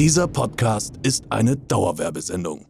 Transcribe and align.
Dieser 0.00 0.26
Podcast 0.28 0.94
ist 1.02 1.24
eine 1.28 1.58
Dauerwerbesendung. 1.58 2.64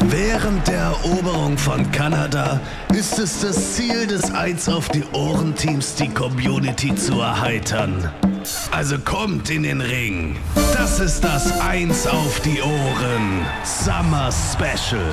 Während 0.00 0.66
der 0.66 0.80
Eroberung 0.80 1.58
von 1.58 1.92
Kanada 1.92 2.62
ist 2.94 3.18
es 3.18 3.42
das 3.42 3.74
Ziel 3.74 4.06
des 4.06 4.30
Eins 4.32 4.70
auf 4.70 4.88
die 4.88 5.04
Ohren 5.12 5.54
Teams, 5.54 5.96
die 5.96 6.08
Community 6.08 6.94
zu 6.94 7.20
erheitern. 7.20 8.10
Also 8.70 8.98
kommt 8.98 9.50
in 9.50 9.64
den 9.64 9.82
Ring. 9.82 10.38
Das 10.72 10.98
ist 10.98 11.22
das 11.22 11.60
Eins 11.60 12.06
auf 12.06 12.40
die 12.40 12.62
Ohren 12.62 13.44
Summer 13.64 14.30
Special. 14.32 15.12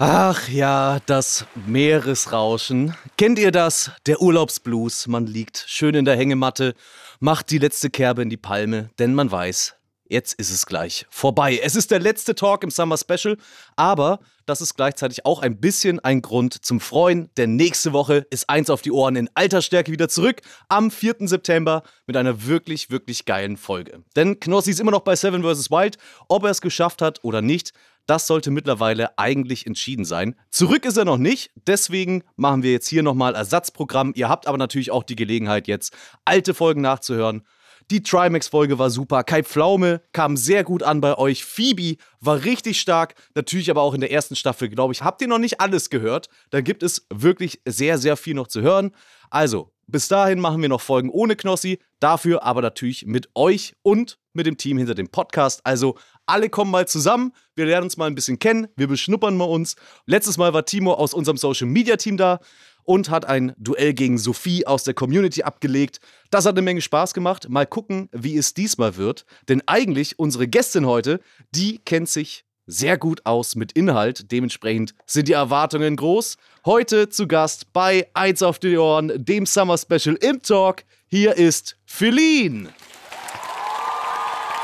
Ach 0.00 0.48
ja, 0.48 1.00
das 1.06 1.44
Meeresrauschen. 1.66 2.94
Kennt 3.16 3.36
ihr 3.36 3.50
das? 3.50 3.90
Der 4.06 4.22
Urlaubsblues. 4.22 5.08
Man 5.08 5.26
liegt 5.26 5.64
schön 5.66 5.96
in 5.96 6.04
der 6.04 6.14
Hängematte, 6.14 6.74
macht 7.18 7.50
die 7.50 7.58
letzte 7.58 7.90
Kerbe 7.90 8.22
in 8.22 8.30
die 8.30 8.36
Palme, 8.36 8.90
denn 9.00 9.12
man 9.12 9.28
weiß, 9.28 9.74
jetzt 10.08 10.34
ist 10.34 10.52
es 10.52 10.66
gleich 10.66 11.04
vorbei. 11.10 11.58
Es 11.60 11.74
ist 11.74 11.90
der 11.90 11.98
letzte 11.98 12.36
Talk 12.36 12.62
im 12.62 12.70
Summer 12.70 12.96
Special, 12.96 13.38
aber 13.74 14.20
das 14.46 14.60
ist 14.60 14.76
gleichzeitig 14.76 15.26
auch 15.26 15.42
ein 15.42 15.58
bisschen 15.58 15.98
ein 15.98 16.22
Grund 16.22 16.64
zum 16.64 16.78
Freuen, 16.78 17.28
denn 17.36 17.56
nächste 17.56 17.92
Woche 17.92 18.24
ist 18.30 18.48
eins 18.48 18.70
auf 18.70 18.82
die 18.82 18.92
Ohren 18.92 19.16
in 19.16 19.28
alter 19.34 19.62
Stärke 19.62 19.90
wieder 19.90 20.08
zurück 20.08 20.42
am 20.68 20.92
4. 20.92 21.16
September 21.22 21.82
mit 22.06 22.16
einer 22.16 22.46
wirklich, 22.46 22.90
wirklich 22.90 23.24
geilen 23.24 23.56
Folge. 23.56 24.04
Denn 24.14 24.38
Knossi 24.38 24.70
ist 24.70 24.78
immer 24.78 24.92
noch 24.92 25.00
bei 25.00 25.16
Seven 25.16 25.42
vs. 25.42 25.72
Wild. 25.72 25.98
Ob 26.28 26.44
er 26.44 26.50
es 26.50 26.60
geschafft 26.60 27.02
hat 27.02 27.24
oder 27.24 27.42
nicht, 27.42 27.72
das 28.08 28.26
sollte 28.26 28.50
mittlerweile 28.50 29.18
eigentlich 29.18 29.66
entschieden 29.66 30.04
sein. 30.04 30.34
Zurück 30.50 30.86
ist 30.86 30.96
er 30.96 31.04
noch 31.04 31.18
nicht, 31.18 31.50
deswegen 31.66 32.24
machen 32.36 32.62
wir 32.62 32.72
jetzt 32.72 32.88
hier 32.88 33.02
nochmal 33.02 33.34
Ersatzprogramm. 33.34 34.12
Ihr 34.16 34.28
habt 34.28 34.46
aber 34.46 34.58
natürlich 34.58 34.90
auch 34.90 35.04
die 35.04 35.14
Gelegenheit, 35.16 35.68
jetzt 35.68 35.94
alte 36.24 36.54
Folgen 36.54 36.80
nachzuhören. 36.80 37.42
Die 37.90 38.02
Trimax-Folge 38.02 38.78
war 38.78 38.90
super. 38.90 39.24
Kai 39.24 39.42
Pflaume 39.42 40.02
kam 40.12 40.36
sehr 40.36 40.64
gut 40.64 40.82
an 40.82 41.00
bei 41.00 41.16
euch. 41.16 41.44
Phoebe 41.44 41.96
war 42.20 42.44
richtig 42.44 42.80
stark. 42.80 43.14
Natürlich 43.34 43.70
aber 43.70 43.80
auch 43.80 43.94
in 43.94 44.00
der 44.00 44.10
ersten 44.10 44.36
Staffel, 44.36 44.68
glaube 44.68 44.92
ich. 44.92 45.02
Habt 45.02 45.22
ihr 45.22 45.28
noch 45.28 45.38
nicht 45.38 45.60
alles 45.60 45.88
gehört? 45.88 46.28
Da 46.50 46.60
gibt 46.60 46.82
es 46.82 47.06
wirklich 47.12 47.62
sehr, 47.66 47.96
sehr 47.96 48.18
viel 48.18 48.34
noch 48.34 48.48
zu 48.48 48.60
hören. 48.60 48.90
Also, 49.30 49.72
bis 49.88 50.06
dahin 50.06 50.38
machen 50.38 50.60
wir 50.62 50.68
noch 50.68 50.82
Folgen 50.82 51.10
ohne 51.10 51.34
Knossi. 51.34 51.78
Dafür 51.98 52.42
aber 52.42 52.62
natürlich 52.62 53.06
mit 53.06 53.30
euch 53.34 53.72
und 53.82 54.18
mit 54.34 54.46
dem 54.46 54.58
Team 54.58 54.78
hinter 54.78 54.94
dem 54.94 55.08
Podcast. 55.08 55.62
Also, 55.64 55.96
alle 56.26 56.50
kommen 56.50 56.70
mal 56.70 56.86
zusammen. 56.86 57.32
Wir 57.56 57.64
lernen 57.64 57.84
uns 57.84 57.96
mal 57.96 58.06
ein 58.06 58.14
bisschen 58.14 58.38
kennen. 58.38 58.68
Wir 58.76 58.86
beschnuppern 58.86 59.36
mal 59.36 59.46
uns. 59.46 59.76
Letztes 60.06 60.36
Mal 60.36 60.52
war 60.52 60.66
Timo 60.66 60.92
aus 60.92 61.14
unserem 61.14 61.38
Social 61.38 61.66
Media 61.66 61.96
Team 61.96 62.18
da 62.18 62.38
und 62.84 63.10
hat 63.10 63.24
ein 63.24 63.54
Duell 63.58 63.94
gegen 63.94 64.18
Sophie 64.18 64.66
aus 64.66 64.84
der 64.84 64.94
Community 64.94 65.42
abgelegt. 65.42 66.00
Das 66.30 66.46
hat 66.46 66.54
eine 66.54 66.62
Menge 66.62 66.80
Spaß 66.80 67.14
gemacht. 67.14 67.48
Mal 67.48 67.66
gucken, 67.66 68.08
wie 68.12 68.36
es 68.36 68.54
diesmal 68.54 68.96
wird. 68.96 69.24
Denn 69.48 69.62
eigentlich 69.66 70.18
unsere 70.18 70.48
Gästin 70.48 70.86
heute, 70.86 71.20
die 71.54 71.78
kennt 71.78 72.08
sich 72.08 72.44
sehr 72.68 72.98
gut 72.98 73.24
aus 73.24 73.56
mit 73.56 73.72
Inhalt. 73.72 74.30
Dementsprechend 74.30 74.94
sind 75.06 75.26
die 75.26 75.32
Erwartungen 75.32 75.96
groß. 75.96 76.36
Heute 76.66 77.08
zu 77.08 77.26
Gast 77.26 77.72
bei 77.72 78.06
Eins 78.12 78.42
auf 78.42 78.58
die 78.58 78.76
Ohren, 78.76 79.10
dem 79.16 79.46
Summer 79.46 79.78
Special 79.78 80.16
im 80.20 80.42
Talk. 80.42 80.84
Hier 81.08 81.36
ist 81.36 81.76
Feline. 81.86 82.68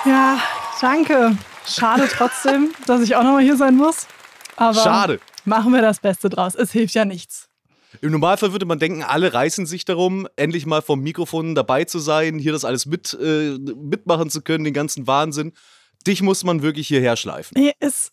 Ja, 0.05 0.38
danke. 0.80 1.36
Schade 1.66 2.06
trotzdem, 2.11 2.72
dass 2.86 3.00
ich 3.00 3.16
auch 3.16 3.24
nochmal 3.24 3.42
hier 3.42 3.56
sein 3.56 3.74
muss. 3.74 4.06
Aber 4.56 4.74
Schade. 4.74 5.20
machen 5.46 5.72
wir 5.72 5.80
das 5.80 5.98
Beste 5.98 6.28
draus. 6.28 6.55
Es 6.55 6.72
hilft 6.72 6.94
ja 6.94 7.06
nichts. 7.06 7.48
Im 8.02 8.12
Normalfall 8.12 8.52
würde 8.52 8.66
man 8.66 8.78
denken, 8.78 9.02
alle 9.02 9.33
reißen 9.33 9.64
sich 9.64 9.86
darum, 9.86 10.28
endlich 10.36 10.66
mal 10.66 10.83
vom 10.83 11.00
Mikrofon 11.00 11.55
dabei 11.55 11.84
zu 11.84 12.00
sein, 12.00 12.39
hier 12.39 12.52
das 12.52 12.64
alles 12.64 12.86
mit, 12.86 13.16
äh, 13.18 13.56
mitmachen 13.77 14.28
zu 14.28 14.42
können, 14.42 14.64
den 14.64 14.74
ganzen 14.74 15.06
Wahnsinn. 15.06 15.52
Dich 16.06 16.22
muss 16.22 16.44
man 16.44 16.62
wirklich 16.62 16.88
hierher 16.88 17.16
schleifen. 17.16 17.56
Nee, 17.58 17.72
ist, 17.80 18.12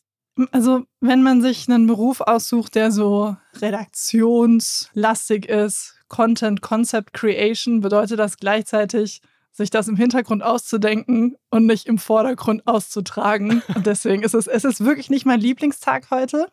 also, 0.52 0.86
wenn 1.00 1.24
man 1.24 1.42
sich 1.42 1.68
einen 1.70 1.88
Beruf 1.88 2.22
aussucht, 2.22 2.76
der 2.76 2.92
so 2.92 3.36
redaktionslastig 3.62 5.48
ist, 5.48 5.96
Content, 6.08 6.62
Concept 6.62 7.14
Creation, 7.14 7.82
bedeutet 7.82 8.20
das 8.20 8.38
gleichzeitig, 8.38 9.22
sich 9.52 9.70
das 9.70 9.88
im 9.88 9.98
Hintergrund 9.98 10.44
auszudenken 10.44 11.36
und 11.50 11.66
nicht 11.66 11.88
im 11.88 11.98
Vordergrund 11.98 12.66
auszutragen. 12.68 13.62
Und 13.76 13.86
deswegen 13.86 14.24
ist 14.24 14.34
es, 14.34 14.48
es 14.48 14.64
ist 14.64 14.84
wirklich 14.84 15.10
nicht 15.10 15.26
mein 15.26 15.42
Lieblingstag 15.42 16.10
heute. 16.10 16.48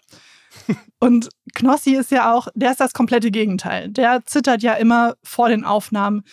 Und 0.99 1.29
Knossi 1.55 1.95
ist 1.95 2.11
ja 2.11 2.35
auch, 2.35 2.49
der 2.55 2.73
ist 2.73 2.81
das 2.81 2.93
komplette 2.93 3.31
Gegenteil. 3.31 3.91
Der 3.91 4.25
zittert 4.27 4.62
ja 4.62 4.75
immer 4.75 5.15
vor 5.23 5.49
den 5.49 5.65
Aufnahmen, 5.65 6.25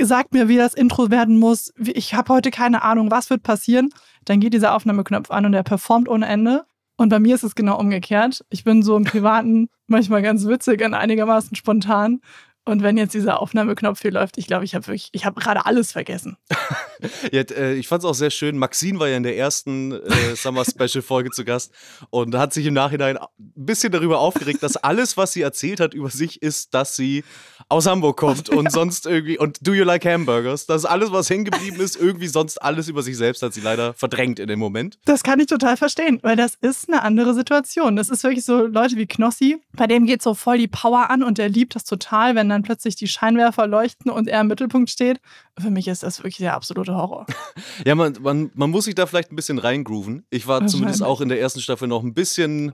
sagt 0.00 0.32
mir, 0.32 0.48
wie 0.48 0.56
das 0.56 0.74
Intro 0.74 1.10
werden 1.10 1.38
muss. 1.38 1.72
Ich 1.78 2.14
habe 2.14 2.32
heute 2.32 2.50
keine 2.50 2.82
Ahnung, 2.82 3.10
was 3.10 3.30
wird 3.30 3.42
passieren. 3.42 3.90
Dann 4.24 4.40
geht 4.40 4.54
dieser 4.54 4.74
Aufnahmeknopf 4.74 5.30
an 5.30 5.46
und 5.46 5.54
er 5.54 5.62
performt 5.62 6.08
ohne 6.08 6.26
Ende. 6.26 6.64
Und 6.96 7.10
bei 7.10 7.18
mir 7.18 7.34
ist 7.34 7.44
es 7.44 7.54
genau 7.54 7.78
umgekehrt. 7.78 8.44
Ich 8.50 8.64
bin 8.64 8.82
so 8.82 8.96
im 8.96 9.04
Privaten 9.04 9.68
manchmal 9.86 10.22
ganz 10.22 10.46
witzig 10.46 10.84
und 10.84 10.94
einigermaßen 10.94 11.54
spontan. 11.56 12.20
Und 12.64 12.82
wenn 12.82 12.96
jetzt 12.96 13.14
dieser 13.14 13.40
Aufnahmeknopf 13.40 14.02
hier 14.02 14.10
läuft, 14.10 14.38
ich 14.38 14.48
glaube, 14.48 14.64
ich 14.64 14.74
habe 14.74 14.86
wirklich, 14.88 15.10
ich 15.12 15.24
habe 15.24 15.40
gerade 15.40 15.66
alles 15.66 15.92
vergessen. 15.92 16.36
ja, 17.32 17.42
äh, 17.42 17.74
ich 17.74 17.86
fand 17.86 18.02
es 18.02 18.08
auch 18.08 18.14
sehr 18.14 18.30
schön. 18.30 18.58
Maxine 18.58 18.98
war 18.98 19.08
ja 19.08 19.16
in 19.16 19.22
der 19.22 19.36
ersten 19.36 19.92
äh, 19.92 20.34
Summer 20.34 20.64
Special 20.64 21.02
Folge 21.02 21.30
zu 21.30 21.44
Gast 21.44 21.72
und 22.10 22.34
hat 22.34 22.52
sich 22.52 22.66
im 22.66 22.74
Nachhinein 22.74 23.16
ein 23.16 23.28
bisschen 23.38 23.92
darüber 23.92 24.18
aufgeregt, 24.18 24.62
dass 24.62 24.76
alles, 24.76 25.16
was 25.16 25.32
sie 25.32 25.42
erzählt 25.42 25.80
hat 25.80 25.94
über 25.94 26.10
sich, 26.10 26.42
ist, 26.42 26.74
dass 26.74 26.96
sie 26.96 27.22
aus 27.68 27.86
Hamburg 27.86 28.16
kommt 28.16 28.48
und 28.48 28.72
sonst 28.72 29.06
irgendwie 29.06 29.38
und 29.38 29.64
Do 29.66 29.72
You 29.72 29.84
Like 29.84 30.04
Hamburgers? 30.04 30.66
Das 30.66 30.82
ist 30.82 30.86
alles, 30.86 31.12
was 31.12 31.30
hängen 31.30 31.44
geblieben 31.44 31.80
ist, 31.80 31.96
irgendwie 31.96 32.28
sonst 32.28 32.60
alles 32.60 32.88
über 32.88 33.02
sich 33.02 33.16
selbst 33.16 33.42
hat 33.42 33.54
sie 33.54 33.60
leider 33.60 33.94
verdrängt 33.94 34.40
in 34.40 34.48
dem 34.48 34.58
Moment. 34.58 34.98
Das 35.04 35.22
kann 35.22 35.38
ich 35.38 35.46
total 35.46 35.76
verstehen, 35.76 36.18
weil 36.22 36.34
das 36.34 36.56
ist 36.60 36.88
eine 36.88 37.02
andere 37.02 37.34
Situation. 37.34 37.94
Das 37.94 38.08
ist 38.08 38.24
wirklich 38.24 38.44
so 38.44 38.66
Leute 38.66 38.96
wie 38.96 39.06
Knossi, 39.06 39.58
bei 39.74 39.86
dem 39.86 40.06
geht 40.06 40.22
so 40.22 40.34
voll 40.34 40.58
die 40.58 40.68
Power 40.68 41.10
an 41.10 41.22
und 41.22 41.38
der 41.38 41.48
liebt 41.48 41.76
das 41.76 41.84
total, 41.84 42.34
wenn 42.34 42.48
dann 42.48 42.56
dann 42.56 42.62
plötzlich 42.62 42.96
die 42.96 43.06
Scheinwerfer 43.06 43.66
leuchten 43.66 44.10
und 44.10 44.28
er 44.28 44.40
im 44.40 44.48
Mittelpunkt 44.48 44.90
steht. 44.90 45.20
Für 45.58 45.70
mich 45.70 45.88
ist 45.88 46.02
das 46.02 46.18
wirklich 46.18 46.38
der 46.38 46.54
absolute 46.54 46.85
Horror. 46.94 47.26
ja, 47.84 47.94
man, 47.94 48.16
man, 48.20 48.50
man 48.54 48.70
muss 48.70 48.84
sich 48.84 48.94
da 48.94 49.06
vielleicht 49.06 49.32
ein 49.32 49.36
bisschen 49.36 49.58
reingrooven. 49.58 50.26
Ich 50.30 50.46
war 50.46 50.66
zumindest 50.66 51.02
auch 51.02 51.20
in 51.20 51.28
der 51.28 51.40
ersten 51.40 51.60
Staffel 51.60 51.88
noch 51.88 52.02
ein 52.02 52.14
bisschen, 52.14 52.72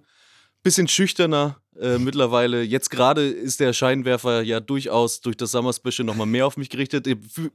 bisschen 0.62 0.88
schüchterner. 0.88 1.58
Äh, 1.80 1.98
mittlerweile, 1.98 2.62
jetzt 2.62 2.90
gerade 2.90 3.26
ist 3.26 3.60
der 3.60 3.72
Scheinwerfer 3.72 4.42
ja 4.42 4.60
durchaus 4.60 5.22
durch 5.22 5.36
das 5.36 5.52
Summer 5.52 5.72
Special 5.72 6.04
nochmal 6.04 6.26
mehr 6.26 6.46
auf 6.46 6.56
mich 6.56 6.68
gerichtet. 6.68 7.06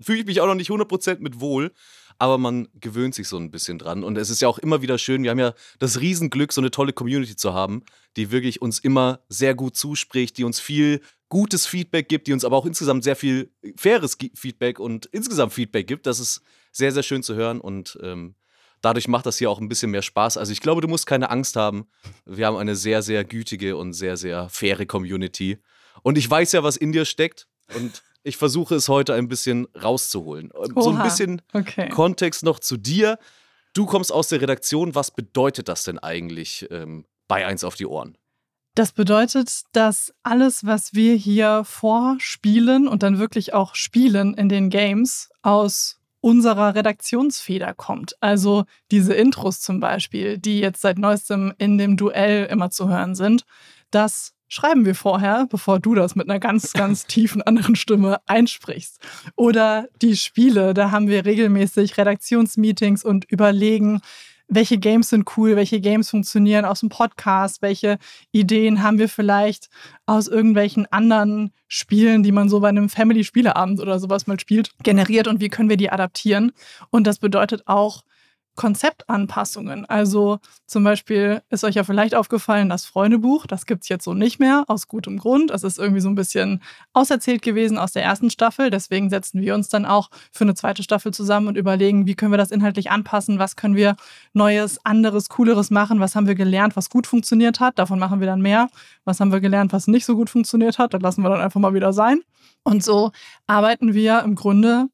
Fühle 0.02 0.20
ich 0.20 0.26
mich 0.26 0.42
auch 0.42 0.48
noch 0.48 0.56
nicht 0.56 0.72
100% 0.72 1.20
mit 1.20 1.40
wohl 1.40 1.72
aber 2.20 2.38
man 2.38 2.68
gewöhnt 2.74 3.16
sich 3.16 3.28
so 3.28 3.38
ein 3.38 3.52
bisschen 3.52 3.78
dran. 3.78 4.04
Und 4.04 4.18
es 4.18 4.30
ist 4.30 4.42
ja 4.42 4.48
auch 4.48 4.58
immer 4.58 4.82
wieder 4.82 4.98
schön, 4.98 5.24
wir 5.24 5.32
haben 5.32 5.40
ja 5.40 5.54
das 5.80 6.00
Riesenglück, 6.00 6.52
so 6.52 6.62
eine 6.62 6.72
tolle 6.72 6.94
Community 6.94 7.36
zu 7.36 7.54
haben, 7.54 7.84
die 8.16 8.32
wirklich 8.32 8.62
uns 8.62 8.80
immer 8.80 9.22
sehr 9.30 9.56
gut 9.56 9.76
zuspricht, 9.76 10.38
die 10.38 10.44
uns 10.44 10.60
viel 10.60 11.02
gutes 11.30 11.66
Feedback 11.66 12.08
gibt, 12.08 12.28
die 12.28 12.34
uns 12.34 12.46
aber 12.46 12.58
auch 12.58 12.66
insgesamt 12.66 13.04
sehr 13.04 13.16
viel 13.16 13.52
faires 13.76 14.18
Feedback 14.36 14.80
und 14.80 15.08
insgesamt 15.08 15.54
Feedback 15.54 15.88
gibt. 15.88 16.06
Das 16.06 16.20
ist 16.20 16.42
sehr, 16.72 16.92
sehr 16.92 17.04
schön 17.04 17.24
zu 17.24 17.36
hören 17.36 17.60
und 17.60 17.98
ähm, 18.02 18.36
dadurch 18.82 19.08
macht 19.08 19.26
das 19.26 19.38
hier 19.38 19.50
auch 19.50 19.60
ein 19.60 19.68
bisschen 19.68 19.92
mehr 19.92 20.02
Spaß. 20.02 20.38
Also 20.38 20.52
ich 20.52 20.62
glaube, 20.62 20.82
du 20.82 20.88
musst 20.88 21.06
keine 21.06 21.30
Angst 21.30 21.56
haben. 21.56 21.88
Wir 22.26 22.48
haben 22.48 22.58
eine 22.58 22.76
sehr, 22.76 23.02
sehr 23.02 23.24
gütige 23.24 23.76
und 23.76 23.94
sehr, 23.94 24.18
sehr 24.18 24.50
faire 24.50 24.86
Community. 24.86 25.58
Und 26.04 26.18
ich 26.18 26.30
weiß 26.30 26.52
ja, 26.54 26.64
was 26.64 26.78
in 26.78 26.92
dir 26.92 27.06
steckt. 27.06 27.48
Und 27.76 28.04
ich 28.24 28.38
versuche 28.38 28.76
es 28.76 28.88
heute 28.88 29.14
ein 29.14 29.28
bisschen 29.28 29.68
rauszuholen. 29.82 30.52
Oha. 30.54 30.66
Ähm, 30.66 30.74
so 30.82 30.90
ein 30.92 31.04
bisschen 31.04 31.42
okay. 31.54 31.90
Kontext 31.90 32.44
noch 32.44 32.60
zu 32.60 32.78
dir. 32.78 33.18
Du 33.74 33.86
kommst 33.86 34.12
aus 34.12 34.30
der 34.30 34.42
Redaktion. 34.42 34.96
Was 34.96 35.12
bedeutet 35.12 35.68
das 35.68 35.84
denn 35.84 36.00
eigentlich 36.00 36.68
ähm, 36.72 37.06
bei 37.28 37.46
Eins 37.46 37.64
auf 37.64 37.76
die 37.76 37.86
Ohren? 37.86 38.18
Das 38.78 38.92
bedeutet, 38.92 39.64
dass 39.72 40.14
alles, 40.22 40.64
was 40.64 40.94
wir 40.94 41.16
hier 41.16 41.64
vorspielen 41.64 42.88
und 42.88 43.02
dann 43.02 43.18
wirklich 43.18 43.56
auch 43.56 43.74
spielen 43.74 44.36
in 44.36 44.50
den 44.50 44.70
Games, 44.70 45.32
aus 45.42 46.00
unserer 46.22 46.76
Redaktionsfeder 46.76 47.74
kommt. 47.74 48.16
Also 48.22 48.66
diese 48.92 49.16
Intros 49.16 49.62
zum 49.62 49.80
Beispiel, 49.80 50.38
die 50.38 50.60
jetzt 50.60 50.82
seit 50.82 51.00
neuestem 51.00 51.56
in 51.58 51.80
dem 51.80 51.98
Duell 51.98 52.46
immer 52.46 52.70
zu 52.70 52.88
hören 52.88 53.16
sind, 53.16 53.46
das 53.90 54.36
schreiben 54.48 54.86
wir 54.86 54.94
vorher, 54.94 55.48
bevor 55.50 55.80
du 55.80 55.96
das 55.96 56.16
mit 56.16 56.30
einer 56.30 56.40
ganz, 56.40 56.72
ganz 56.74 57.06
tiefen 57.08 57.42
anderen 57.42 57.76
Stimme 57.76 58.20
einsprichst. 58.28 59.02
Oder 59.36 59.88
die 60.04 60.16
Spiele, 60.16 60.76
da 60.76 60.92
haben 60.92 61.08
wir 61.08 61.26
regelmäßig 61.26 61.98
Redaktionsmeetings 61.98 63.04
und 63.04 63.26
überlegen, 63.26 64.02
welche 64.48 64.78
Games 64.78 65.10
sind 65.10 65.38
cool, 65.38 65.56
welche 65.56 65.80
Games 65.80 66.10
funktionieren 66.10 66.66
aus 66.66 66.80
dem 66.80 66.90
Podcast, 66.90 67.62
welche 67.62 67.98
Ideen 68.32 68.82
haben 68.82 68.98
wir 68.98 69.10
vielleicht 69.10 69.70
aus 70.06 70.28
irgendwelchen 70.28 70.86
anderen 70.92 71.52
Spielen, 71.68 72.24
die 72.24 72.32
man 72.32 72.50
so 72.50 72.60
bei 72.60 72.70
einem 72.70 72.90
Family-Spieleabend 72.90 73.80
oder 73.80 74.00
sowas 74.00 74.28
mal 74.28 74.40
spielt, 74.40 74.72
generiert 74.84 75.28
und 75.28 75.42
wie 75.42 75.50
können 75.50 75.70
wir 75.70 75.78
die 75.78 75.92
adaptieren. 75.92 76.52
Und 76.90 77.08
das 77.08 77.20
bedeutet 77.20 77.64
auch, 77.66 78.04
Konzeptanpassungen. 78.58 79.86
Also 79.86 80.40
zum 80.66 80.84
Beispiel 80.84 81.42
ist 81.50 81.64
euch 81.64 81.76
ja 81.76 81.86
vielleicht 81.86 82.16
aufgefallen, 82.16 82.68
das 82.68 82.86
Freundebuch, 82.86 83.46
das 83.46 83.66
gibt 83.66 83.84
es 83.84 83.90
jetzt 83.90 84.04
so 84.04 84.14
nicht 84.14 84.40
mehr, 84.40 84.66
aus 84.68 84.90
gutem 84.90 85.18
Grund. 85.18 85.52
Es 85.52 85.64
ist 85.64 85.80
irgendwie 85.80 86.02
so 86.02 86.10
ein 86.10 86.16
bisschen 86.16 86.62
auserzählt 86.92 87.42
gewesen 87.42 87.78
aus 87.78 87.94
der 87.94 88.04
ersten 88.04 88.30
Staffel. 88.30 88.70
Deswegen 88.70 89.10
setzen 89.10 89.42
wir 89.42 89.56
uns 89.56 89.70
dann 89.70 89.86
auch 89.86 90.10
für 90.34 90.44
eine 90.44 90.56
zweite 90.56 90.84
Staffel 90.84 91.14
zusammen 91.14 91.48
und 91.48 91.56
überlegen, 91.56 92.06
wie 92.06 92.16
können 92.16 92.34
wir 92.34 92.38
das 92.38 92.52
inhaltlich 92.52 92.92
anpassen, 92.92 93.40
was 93.40 93.56
können 93.56 93.76
wir 93.76 93.96
Neues, 94.34 94.84
anderes, 94.84 95.30
Cooleres 95.30 95.70
machen, 95.70 96.02
was 96.02 96.16
haben 96.16 96.28
wir 96.28 96.36
gelernt, 96.36 96.76
was 96.76 96.90
gut 96.90 97.08
funktioniert 97.08 97.62
hat. 97.62 97.80
Davon 97.80 98.00
machen 98.00 98.20
wir 98.20 98.28
dann 98.28 98.42
mehr. 98.42 98.68
Was 99.06 99.22
haben 99.22 99.32
wir 99.32 99.40
gelernt, 99.40 99.72
was 99.72 99.88
nicht 99.88 100.06
so 100.06 100.16
gut 100.16 100.30
funktioniert 100.30 100.80
hat, 100.80 100.94
das 100.94 101.02
lassen 101.02 101.22
wir 101.22 101.30
dann 101.30 101.40
einfach 101.40 101.62
mal 101.62 101.74
wieder 101.74 101.94
sein. 101.94 102.22
Und 102.64 102.84
so 102.84 103.12
arbeiten 103.46 103.94
wir 103.94 104.24
im 104.24 104.36
Grunde 104.36 104.88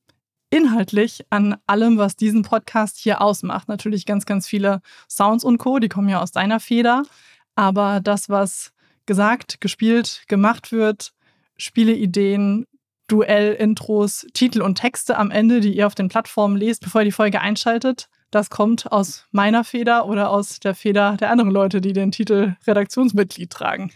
inhaltlich 0.54 1.26
an 1.32 1.58
allem, 1.66 1.98
was 1.98 2.16
diesen 2.16 2.44
Podcast 2.44 3.00
hier 3.00 3.22
ausmacht. 3.22 3.68
Natürlich 3.68 4.06
ganz, 4.06 4.26
ganz 4.26 4.48
viele 4.48 4.82
Sounds 5.10 5.44
und 5.44 5.58
Co., 5.58 5.80
die 5.80 5.90
kommen 5.90 6.10
ja 6.10 6.22
aus 6.22 6.32
deiner 6.32 6.60
Feder. 6.60 7.04
Aber 7.56 8.00
das, 8.00 8.30
was 8.30 8.72
gesagt, 9.08 9.60
gespielt, 9.62 10.24
gemacht 10.28 10.72
wird, 10.72 11.12
Spieleideen, 11.58 12.68
Duell-Intros, 13.08 14.28
Titel 14.34 14.62
und 14.62 14.76
Texte 14.76 15.18
am 15.18 15.32
Ende, 15.32 15.60
die 15.60 15.76
ihr 15.76 15.88
auf 15.88 15.96
den 15.96 16.08
Plattformen 16.08 16.56
lest, 16.56 16.82
bevor 16.82 17.02
ihr 17.02 17.06
die 17.06 17.12
Folge 17.12 17.42
einschaltet, 17.42 18.08
das 18.30 18.50
kommt 18.50 18.92
aus 18.92 19.26
meiner 19.32 19.64
Feder 19.64 20.08
oder 20.08 20.30
aus 20.30 20.60
der 20.60 20.76
Feder 20.76 21.18
der 21.18 21.32
anderen 21.32 21.52
Leute, 21.52 21.82
die 21.82 21.94
den 21.94 22.12
Titel 22.12 22.56
Redaktionsmitglied 22.66 23.50
tragen. 23.50 23.92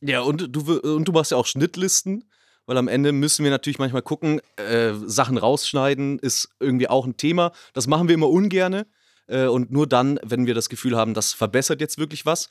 Ja, 0.00 0.20
und 0.20 0.54
du, 0.54 0.78
und 0.78 1.06
du 1.06 1.12
machst 1.12 1.32
ja 1.32 1.36
auch 1.36 1.46
Schnittlisten 1.46 2.24
weil 2.68 2.76
am 2.76 2.86
Ende 2.86 3.12
müssen 3.12 3.44
wir 3.44 3.50
natürlich 3.50 3.78
manchmal 3.78 4.02
gucken, 4.02 4.42
äh, 4.56 4.92
Sachen 5.06 5.38
rausschneiden 5.38 6.18
ist 6.18 6.50
irgendwie 6.60 6.86
auch 6.86 7.06
ein 7.06 7.16
Thema. 7.16 7.52
Das 7.72 7.86
machen 7.86 8.08
wir 8.08 8.14
immer 8.14 8.28
ungerne 8.28 8.86
äh, 9.26 9.46
und 9.46 9.72
nur 9.72 9.86
dann, 9.86 10.20
wenn 10.22 10.46
wir 10.46 10.54
das 10.54 10.68
Gefühl 10.68 10.94
haben, 10.94 11.14
das 11.14 11.32
verbessert 11.32 11.80
jetzt 11.80 11.96
wirklich 11.96 12.26
was. 12.26 12.50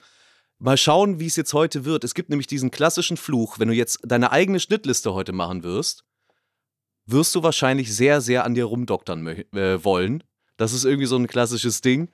Mal 0.58 0.76
schauen, 0.76 1.20
wie 1.20 1.28
es 1.28 1.36
jetzt 1.36 1.54
heute 1.54 1.86
wird. 1.86 2.04
Es 2.04 2.16
gibt 2.16 2.32
nämlich 2.32 2.48
diesen 2.48 2.72
klassischen 2.72 3.16
Fluch, 3.16 3.60
wenn 3.60 3.68
du 3.68 3.76
jetzt 3.76 4.00
deine 4.02 4.32
eigene 4.32 4.60
Schnittliste 4.60 5.14
heute 5.14 5.34
machen 5.34 5.62
wirst, 5.62 6.04
wirst 7.06 7.36
du 7.36 7.44
wahrscheinlich 7.44 7.96
sehr, 7.96 8.20
sehr 8.20 8.44
an 8.44 8.56
dir 8.56 8.66
rumdoktern 8.66 9.28
äh, 9.28 9.84
wollen. 9.84 10.24
Das 10.58 10.74
ist 10.74 10.84
irgendwie 10.84 11.06
so 11.06 11.16
ein 11.16 11.28
klassisches 11.28 11.82
Ding. 11.82 12.10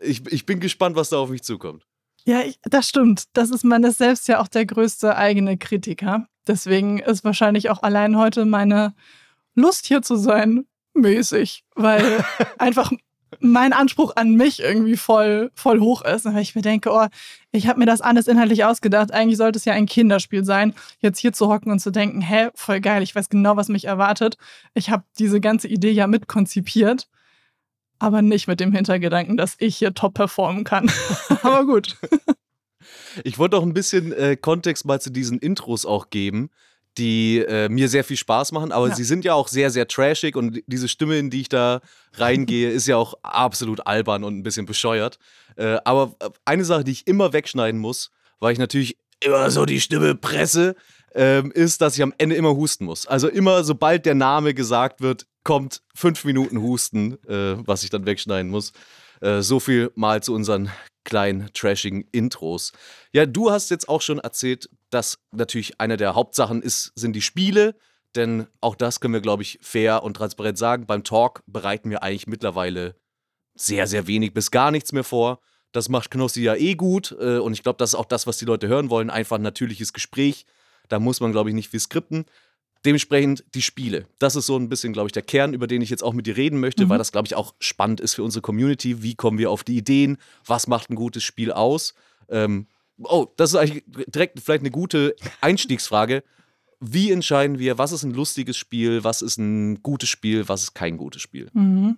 Ich, 0.00 0.24
ich 0.32 0.46
bin 0.46 0.60
gespannt, 0.60 0.94
was 0.94 1.08
da 1.08 1.16
auf 1.16 1.30
mich 1.30 1.42
zukommt. 1.42 1.88
Ja, 2.24 2.40
ich, 2.40 2.58
das 2.62 2.88
stimmt. 2.88 3.24
Das 3.32 3.50
ist 3.50 3.64
man 3.64 3.84
ist 3.84 3.98
selbst 3.98 4.28
ja 4.28 4.40
auch 4.40 4.48
der 4.48 4.66
größte 4.66 5.16
eigene 5.16 5.56
Kritiker. 5.58 6.26
Deswegen 6.46 6.98
ist 6.98 7.24
wahrscheinlich 7.24 7.70
auch 7.70 7.82
allein 7.82 8.16
heute 8.16 8.44
meine 8.44 8.94
Lust 9.54 9.86
hier 9.86 10.02
zu 10.02 10.16
sein 10.16 10.66
mäßig, 10.94 11.64
weil 11.74 12.24
einfach 12.58 12.92
mein 13.40 13.72
Anspruch 13.72 14.14
an 14.16 14.34
mich 14.34 14.60
irgendwie 14.60 14.96
voll, 14.96 15.50
voll 15.54 15.80
hoch 15.80 16.02
ist. 16.02 16.26
Und 16.26 16.36
ich 16.36 16.54
mir 16.54 16.62
denke, 16.62 16.90
oh, 16.92 17.06
ich 17.50 17.66
habe 17.66 17.78
mir 17.78 17.86
das 17.86 18.00
alles 18.00 18.28
inhaltlich 18.28 18.64
ausgedacht. 18.64 19.12
Eigentlich 19.12 19.38
sollte 19.38 19.58
es 19.58 19.64
ja 19.64 19.72
ein 19.72 19.86
Kinderspiel 19.86 20.44
sein, 20.44 20.74
jetzt 20.98 21.18
hier 21.18 21.32
zu 21.32 21.48
hocken 21.48 21.72
und 21.72 21.80
zu 21.80 21.90
denken, 21.90 22.20
hä, 22.20 22.48
voll 22.54 22.80
geil, 22.80 23.02
ich 23.02 23.14
weiß 23.14 23.28
genau, 23.30 23.56
was 23.56 23.68
mich 23.68 23.86
erwartet. 23.86 24.36
Ich 24.74 24.90
habe 24.90 25.04
diese 25.18 25.40
ganze 25.40 25.68
Idee 25.68 25.90
ja 25.90 26.06
mitkonzipiert 26.06 27.08
aber 28.02 28.20
nicht 28.20 28.48
mit 28.48 28.58
dem 28.58 28.72
Hintergedanken, 28.72 29.36
dass 29.36 29.54
ich 29.58 29.76
hier 29.76 29.94
top 29.94 30.14
performen 30.14 30.64
kann. 30.64 30.90
aber 31.42 31.64
gut. 31.64 31.96
Ich 33.22 33.38
wollte 33.38 33.56
auch 33.56 33.62
ein 33.62 33.74
bisschen 33.74 34.12
äh, 34.12 34.36
Kontext 34.36 34.84
mal 34.84 35.00
zu 35.00 35.10
diesen 35.10 35.38
Intros 35.38 35.86
auch 35.86 36.10
geben, 36.10 36.50
die 36.98 37.38
äh, 37.38 37.68
mir 37.68 37.88
sehr 37.88 38.02
viel 38.02 38.16
Spaß 38.16 38.50
machen, 38.52 38.72
aber 38.72 38.88
ja. 38.88 38.94
sie 38.96 39.04
sind 39.04 39.24
ja 39.24 39.34
auch 39.34 39.46
sehr, 39.46 39.70
sehr 39.70 39.86
trashig 39.86 40.34
und 40.34 40.62
diese 40.66 40.88
Stimme, 40.88 41.16
in 41.16 41.30
die 41.30 41.42
ich 41.42 41.48
da 41.48 41.80
reingehe, 42.14 42.70
ist 42.72 42.88
ja 42.88 42.96
auch 42.96 43.14
absolut 43.22 43.86
albern 43.86 44.24
und 44.24 44.36
ein 44.36 44.42
bisschen 44.42 44.66
bescheuert. 44.66 45.18
Äh, 45.56 45.78
aber 45.84 46.16
äh, 46.18 46.30
eine 46.44 46.64
Sache, 46.64 46.82
die 46.82 46.92
ich 46.92 47.06
immer 47.06 47.32
wegschneiden 47.32 47.80
muss, 47.80 48.10
weil 48.40 48.52
ich 48.52 48.58
natürlich 48.58 48.98
immer 49.20 49.48
so 49.52 49.64
die 49.64 49.80
Stimme 49.80 50.16
presse, 50.16 50.74
ähm, 51.14 51.52
ist, 51.52 51.80
dass 51.80 51.94
ich 51.96 52.02
am 52.02 52.14
Ende 52.18 52.34
immer 52.34 52.56
husten 52.56 52.84
muss. 52.84 53.06
Also 53.06 53.28
immer, 53.28 53.62
sobald 53.62 54.06
der 54.06 54.16
Name 54.16 54.54
gesagt 54.54 55.00
wird, 55.00 55.26
kommt 55.44 55.82
fünf 55.94 56.24
Minuten 56.24 56.60
Husten, 56.62 57.14
äh, 57.26 57.56
was 57.66 57.82
ich 57.82 57.90
dann 57.90 58.06
wegschneiden 58.06 58.50
muss. 58.50 58.72
Äh, 59.20 59.42
so 59.42 59.60
viel 59.60 59.90
mal 59.94 60.22
zu 60.22 60.34
unseren 60.34 60.70
kleinen 61.04 61.50
trashigen 61.52 62.04
Intros. 62.12 62.72
Ja, 63.12 63.26
du 63.26 63.50
hast 63.50 63.70
jetzt 63.70 63.88
auch 63.88 64.02
schon 64.02 64.18
erzählt, 64.18 64.68
dass 64.90 65.18
natürlich 65.32 65.80
eine 65.80 65.96
der 65.96 66.14
Hauptsachen 66.14 66.62
ist, 66.62 66.92
sind 66.94 67.14
die 67.14 67.22
Spiele. 67.22 67.74
Denn 68.14 68.46
auch 68.60 68.74
das 68.74 69.00
können 69.00 69.14
wir, 69.14 69.20
glaube 69.22 69.42
ich, 69.42 69.58
fair 69.62 70.02
und 70.02 70.14
transparent 70.14 70.58
sagen. 70.58 70.86
Beim 70.86 71.02
Talk 71.02 71.42
bereiten 71.46 71.90
wir 71.90 72.02
eigentlich 72.02 72.26
mittlerweile 72.26 72.94
sehr, 73.54 73.86
sehr 73.86 74.06
wenig 74.06 74.34
bis 74.34 74.50
gar 74.50 74.70
nichts 74.70 74.92
mehr 74.92 75.04
vor. 75.04 75.40
Das 75.72 75.88
macht 75.88 76.10
Knossi 76.10 76.42
ja 76.42 76.54
eh 76.54 76.74
gut. 76.74 77.16
Äh, 77.18 77.38
und 77.38 77.54
ich 77.54 77.62
glaube, 77.62 77.78
das 77.78 77.90
ist 77.90 77.94
auch 77.94 78.04
das, 78.04 78.26
was 78.26 78.36
die 78.36 78.44
Leute 78.44 78.68
hören 78.68 78.90
wollen. 78.90 79.08
Einfach 79.08 79.36
ein 79.36 79.42
natürliches 79.42 79.92
Gespräch. 79.92 80.44
Da 80.88 80.98
muss 80.98 81.20
man, 81.20 81.32
glaube 81.32 81.48
ich, 81.48 81.54
nicht 81.54 81.70
viel 81.70 81.80
skripten. 81.80 82.26
Dementsprechend 82.84 83.44
die 83.54 83.62
Spiele. 83.62 84.06
Das 84.18 84.34
ist 84.34 84.46
so 84.46 84.56
ein 84.56 84.68
bisschen, 84.68 84.92
glaube 84.92 85.08
ich, 85.08 85.12
der 85.12 85.22
Kern, 85.22 85.54
über 85.54 85.66
den 85.66 85.82
ich 85.82 85.90
jetzt 85.90 86.02
auch 86.02 86.12
mit 86.12 86.26
dir 86.26 86.36
reden 86.36 86.58
möchte, 86.58 86.84
mhm. 86.84 86.88
weil 86.88 86.98
das, 86.98 87.12
glaube 87.12 87.26
ich, 87.26 87.34
auch 87.36 87.54
spannend 87.60 88.00
ist 88.00 88.14
für 88.14 88.24
unsere 88.24 88.42
Community. 88.42 89.02
Wie 89.02 89.14
kommen 89.14 89.38
wir 89.38 89.50
auf 89.50 89.62
die 89.62 89.76
Ideen? 89.76 90.18
Was 90.46 90.66
macht 90.66 90.90
ein 90.90 90.96
gutes 90.96 91.22
Spiel 91.22 91.52
aus? 91.52 91.94
Ähm, 92.28 92.66
oh, 92.98 93.26
das 93.36 93.50
ist 93.50 93.56
eigentlich 93.56 93.84
direkt 93.86 94.40
vielleicht 94.40 94.62
eine 94.62 94.70
gute 94.70 95.14
Einstiegsfrage. 95.40 96.24
Wie 96.80 97.12
entscheiden 97.12 97.60
wir, 97.60 97.78
was 97.78 97.92
ist 97.92 98.02
ein 98.02 98.12
lustiges 98.12 98.56
Spiel, 98.56 99.04
was 99.04 99.22
ist 99.22 99.38
ein 99.38 99.82
gutes 99.82 100.08
Spiel, 100.08 100.48
was 100.48 100.64
ist 100.64 100.74
kein 100.74 100.96
gutes 100.96 101.22
Spiel? 101.22 101.48
Mhm. 101.52 101.96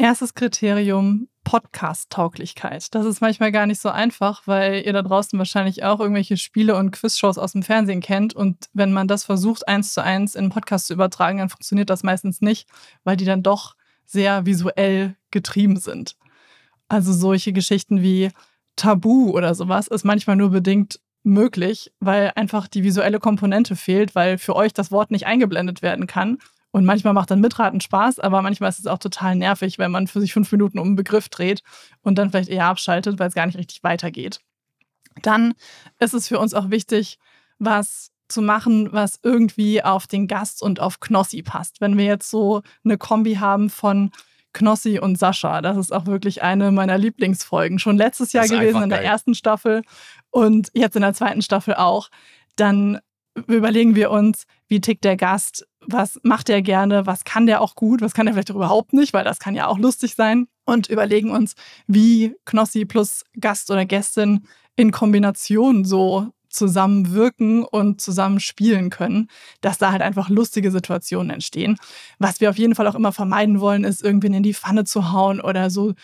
Erstes 0.00 0.32
Kriterium, 0.32 1.28
Podcast-Tauglichkeit. 1.44 2.94
Das 2.94 3.04
ist 3.04 3.20
manchmal 3.20 3.52
gar 3.52 3.66
nicht 3.66 3.82
so 3.82 3.90
einfach, 3.90 4.46
weil 4.46 4.80
ihr 4.86 4.94
da 4.94 5.02
draußen 5.02 5.38
wahrscheinlich 5.38 5.84
auch 5.84 6.00
irgendwelche 6.00 6.38
Spiele 6.38 6.74
und 6.74 6.90
Quizshows 6.92 7.36
aus 7.36 7.52
dem 7.52 7.62
Fernsehen 7.62 8.00
kennt. 8.00 8.32
Und 8.32 8.70
wenn 8.72 8.94
man 8.94 9.08
das 9.08 9.24
versucht, 9.24 9.68
eins 9.68 9.92
zu 9.92 10.02
eins 10.02 10.36
in 10.36 10.44
einen 10.44 10.52
Podcast 10.52 10.86
zu 10.86 10.94
übertragen, 10.94 11.36
dann 11.36 11.50
funktioniert 11.50 11.90
das 11.90 12.02
meistens 12.02 12.40
nicht, 12.40 12.66
weil 13.04 13.18
die 13.18 13.26
dann 13.26 13.42
doch 13.42 13.76
sehr 14.06 14.46
visuell 14.46 15.16
getrieben 15.30 15.76
sind. 15.76 16.16
Also 16.88 17.12
solche 17.12 17.52
Geschichten 17.52 18.00
wie 18.00 18.30
Tabu 18.76 19.32
oder 19.32 19.54
sowas 19.54 19.86
ist 19.86 20.04
manchmal 20.04 20.36
nur 20.36 20.48
bedingt 20.48 20.98
möglich, 21.24 21.92
weil 22.00 22.32
einfach 22.36 22.68
die 22.68 22.84
visuelle 22.84 23.20
Komponente 23.20 23.76
fehlt, 23.76 24.14
weil 24.14 24.38
für 24.38 24.56
euch 24.56 24.72
das 24.72 24.90
Wort 24.90 25.10
nicht 25.10 25.26
eingeblendet 25.26 25.82
werden 25.82 26.06
kann. 26.06 26.38
Und 26.72 26.84
manchmal 26.84 27.14
macht 27.14 27.30
dann 27.30 27.40
Mitraten 27.40 27.80
Spaß, 27.80 28.20
aber 28.20 28.42
manchmal 28.42 28.70
ist 28.70 28.78
es 28.78 28.86
auch 28.86 28.98
total 28.98 29.34
nervig, 29.34 29.78
wenn 29.78 29.90
man 29.90 30.06
für 30.06 30.20
sich 30.20 30.32
fünf 30.32 30.52
Minuten 30.52 30.78
um 30.78 30.88
einen 30.88 30.96
Begriff 30.96 31.28
dreht 31.28 31.62
und 32.02 32.16
dann 32.16 32.30
vielleicht 32.30 32.48
eher 32.48 32.66
abschaltet, 32.66 33.18
weil 33.18 33.28
es 33.28 33.34
gar 33.34 33.46
nicht 33.46 33.58
richtig 33.58 33.82
weitergeht. 33.82 34.40
Dann 35.22 35.54
ist 35.98 36.14
es 36.14 36.28
für 36.28 36.38
uns 36.38 36.54
auch 36.54 36.70
wichtig, 36.70 37.18
was 37.58 38.12
zu 38.28 38.42
machen, 38.42 38.92
was 38.92 39.18
irgendwie 39.22 39.82
auf 39.82 40.06
den 40.06 40.28
Gast 40.28 40.62
und 40.62 40.80
auf 40.80 41.00
Knossi 41.00 41.42
passt. 41.42 41.80
Wenn 41.80 41.98
wir 41.98 42.04
jetzt 42.04 42.30
so 42.30 42.62
eine 42.84 42.96
Kombi 42.96 43.34
haben 43.34 43.70
von 43.70 44.12
Knossi 44.52 44.98
und 44.98 45.18
Sascha, 45.18 45.60
das 45.62 45.76
ist 45.76 45.92
auch 45.92 46.06
wirklich 46.06 46.42
eine 46.42 46.70
meiner 46.70 46.98
Lieblingsfolgen. 46.98 47.78
Schon 47.78 47.96
letztes 47.96 48.32
Jahr 48.32 48.46
gewesen 48.46 48.82
in 48.82 48.90
der 48.90 49.04
ersten 49.04 49.34
Staffel 49.34 49.82
und 50.30 50.70
jetzt 50.74 50.96
in 50.96 51.02
der 51.02 51.14
zweiten 51.14 51.42
Staffel 51.42 51.74
auch. 51.74 52.08
Dann 52.56 53.00
überlegen 53.46 53.94
wir 53.94 54.10
uns, 54.10 54.44
wie 54.68 54.80
tickt 54.80 55.04
der 55.04 55.16
Gast, 55.16 55.66
was 55.86 56.20
macht 56.22 56.48
er 56.50 56.62
gerne, 56.62 57.06
was 57.06 57.24
kann 57.24 57.46
der 57.46 57.60
auch 57.60 57.74
gut, 57.74 58.00
was 58.02 58.12
kann 58.12 58.26
er 58.26 58.34
vielleicht 58.34 58.50
überhaupt 58.50 58.92
nicht, 58.92 59.12
weil 59.12 59.24
das 59.24 59.38
kann 59.38 59.54
ja 59.54 59.66
auch 59.66 59.78
lustig 59.78 60.14
sein. 60.14 60.46
Und 60.64 60.88
überlegen 60.88 61.30
uns, 61.30 61.54
wie 61.86 62.36
Knossi 62.44 62.84
plus 62.84 63.24
Gast 63.38 63.70
oder 63.70 63.84
Gästin 63.84 64.46
in 64.76 64.92
Kombination 64.92 65.84
so 65.84 66.28
zusammenwirken 66.48 67.64
und 67.64 68.00
zusammen 68.00 68.40
spielen 68.40 68.90
können, 68.90 69.28
dass 69.60 69.78
da 69.78 69.92
halt 69.92 70.02
einfach 70.02 70.28
lustige 70.28 70.70
Situationen 70.70 71.30
entstehen. 71.30 71.76
Was 72.18 72.40
wir 72.40 72.50
auf 72.50 72.58
jeden 72.58 72.74
Fall 72.74 72.86
auch 72.86 72.94
immer 72.94 73.12
vermeiden 73.12 73.60
wollen, 73.60 73.84
ist 73.84 74.02
irgendwen 74.02 74.34
in 74.34 74.42
die 74.42 74.54
Pfanne 74.54 74.84
zu 74.84 75.12
hauen 75.12 75.40
oder 75.40 75.70
so 75.70 75.94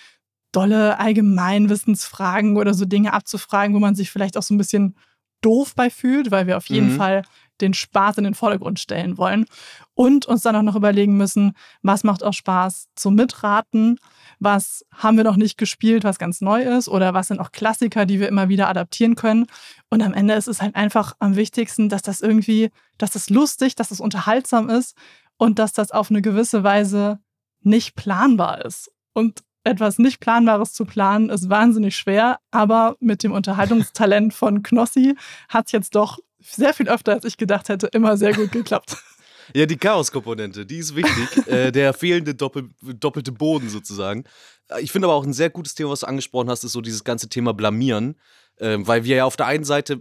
dolle 0.52 0.98
Allgemeinwissensfragen 0.98 2.56
oder 2.56 2.74
so 2.74 2.86
Dinge 2.86 3.12
abzufragen, 3.12 3.74
wo 3.74 3.80
man 3.80 3.94
sich 3.94 4.10
vielleicht 4.10 4.38
auch 4.38 4.42
so 4.42 4.54
ein 4.54 4.58
bisschen 4.58 4.96
doof 5.40 5.74
bei 5.74 5.90
fühlt, 5.90 6.30
weil 6.30 6.46
wir 6.46 6.56
auf 6.56 6.66
jeden 6.66 6.92
mhm. 6.92 6.96
Fall 6.96 7.22
den 7.60 7.74
Spaß 7.74 8.18
in 8.18 8.24
den 8.24 8.34
Vordergrund 8.34 8.78
stellen 8.78 9.16
wollen 9.18 9.46
und 9.94 10.26
uns 10.26 10.42
dann 10.42 10.56
auch 10.56 10.62
noch 10.62 10.76
überlegen 10.76 11.16
müssen, 11.16 11.52
was 11.82 12.04
macht 12.04 12.22
auch 12.22 12.34
Spaß 12.34 12.88
zum 12.94 13.14
Mitraten, 13.14 13.98
was 14.38 14.84
haben 14.94 15.16
wir 15.16 15.24
noch 15.24 15.36
nicht 15.36 15.56
gespielt, 15.56 16.04
was 16.04 16.18
ganz 16.18 16.40
neu 16.40 16.62
ist 16.62 16.88
oder 16.88 17.14
was 17.14 17.28
sind 17.28 17.40
auch 17.40 17.52
Klassiker, 17.52 18.04
die 18.04 18.20
wir 18.20 18.28
immer 18.28 18.48
wieder 18.48 18.68
adaptieren 18.68 19.14
können. 19.14 19.46
Und 19.88 20.02
am 20.02 20.12
Ende 20.12 20.34
ist 20.34 20.48
es 20.48 20.60
halt 20.60 20.74
einfach 20.76 21.14
am 21.18 21.36
wichtigsten, 21.36 21.88
dass 21.88 22.02
das 22.02 22.20
irgendwie, 22.20 22.70
dass 22.98 23.12
das 23.12 23.30
lustig, 23.30 23.74
dass 23.74 23.88
das 23.88 24.00
unterhaltsam 24.00 24.68
ist 24.68 24.96
und 25.38 25.58
dass 25.58 25.72
das 25.72 25.90
auf 25.90 26.10
eine 26.10 26.22
gewisse 26.22 26.62
Weise 26.62 27.20
nicht 27.62 27.96
planbar 27.96 28.64
ist. 28.64 28.92
Und 29.12 29.42
etwas 29.66 29.98
nicht 29.98 30.20
Planbares 30.20 30.72
zu 30.72 30.84
planen, 30.84 31.28
ist 31.28 31.50
wahnsinnig 31.50 31.96
schwer, 31.96 32.38
aber 32.50 32.96
mit 33.00 33.22
dem 33.22 33.32
Unterhaltungstalent 33.32 34.32
von 34.32 34.62
Knossi 34.62 35.16
hat 35.48 35.66
es 35.66 35.72
jetzt 35.72 35.94
doch 35.94 36.18
sehr 36.40 36.72
viel 36.72 36.88
öfter, 36.88 37.12
als 37.12 37.24
ich 37.24 37.36
gedacht 37.36 37.68
hätte, 37.68 37.88
immer 37.88 38.16
sehr 38.16 38.32
gut 38.32 38.52
geklappt. 38.52 38.96
Ja, 39.54 39.66
die 39.66 39.76
Chaos-Komponente, 39.76 40.66
die 40.66 40.78
ist 40.78 40.96
wichtig. 40.96 41.46
äh, 41.46 41.70
der 41.70 41.92
fehlende 41.94 42.34
Doppel 42.34 42.70
doppelte 42.82 43.32
Boden 43.32 43.68
sozusagen. 43.68 44.24
Äh, 44.68 44.80
ich 44.82 44.90
finde 44.90 45.06
aber 45.06 45.14
auch 45.14 45.24
ein 45.24 45.32
sehr 45.32 45.50
gutes 45.50 45.74
Thema, 45.74 45.90
was 45.90 46.00
du 46.00 46.06
angesprochen 46.06 46.50
hast, 46.50 46.64
ist 46.64 46.72
so 46.72 46.80
dieses 46.80 47.04
ganze 47.04 47.28
Thema 47.28 47.54
Blamieren. 47.54 48.16
Ähm, 48.58 48.86
weil 48.86 49.04
wir 49.04 49.16
ja 49.16 49.24
auf 49.24 49.36
der 49.36 49.46
einen 49.46 49.64
Seite 49.64 50.00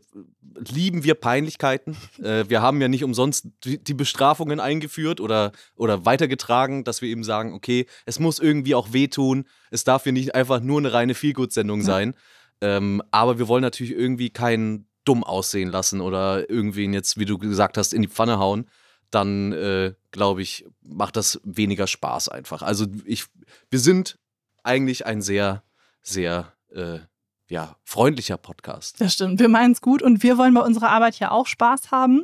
lieben 0.58 1.04
wir 1.04 1.16
Peinlichkeiten. 1.16 1.98
Äh, 2.24 2.50
wir 2.50 2.62
haben 2.62 2.82
ja 2.82 2.88
nicht 2.88 3.04
umsonst 3.04 3.48
die, 3.66 3.78
die, 3.84 3.94
Bestrafungen 3.94 4.62
eingeführt 4.62 5.20
oder, 5.20 5.52
oder 5.76 6.06
weitergetragen, 6.06 6.86
dass 6.86 7.02
wir 7.02 7.10
eben 7.10 7.26
sagen, 7.26 7.54
okay, 7.54 7.88
es 8.06 8.20
muss 8.20 8.40
irgendwie 8.40 8.74
auch 8.74 8.94
wehtun. 8.94 9.46
Es 9.70 9.84
darf 9.84 10.04
hier 10.04 10.14
nicht 10.14 10.34
einfach 10.34 10.62
nur 10.62 10.80
eine 10.80 10.94
reine 10.94 11.14
Feelgood-Sendung 11.14 11.82
ja. 11.82 11.86
sein. 11.86 12.16
Ähm, 12.62 13.04
aber 13.12 13.38
wir 13.38 13.50
wollen 13.50 13.62
natürlich 13.62 13.94
irgendwie 13.94 14.30
keinen 14.30 14.88
dumm 15.04 15.24
aussehen 15.26 15.70
lassen 15.70 16.00
oder 16.00 16.50
irgendwen 16.50 16.94
jetzt, 16.94 17.20
wie 17.20 17.26
du 17.26 17.38
gesagt 17.38 17.78
hast, 17.78 17.94
in 17.94 18.02
die 18.02 18.08
Pfanne 18.08 18.40
hauen. 18.40 18.70
Dann, 19.12 19.52
äh, 19.52 19.94
glaube 20.12 20.42
ich, 20.42 20.66
macht 20.82 21.18
das 21.18 21.40
weniger 21.44 21.88
Spaß 21.88 22.30
einfach. 22.30 22.62
Also 22.62 22.86
ich, 23.04 23.26
wir 23.70 23.80
sind 23.80 24.18
eigentlich 24.64 25.06
ein 25.06 25.22
sehr, 25.22 25.64
sehr 26.02 26.54
äh, 26.72 27.00
ja, 27.50 27.76
freundlicher 27.84 28.38
Podcast. 28.38 29.00
Das 29.00 29.14
stimmt. 29.14 29.40
Wir 29.40 29.50
meinen 29.50 29.74
es 29.74 29.82
gut 29.82 30.02
und 30.02 30.24
wir 30.24 30.38
wollen 30.38 30.54
bei 30.54 30.62
unserer 30.62 30.90
Arbeit 30.90 31.20
ja 31.20 31.32
auch 31.32 31.46
Spaß 31.48 31.92
haben, 31.92 32.24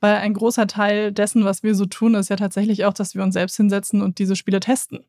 weil 0.00 0.16
ein 0.16 0.34
großer 0.34 0.66
Teil 0.66 1.12
dessen, 1.12 1.44
was 1.44 1.62
wir 1.62 1.74
so 1.74 1.86
tun, 1.86 2.14
ist 2.14 2.30
ja 2.30 2.36
tatsächlich 2.36 2.84
auch, 2.84 2.92
dass 2.92 3.14
wir 3.14 3.22
uns 3.22 3.34
selbst 3.34 3.56
hinsetzen 3.56 4.00
und 4.00 4.18
diese 4.18 4.36
Spiele 4.36 4.60
testen. 4.60 5.04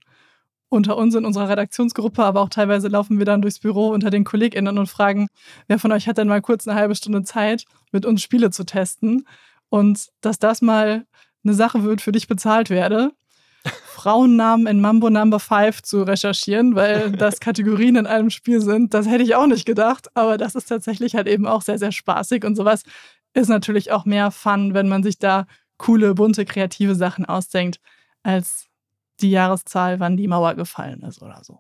Unter 0.70 0.96
uns 0.98 1.14
in 1.16 1.26
unserer 1.26 1.50
Redaktionsgruppe, 1.50 2.24
aber 2.24 2.42
auch 2.42 2.50
teilweise 2.50 2.88
laufen 2.88 3.20
wir 3.20 3.26
dann 3.26 3.42
durchs 3.42 3.60
Büro 3.60 3.90
unter 3.90 4.10
den 4.10 4.24
KollegInnen 4.24 4.78
und 4.78 4.88
fragen, 4.88 5.28
wer 5.68 5.80
von 5.80 5.92
euch 5.92 6.08
hat 6.08 6.18
denn 6.18 6.30
mal 6.30 6.42
kurz 6.42 6.68
eine 6.68 6.80
halbe 6.80 6.96
Stunde 6.96 7.24
Zeit, 7.24 7.66
mit 7.92 8.06
uns 8.06 8.22
Spiele 8.22 8.52
zu 8.52 8.64
testen? 8.64 9.26
Und 9.70 10.08
dass 10.22 10.40
das 10.40 10.62
mal 10.62 11.06
eine 11.44 11.54
Sache 11.54 11.84
wird, 11.84 12.02
für 12.02 12.12
dich 12.12 12.28
bezahlt 12.28 12.70
werde, 12.70 13.12
Frauennamen 14.02 14.66
in 14.66 14.82
Mambo 14.82 15.12
Number 15.12 15.40
5 15.40 15.84
zu 15.84 16.02
recherchieren, 16.02 16.74
weil 16.74 17.12
das 17.18 17.40
Kategorien 17.40 17.96
in 17.96 18.08
einem 18.08 18.32
Spiel 18.32 18.60
sind. 18.60 18.96
Das 18.96 19.08
hätte 19.08 19.24
ich 19.24 19.36
auch 19.36 19.46
nicht 19.46 19.66
gedacht, 19.66 20.08
aber 20.16 20.40
das 20.40 20.56
ist 20.56 20.66
tatsächlich 20.66 21.14
halt 21.14 21.28
eben 21.28 21.46
auch 21.46 21.62
sehr, 21.62 21.78
sehr 21.78 21.92
spaßig 21.92 22.44
und 22.44 22.56
sowas 22.56 22.82
ist 23.36 23.48
natürlich 23.48 23.92
auch 23.92 24.06
mehr 24.06 24.32
Fun, 24.32 24.74
wenn 24.74 24.90
man 24.90 25.04
sich 25.04 25.20
da 25.20 25.46
coole, 25.78 26.16
bunte, 26.16 26.46
kreative 26.46 26.96
Sachen 26.96 27.26
ausdenkt, 27.26 27.80
als 28.24 28.66
die 29.20 29.30
Jahreszahl, 29.30 30.00
wann 30.00 30.18
die 30.18 30.28
Mauer 30.28 30.56
gefallen 30.56 31.04
ist 31.04 31.22
oder 31.22 31.44
so. 31.44 31.60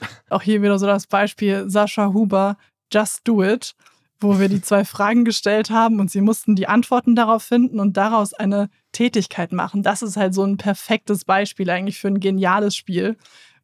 Auch 0.30 0.42
hier 0.42 0.62
wieder 0.62 0.78
so 0.78 0.86
das 0.86 1.06
Beispiel 1.06 1.68
Sascha 1.68 2.14
Huber, 2.14 2.56
Just 2.90 3.20
Do 3.28 3.42
It 3.42 3.74
wo 4.22 4.38
wir 4.38 4.48
die 4.48 4.62
zwei 4.62 4.84
Fragen 4.84 5.24
gestellt 5.24 5.70
haben 5.70 6.00
und 6.00 6.10
sie 6.10 6.20
mussten 6.20 6.56
die 6.56 6.68
Antworten 6.68 7.14
darauf 7.14 7.42
finden 7.42 7.80
und 7.80 7.96
daraus 7.96 8.34
eine 8.34 8.68
Tätigkeit 8.92 9.52
machen. 9.52 9.82
Das 9.82 10.02
ist 10.02 10.16
halt 10.16 10.34
so 10.34 10.44
ein 10.44 10.56
perfektes 10.56 11.24
Beispiel 11.24 11.70
eigentlich 11.70 11.98
für 11.98 12.08
ein 12.08 12.20
geniales 12.20 12.76
Spiel, 12.76 13.16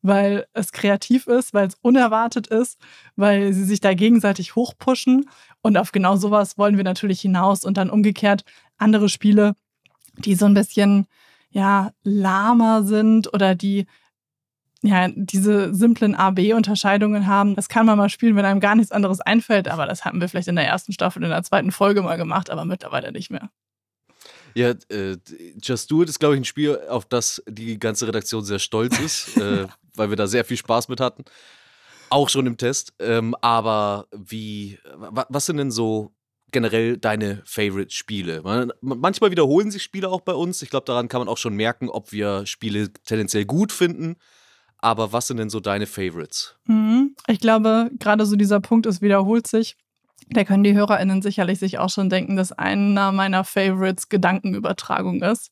weil 0.03 0.47
es 0.53 0.73
kreativ 0.73 1.27
ist, 1.27 1.55
weil 1.55 1.67
es 1.67 1.77
unerwartet 1.83 2.47
ist, 2.47 2.79
weil 3.17 3.53
sie 3.53 3.65
sich 3.65 3.81
da 3.81 3.95
gegenseitig 3.95 4.55
hochpushen. 4.55 5.29
Und 5.62 5.77
auf 5.77 5.93
genau 5.93 6.17
sowas 6.17 6.57
wollen 6.57 6.77
wir 6.77 6.85
natürlich 6.85 7.21
hinaus 7.21 7.65
und 7.65 7.77
dann 7.77 7.91
umgekehrt 7.91 8.43
andere 8.77 9.09
Spiele, 9.09 9.55
die 10.19 10.35
so 10.35 10.47
ein 10.47 10.55
bisschen 10.55 11.07
ja 11.50 11.93
lahmer 12.03 12.83
sind 12.83 13.33
oder 13.33 13.55
die 13.55 13.87
ja, 14.83 15.09
diese 15.09 15.75
simplen 15.75 16.15
A-B-Unterscheidungen 16.15 17.27
haben. 17.27 17.57
Das 17.57 17.69
kann 17.69 17.87
man 17.87 17.99
mal 17.99 18.09
spielen, 18.09 18.37
wenn 18.37 18.45
einem 18.45 18.61
gar 18.61 18.77
nichts 18.77 18.93
anderes 18.93 19.21
einfällt, 19.21 19.69
aber 19.69 19.87
das 19.87 20.05
hatten 20.05 20.21
wir 20.21 20.29
vielleicht 20.29 20.49
in 20.49 20.57
der 20.57 20.67
ersten 20.67 20.93
Staffel, 20.93 21.23
in 21.23 21.31
der 21.31 21.43
zweiten 21.43 21.73
Folge 21.73 22.03
mal 22.03 22.17
gemacht, 22.17 22.49
aber 22.51 22.65
mittlerweile 22.65 23.11
nicht 23.11 23.31
mehr. 23.31 23.51
Ja, 24.55 24.71
äh, 24.89 25.17
Just 25.61 25.91
Do 25.91 26.03
It 26.03 26.09
ist, 26.09 26.21
glaube 26.21 26.35
ich, 26.35 26.41
ein 26.41 26.45
Spiel, 26.45 26.79
auf 26.89 27.05
das 27.07 27.43
die 27.49 27.79
ganze 27.79 28.07
Redaktion 28.07 28.45
sehr 28.45 28.59
stolz 28.61 28.99
ist, 29.01 29.37
äh, 29.37 29.67
weil 29.95 30.11
wir 30.11 30.17
da 30.17 30.27
sehr 30.27 30.45
viel 30.45 30.57
Spaß 30.57 30.89
mit 30.89 31.01
hatten. 31.01 31.25
Auch 32.11 32.29
schon 32.29 32.47
im 32.47 32.57
Test. 32.57 32.95
Ähm, 33.01 33.35
aber 33.41 34.07
wie, 34.13 34.79
was 35.29 35.47
sind 35.47 35.59
denn 35.59 35.71
so 35.71 36.15
generell 36.51 36.97
deine 36.97 37.43
Favorite-Spiele? 37.45 38.43
Manchmal 38.81 39.31
wiederholen 39.31 39.71
sich 39.71 39.83
Spiele 39.83 40.09
auch 40.09 40.23
bei 40.23 40.33
uns. 40.33 40.63
Ich 40.63 40.71
glaube, 40.71 40.87
daran 40.87 41.09
kann 41.09 41.21
man 41.21 41.29
auch 41.29 41.37
schon 41.37 41.55
merken, 41.55 41.91
ob 41.91 42.13
wir 42.13 42.47
Spiele 42.47 42.91
tendenziell 43.05 43.45
gut 43.45 43.73
finden 43.73 44.17
aber 44.79 45.13
was 45.13 45.27
sind 45.27 45.39
denn 45.39 45.51
so 45.51 45.61
deine 45.61 45.87
Favorites? 45.87 46.57
Mhm. 46.67 47.15
Ich 47.27 47.41
glaube, 47.41 47.91
gerade 47.99 48.27
so 48.27 48.37
dieser 48.37 48.61
Punkt, 48.61 48.87
es 48.87 49.03
wiederholt 49.03 49.47
sich. 49.47 49.77
Da 50.31 50.45
können 50.45 50.65
die 50.65 50.75
HörerInnen 50.75 51.23
sicherlich 51.23 51.59
sich 51.59 51.79
auch 51.79 51.89
schon 51.89 52.11
denken, 52.11 52.37
dass 52.37 52.53
einer 52.53 53.13
meiner 53.13 53.45
Favorites 53.45 54.09
Gedankenübertragung 54.09 55.23
ist 55.23 55.51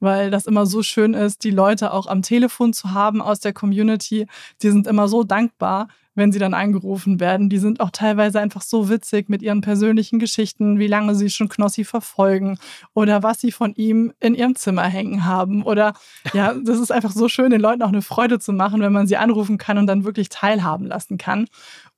weil 0.00 0.30
das 0.30 0.46
immer 0.46 0.66
so 0.66 0.82
schön 0.82 1.14
ist, 1.14 1.44
die 1.44 1.50
Leute 1.50 1.92
auch 1.92 2.06
am 2.06 2.22
Telefon 2.22 2.72
zu 2.72 2.92
haben 2.92 3.22
aus 3.22 3.40
der 3.40 3.52
Community. 3.52 4.26
Die 4.62 4.70
sind 4.70 4.86
immer 4.86 5.08
so 5.08 5.24
dankbar, 5.24 5.88
wenn 6.14 6.32
sie 6.32 6.38
dann 6.38 6.54
angerufen 6.54 7.20
werden. 7.20 7.48
Die 7.48 7.58
sind 7.58 7.80
auch 7.80 7.90
teilweise 7.90 8.40
einfach 8.40 8.62
so 8.62 8.88
witzig 8.88 9.28
mit 9.28 9.42
ihren 9.42 9.60
persönlichen 9.60 10.18
Geschichten, 10.18 10.78
wie 10.78 10.86
lange 10.86 11.14
sie 11.14 11.30
schon 11.30 11.48
Knossi 11.48 11.84
verfolgen 11.84 12.58
oder 12.94 13.22
was 13.22 13.40
sie 13.40 13.52
von 13.52 13.74
ihm 13.74 14.12
in 14.20 14.34
ihrem 14.34 14.56
Zimmer 14.56 14.84
hängen 14.84 15.24
haben. 15.24 15.62
Oder 15.62 15.94
ja, 16.32 16.54
das 16.64 16.78
ist 16.78 16.90
einfach 16.90 17.12
so 17.12 17.28
schön, 17.28 17.50
den 17.50 17.60
Leuten 17.60 17.82
auch 17.82 17.88
eine 17.88 18.02
Freude 18.02 18.38
zu 18.38 18.52
machen, 18.52 18.80
wenn 18.80 18.92
man 18.92 19.06
sie 19.06 19.16
anrufen 19.16 19.58
kann 19.58 19.78
und 19.78 19.86
dann 19.86 20.04
wirklich 20.04 20.28
teilhaben 20.28 20.86
lassen 20.86 21.18
kann. 21.18 21.46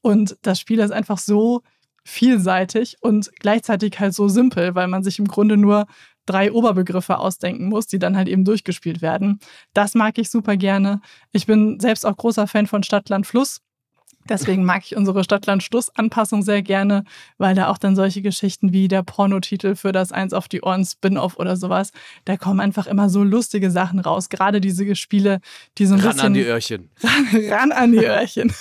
Und 0.02 0.36
das 0.42 0.60
Spiel 0.60 0.80
ist 0.80 0.92
einfach 0.92 1.18
so 1.18 1.62
vielseitig 2.04 2.96
und 3.02 3.30
gleichzeitig 3.38 4.00
halt 4.00 4.14
so 4.14 4.28
simpel, 4.28 4.74
weil 4.74 4.88
man 4.88 5.04
sich 5.04 5.18
im 5.18 5.28
Grunde 5.28 5.58
nur 5.58 5.86
drei 6.28 6.52
Oberbegriffe 6.52 7.18
ausdenken 7.18 7.68
muss, 7.68 7.86
die 7.86 7.98
dann 7.98 8.16
halt 8.16 8.28
eben 8.28 8.44
durchgespielt 8.44 9.02
werden. 9.02 9.40
Das 9.72 9.94
mag 9.94 10.18
ich 10.18 10.30
super 10.30 10.56
gerne. 10.56 11.00
Ich 11.32 11.46
bin 11.46 11.80
selbst 11.80 12.04
auch 12.04 12.16
großer 12.16 12.46
Fan 12.46 12.66
von 12.66 12.82
Stadtland 12.82 13.26
Fluss. 13.26 13.60
Deswegen 14.28 14.64
mag 14.64 14.82
ich 14.84 14.94
unsere 14.94 15.24
Stadtland-Schluss-Anpassung 15.24 16.42
sehr 16.42 16.62
gerne, 16.62 17.04
weil 17.38 17.54
da 17.54 17.68
auch 17.68 17.78
dann 17.78 17.96
solche 17.96 18.20
Geschichten 18.20 18.72
wie 18.72 18.88
der 18.88 19.02
Pornotitel 19.02 19.74
für 19.74 19.92
das 19.92 20.12
Eins 20.12 20.34
auf 20.34 20.48
die 20.48 20.60
Ohren 20.60 20.84
Spin-off 20.84 21.38
oder 21.38 21.56
sowas, 21.56 21.92
da 22.26 22.36
kommen 22.36 22.60
einfach 22.60 22.86
immer 22.86 23.08
so 23.08 23.22
lustige 23.22 23.70
Sachen 23.70 24.00
raus. 24.00 24.28
Gerade 24.28 24.60
diese 24.60 24.94
Spiele, 24.96 25.40
die 25.78 25.86
so 25.86 25.94
ein 25.94 26.00
ran 26.00 26.12
bisschen. 26.12 26.20
Ran 26.20 26.26
an 26.26 26.34
die 26.34 26.44
Öhrchen. 26.44 26.90
ran 27.50 27.72
an 27.72 27.92
die 27.92 28.04
Öhrchen. 28.04 28.52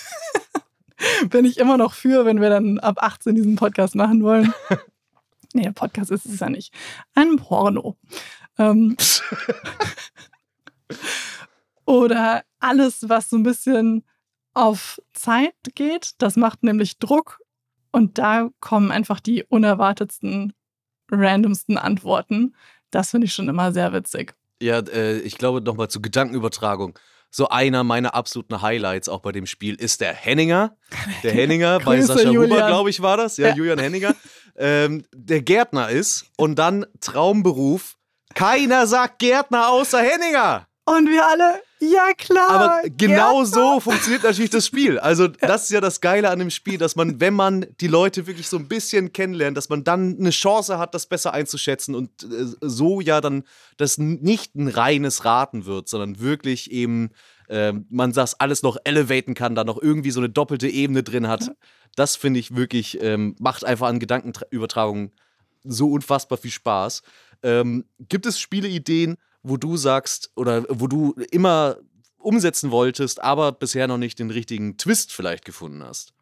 Bin 1.30 1.46
ich 1.46 1.58
immer 1.58 1.78
noch 1.78 1.94
für, 1.94 2.26
wenn 2.26 2.42
wir 2.42 2.50
dann 2.50 2.80
ab 2.80 3.04
18 3.04 3.36
diesen 3.36 3.56
Podcast 3.56 3.96
machen 3.96 4.24
wollen. 4.24 4.54
Nee, 5.58 5.72
Podcast 5.72 6.12
ist 6.12 6.28
es 6.28 6.40
ja 6.40 6.52
nicht. 6.52 6.72
Ein 7.16 7.38
Porno. 7.38 7.98
Ähm, 8.60 8.96
oder 11.86 12.44
alles, 12.60 13.10
was 13.10 13.32
so 13.32 13.38
ein 13.38 13.44
bisschen 13.44 14.04
auf 14.54 15.02
Zeit 15.14 15.56
geht. 15.74 16.12
Das 16.20 16.36
macht 16.36 16.62
nämlich 16.62 17.00
Druck. 17.00 17.40
Und 17.90 18.20
da 18.20 18.50
kommen 18.60 18.92
einfach 18.92 19.20
die 19.20 19.46
unerwartetsten, 19.46 20.54
randomsten 21.10 21.80
Antworten. 21.80 22.56
Das 22.92 23.10
finde 23.10 23.26
ich 23.26 23.34
schon 23.34 23.50
immer 23.50 23.72
sehr 23.72 23.94
witzig. 23.94 24.36
Ja, 24.62 24.78
äh, 24.78 25.18
ich 25.22 25.40
glaube 25.40 25.62
nochmal 25.62 25.90
zur 25.90 26.04
Gedankenübertragung 26.04 27.00
so 27.30 27.50
einer 27.50 27.84
meiner 27.84 28.14
absoluten 28.14 28.62
Highlights 28.62 29.10
auch 29.10 29.20
bei 29.20 29.32
dem 29.32 29.46
Spiel 29.46 29.76
ist 29.76 30.02
der 30.02 30.14
Henninger. 30.14 30.76
Der 31.24 31.32
Henninger 31.32 31.80
bei 31.80 32.02
Sascha 32.02 32.30
Julian. 32.30 32.52
Huber, 32.52 32.68
glaube 32.68 32.90
ich, 32.90 33.02
war 33.02 33.18
das. 33.18 33.38
Ja, 33.38 33.50
ja. 33.50 33.56
Julian 33.56 33.80
Henninger. 33.80 34.16
Ähm, 34.58 35.04
der 35.14 35.42
Gärtner 35.42 35.90
ist 35.90 36.26
und 36.38 36.56
dann 36.56 36.86
Traumberuf. 37.00 37.96
Keiner 38.34 38.88
sagt 38.88 39.20
Gärtner 39.20 39.70
außer 39.70 40.00
Henninger. 40.00 40.68
Und 40.86 41.10
wir 41.10 41.28
alle, 41.28 41.62
ja 41.80 42.14
klar. 42.18 42.50
Aber 42.50 42.82
genau 42.90 43.44
so 43.44 43.82
funktioniert 43.82 44.24
natürlich 44.24 44.52
das 44.52 44.66
Spiel. 44.66 45.00
Also 45.00 45.28
das 45.40 45.64
ist 45.64 45.72
ja 45.72 45.82
das 45.82 46.00
Geile 46.00 46.30
an 46.30 46.40
dem 46.40 46.50
Spiel, 46.50 46.78
dass 46.78 46.96
man, 46.96 47.20
wenn 47.20 47.34
man 47.34 47.66
die 47.82 47.88
Leute 47.88 48.26
wirklich 48.26 48.48
so 48.48 48.58
ein 48.58 48.70
bisschen 48.70 49.12
kennenlernt, 49.12 49.58
dass 49.58 49.68
man 49.68 49.84
dann 49.84 50.18
eine 50.18 50.30
Chance 50.30 50.78
hat, 50.78 50.94
das 50.94 51.08
besser 51.08 51.34
einzuschätzen 51.34 51.94
und 51.94 52.10
äh, 52.24 52.46
so 52.62 53.02
ja 53.02 53.20
dann 53.20 53.44
das 53.76 53.98
nicht 53.98 54.56
ein 54.56 54.70
reines 54.70 55.26
Raten 55.26 55.66
wird, 55.66 55.90
sondern 55.90 56.22
wirklich 56.22 56.72
eben 56.72 57.10
äh, 57.48 57.74
man 57.90 58.14
das 58.14 58.40
alles 58.40 58.64
noch 58.64 58.78
elevaten 58.84 59.34
kann, 59.34 59.56
da 59.56 59.64
noch 59.64 59.82
irgendwie 59.82 60.12
so 60.12 60.20
eine 60.20 60.30
doppelte 60.30 60.68
Ebene 60.68 61.04
drin 61.04 61.28
hat. 61.28 61.52
Das 61.96 62.16
finde 62.16 62.40
ich 62.40 62.56
wirklich, 62.56 63.02
ähm, 63.02 63.36
macht 63.40 63.66
einfach 63.66 63.88
an 63.88 64.00
Gedankenübertragung 64.00 65.12
so 65.64 65.92
unfassbar 65.92 66.38
viel 66.38 66.52
Spaß. 66.52 67.02
Ähm, 67.44 67.86
gibt 68.00 68.26
es 68.26 68.40
Spieleideen, 68.40 69.18
wo 69.44 69.58
du 69.58 69.78
sagst 69.78 70.32
oder 70.36 70.66
wo 70.70 70.88
du 70.88 71.14
immer 71.32 71.78
umsetzen 72.18 72.72
wolltest, 72.72 73.22
aber 73.24 73.52
bisher 73.52 73.88
noch 73.88 73.98
nicht 73.98 74.20
den 74.20 74.32
richtigen 74.32 74.78
Twist 74.78 75.14
vielleicht 75.14 75.46
gefunden 75.46 75.84
hast? 75.84 76.14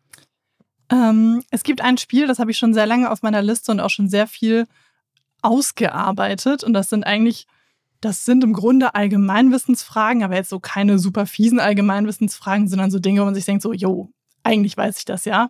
Ähm, 0.89 1.43
es 1.49 1.63
gibt 1.63 1.81
ein 1.81 1.97
Spiel, 1.97 2.27
das 2.27 2.39
habe 2.39 2.51
ich 2.51 2.57
schon 2.57 2.73
sehr 2.73 2.85
lange 2.85 3.09
auf 3.09 3.23
meiner 3.23 3.41
Liste 3.41 3.71
und 3.71 3.79
auch 3.79 3.89
schon 3.89 4.09
sehr 4.09 4.27
viel 4.27 4.67
ausgearbeitet. 5.41 6.63
Und 6.63 6.73
das 6.73 6.89
sind 6.89 7.03
eigentlich, 7.03 7.47
das 8.01 8.25
sind 8.25 8.43
im 8.43 8.53
Grunde 8.53 8.95
Allgemeinwissensfragen, 8.95 10.23
aber 10.23 10.35
jetzt 10.35 10.49
so 10.49 10.59
keine 10.59 10.99
super 10.99 11.25
fiesen 11.25 11.59
Allgemeinwissensfragen, 11.59 12.67
sondern 12.67 12.91
so 12.91 12.99
Dinge, 12.99 13.21
wo 13.21 13.25
man 13.25 13.35
sich 13.35 13.45
denkt, 13.45 13.63
so, 13.63 13.73
jo, 13.73 14.11
eigentlich 14.43 14.77
weiß 14.77 14.99
ich 14.99 15.05
das 15.05 15.25
ja. 15.25 15.49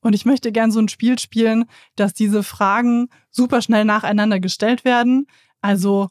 Und 0.00 0.14
ich 0.14 0.24
möchte 0.24 0.50
gern 0.50 0.72
so 0.72 0.80
ein 0.80 0.88
Spiel 0.88 1.18
spielen, 1.18 1.66
dass 1.94 2.12
diese 2.12 2.42
Fragen 2.42 3.08
super 3.30 3.62
schnell 3.62 3.84
nacheinander 3.84 4.40
gestellt 4.40 4.84
werden. 4.84 5.26
Also 5.60 6.08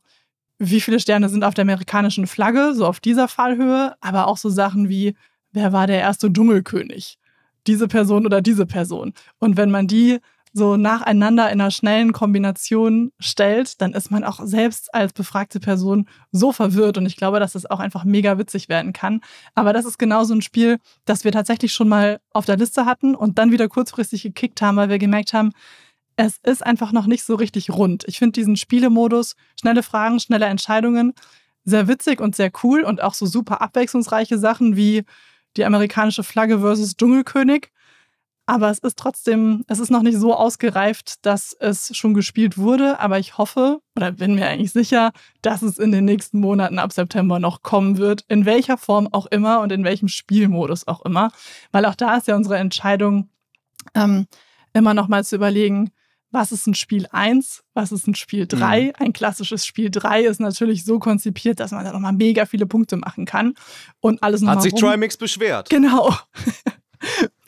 wie 0.57 0.79
viele 0.79 0.99
Sterne 0.99 1.27
sind 1.27 1.43
auf 1.43 1.53
der 1.53 1.63
amerikanischen 1.63 2.27
Flagge, 2.27 2.73
so 2.73 2.85
auf 2.85 2.99
dieser 2.99 3.27
Fallhöhe, 3.27 3.95
aber 3.99 4.27
auch 4.27 4.37
so 4.37 4.49
Sachen 4.49 4.89
wie, 4.89 5.15
wer 5.51 5.73
war 5.73 5.87
der 5.87 5.99
erste 5.99 6.31
Dschungelkönig? 6.31 7.17
Diese 7.67 7.87
Person 7.87 8.25
oder 8.25 8.41
diese 8.41 8.65
Person. 8.65 9.13
Und 9.39 9.57
wenn 9.57 9.71
man 9.71 9.87
die 9.87 10.19
so 10.53 10.75
nacheinander 10.75 11.49
in 11.49 11.61
einer 11.61 11.71
schnellen 11.71 12.11
Kombination 12.11 13.11
stellt, 13.19 13.81
dann 13.81 13.93
ist 13.93 14.11
man 14.11 14.23
auch 14.23 14.39
selbst 14.43 14.93
als 14.93 15.13
befragte 15.13 15.59
Person 15.59 16.07
so 16.31 16.51
verwirrt. 16.51 16.97
Und 16.97 17.05
ich 17.05 17.15
glaube, 17.15 17.39
dass 17.39 17.53
das 17.53 17.69
auch 17.69 17.79
einfach 17.79 18.03
mega 18.03 18.37
witzig 18.37 18.67
werden 18.67 18.91
kann. 18.91 19.21
Aber 19.55 19.71
das 19.71 19.85
ist 19.85 19.97
genau 19.97 20.23
so 20.25 20.33
ein 20.33 20.41
Spiel, 20.41 20.77
das 21.05 21.23
wir 21.23 21.31
tatsächlich 21.31 21.73
schon 21.73 21.87
mal 21.87 22.19
auf 22.31 22.45
der 22.45 22.57
Liste 22.57 22.85
hatten 22.85 23.15
und 23.15 23.37
dann 23.37 23.51
wieder 23.51 23.69
kurzfristig 23.69 24.23
gekickt 24.23 24.61
haben, 24.61 24.77
weil 24.77 24.89
wir 24.89 24.99
gemerkt 24.99 25.33
haben, 25.33 25.51
es 26.17 26.37
ist 26.43 26.65
einfach 26.65 26.91
noch 26.91 27.07
nicht 27.07 27.23
so 27.23 27.35
richtig 27.35 27.69
rund. 27.69 28.03
Ich 28.07 28.19
finde 28.19 28.33
diesen 28.33 28.57
Spielemodus, 28.57 29.35
schnelle 29.59 29.83
Fragen, 29.83 30.19
schnelle 30.19 30.45
Entscheidungen, 30.45 31.13
sehr 31.63 31.87
witzig 31.87 32.19
und 32.19 32.35
sehr 32.35 32.51
cool 32.63 32.81
und 32.81 33.01
auch 33.01 33.13
so 33.13 33.25
super 33.25 33.61
abwechslungsreiche 33.61 34.37
Sachen 34.37 34.75
wie 34.75 35.03
die 35.57 35.65
amerikanische 35.65 36.23
Flagge 36.23 36.59
versus 36.59 36.95
Dschungelkönig 36.95 37.71
aber 38.51 38.69
es 38.69 38.79
ist 38.79 38.99
trotzdem, 38.99 39.63
es 39.69 39.79
ist 39.79 39.91
noch 39.91 40.01
nicht 40.01 40.17
so 40.17 40.35
ausgereift, 40.35 41.25
dass 41.25 41.55
es 41.57 41.95
schon 41.95 42.13
gespielt 42.13 42.57
wurde. 42.57 42.99
Aber 42.99 43.17
ich 43.17 43.37
hoffe 43.37 43.79
oder 43.95 44.11
bin 44.11 44.35
mir 44.35 44.45
eigentlich 44.45 44.73
sicher, 44.73 45.13
dass 45.41 45.61
es 45.61 45.77
in 45.77 45.93
den 45.93 46.03
nächsten 46.03 46.41
Monaten 46.41 46.77
ab 46.77 46.91
September 46.91 47.39
noch 47.39 47.61
kommen 47.61 47.97
wird. 47.97 48.25
In 48.27 48.45
welcher 48.45 48.77
Form 48.77 49.07
auch 49.13 49.25
immer 49.27 49.61
und 49.61 49.71
in 49.71 49.85
welchem 49.85 50.09
Spielmodus 50.09 50.85
auch 50.85 51.05
immer. 51.05 51.31
Weil 51.71 51.85
auch 51.85 51.95
da 51.95 52.17
ist 52.17 52.27
ja 52.27 52.35
unsere 52.35 52.57
Entscheidung, 52.57 53.29
ähm, 53.95 54.27
immer 54.73 54.93
noch 54.93 55.07
mal 55.07 55.23
zu 55.23 55.37
überlegen, 55.37 55.91
was 56.31 56.51
ist 56.51 56.67
ein 56.67 56.75
Spiel 56.75 57.07
1, 57.09 57.63
was 57.73 57.93
ist 57.93 58.05
ein 58.05 58.15
Spiel 58.15 58.47
3. 58.47 58.81
Mhm. 58.81 58.91
Ein 58.97 59.13
klassisches 59.13 59.65
Spiel 59.65 59.89
3 59.89 60.25
ist 60.25 60.41
natürlich 60.41 60.83
so 60.83 60.99
konzipiert, 60.99 61.61
dass 61.61 61.71
man 61.71 61.85
da 61.85 61.93
nochmal 61.93 62.11
mega 62.11 62.45
viele 62.45 62.65
Punkte 62.65 62.97
machen 62.97 63.23
kann. 63.23 63.53
Und 64.01 64.21
alles 64.21 64.41
noch 64.41 64.51
Hat 64.51 64.61
sich. 64.61 64.73
Trimix 64.73 65.15
beschwert. 65.15 65.69
Genau. 65.69 66.13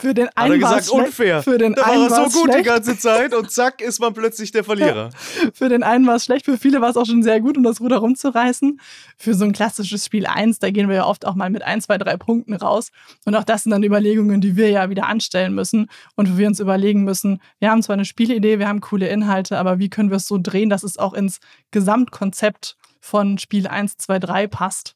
Für 0.04 0.14
den 0.14 0.28
einen 0.36 0.62
Hat 0.62 0.74
er 0.74 0.78
gesagt, 0.78 0.90
unfair. 0.90 1.44
Für 1.44 1.58
den 1.58 1.76
da 1.76 1.84
einen 1.84 2.12
war 2.12 2.24
er 2.24 2.30
so 2.30 2.42
gut 2.42 2.50
schlecht. 2.50 2.60
die 2.60 2.70
ganze 2.70 2.98
Zeit 2.98 3.34
und 3.34 3.50
zack 3.50 3.80
ist 3.80 4.02
man 4.02 4.14
plötzlich 4.14 4.52
der 4.52 4.66
Verlierer. 4.66 5.12
Für 5.54 5.70
den 5.70 5.82
einen 5.82 6.06
war 6.06 6.16
es 6.16 6.26
schlecht, 6.26 6.44
für 6.44 6.58
viele 6.58 6.82
war 6.82 6.90
es 6.90 6.98
auch 6.98 7.06
schon 7.06 7.24
sehr 7.24 7.40
gut, 7.40 7.56
um 7.56 7.64
das 7.64 7.80
Ruder 7.80 8.00
rumzureißen. 8.00 8.82
Für 9.18 9.34
so 9.34 9.46
ein 9.46 9.54
klassisches 9.54 10.06
Spiel 10.06 10.26
1, 10.26 10.60
da 10.60 10.72
gehen 10.72 10.90
wir 10.90 10.96
ja 10.98 11.06
oft 11.06 11.26
auch 11.26 11.36
mal 11.36 11.50
mit 11.50 11.64
1, 11.64 11.86
2, 11.86 12.00
3 12.00 12.18
Punkten 12.18 12.54
raus. 12.54 12.92
Und 13.24 13.34
auch 13.36 13.46
das 13.46 13.64
sind 13.64 13.72
dann 13.72 13.82
Überlegungen, 13.82 14.42
die 14.42 14.58
wir 14.58 14.70
ja 14.70 14.90
wieder 14.90 15.08
anstellen 15.08 15.56
müssen 15.56 15.90
und 16.16 16.34
wo 16.34 16.38
wir 16.38 16.48
uns 16.48 16.60
überlegen 16.60 17.06
müssen, 17.06 17.40
wir 17.60 17.72
haben 17.72 17.82
zwar 17.82 17.94
eine 17.94 18.04
Spielidee, 18.04 18.60
wir 18.60 18.68
haben 18.68 18.82
coole 18.82 19.08
Inhalte, 19.08 19.58
aber 19.58 19.80
wie 19.80 19.90
können 19.90 20.10
wir 20.10 20.18
es 20.18 20.28
so 20.28 20.38
drehen, 20.38 20.70
dass 20.70 20.84
es 20.84 20.98
auch 20.98 21.14
ins 21.14 21.40
Gesamtkonzept 21.72 22.76
von 23.00 23.38
Spiel 23.38 23.68
1, 23.68 23.96
2, 24.00 24.20
3 24.20 24.48
passt. 24.48 24.96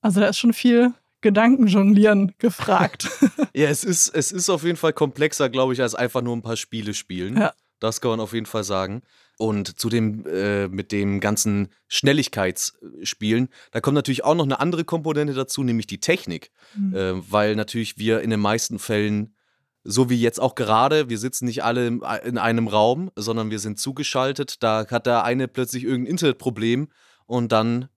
Also 0.00 0.20
da 0.20 0.28
ist 0.28 0.38
schon 0.38 0.54
viel 0.54 0.94
Gedankenjonglieren 1.20 2.34
gefragt. 2.38 3.08
ja, 3.54 3.68
es 3.68 3.84
ist, 3.84 4.08
es 4.08 4.32
ist 4.32 4.50
auf 4.50 4.62
jeden 4.62 4.76
Fall 4.76 4.92
komplexer, 4.92 5.48
glaube 5.48 5.72
ich, 5.72 5.82
als 5.82 5.94
einfach 5.94 6.22
nur 6.22 6.36
ein 6.36 6.42
paar 6.42 6.56
Spiele 6.56 6.94
spielen. 6.94 7.36
Ja. 7.36 7.52
Das 7.80 8.00
kann 8.00 8.10
man 8.10 8.20
auf 8.20 8.32
jeden 8.32 8.46
Fall 8.46 8.64
sagen. 8.64 9.02
Und 9.38 9.78
zu 9.78 9.88
dem, 9.88 10.26
äh, 10.26 10.66
mit 10.66 10.90
dem 10.90 11.20
ganzen 11.20 11.68
Schnelligkeitsspielen, 11.86 13.48
da 13.70 13.80
kommt 13.80 13.94
natürlich 13.94 14.24
auch 14.24 14.34
noch 14.34 14.44
eine 14.44 14.58
andere 14.58 14.84
Komponente 14.84 15.32
dazu, 15.32 15.62
nämlich 15.62 15.86
die 15.86 16.00
Technik. 16.00 16.50
Mhm. 16.76 16.94
Äh, 16.94 17.30
weil 17.30 17.54
natürlich 17.54 17.98
wir 17.98 18.20
in 18.20 18.30
den 18.30 18.40
meisten 18.40 18.80
Fällen, 18.80 19.36
so 19.84 20.10
wie 20.10 20.20
jetzt 20.20 20.40
auch 20.40 20.56
gerade, 20.56 21.08
wir 21.08 21.18
sitzen 21.18 21.44
nicht 21.44 21.62
alle 21.62 21.86
in 22.24 22.36
einem 22.36 22.66
Raum, 22.66 23.10
sondern 23.14 23.50
wir 23.50 23.60
sind 23.60 23.78
zugeschaltet. 23.78 24.62
Da 24.62 24.86
hat 24.90 25.06
der 25.06 25.22
eine 25.22 25.46
plötzlich 25.46 25.84
irgendein 25.84 26.10
Internetproblem 26.10 26.88
und 27.26 27.52
dann 27.52 27.88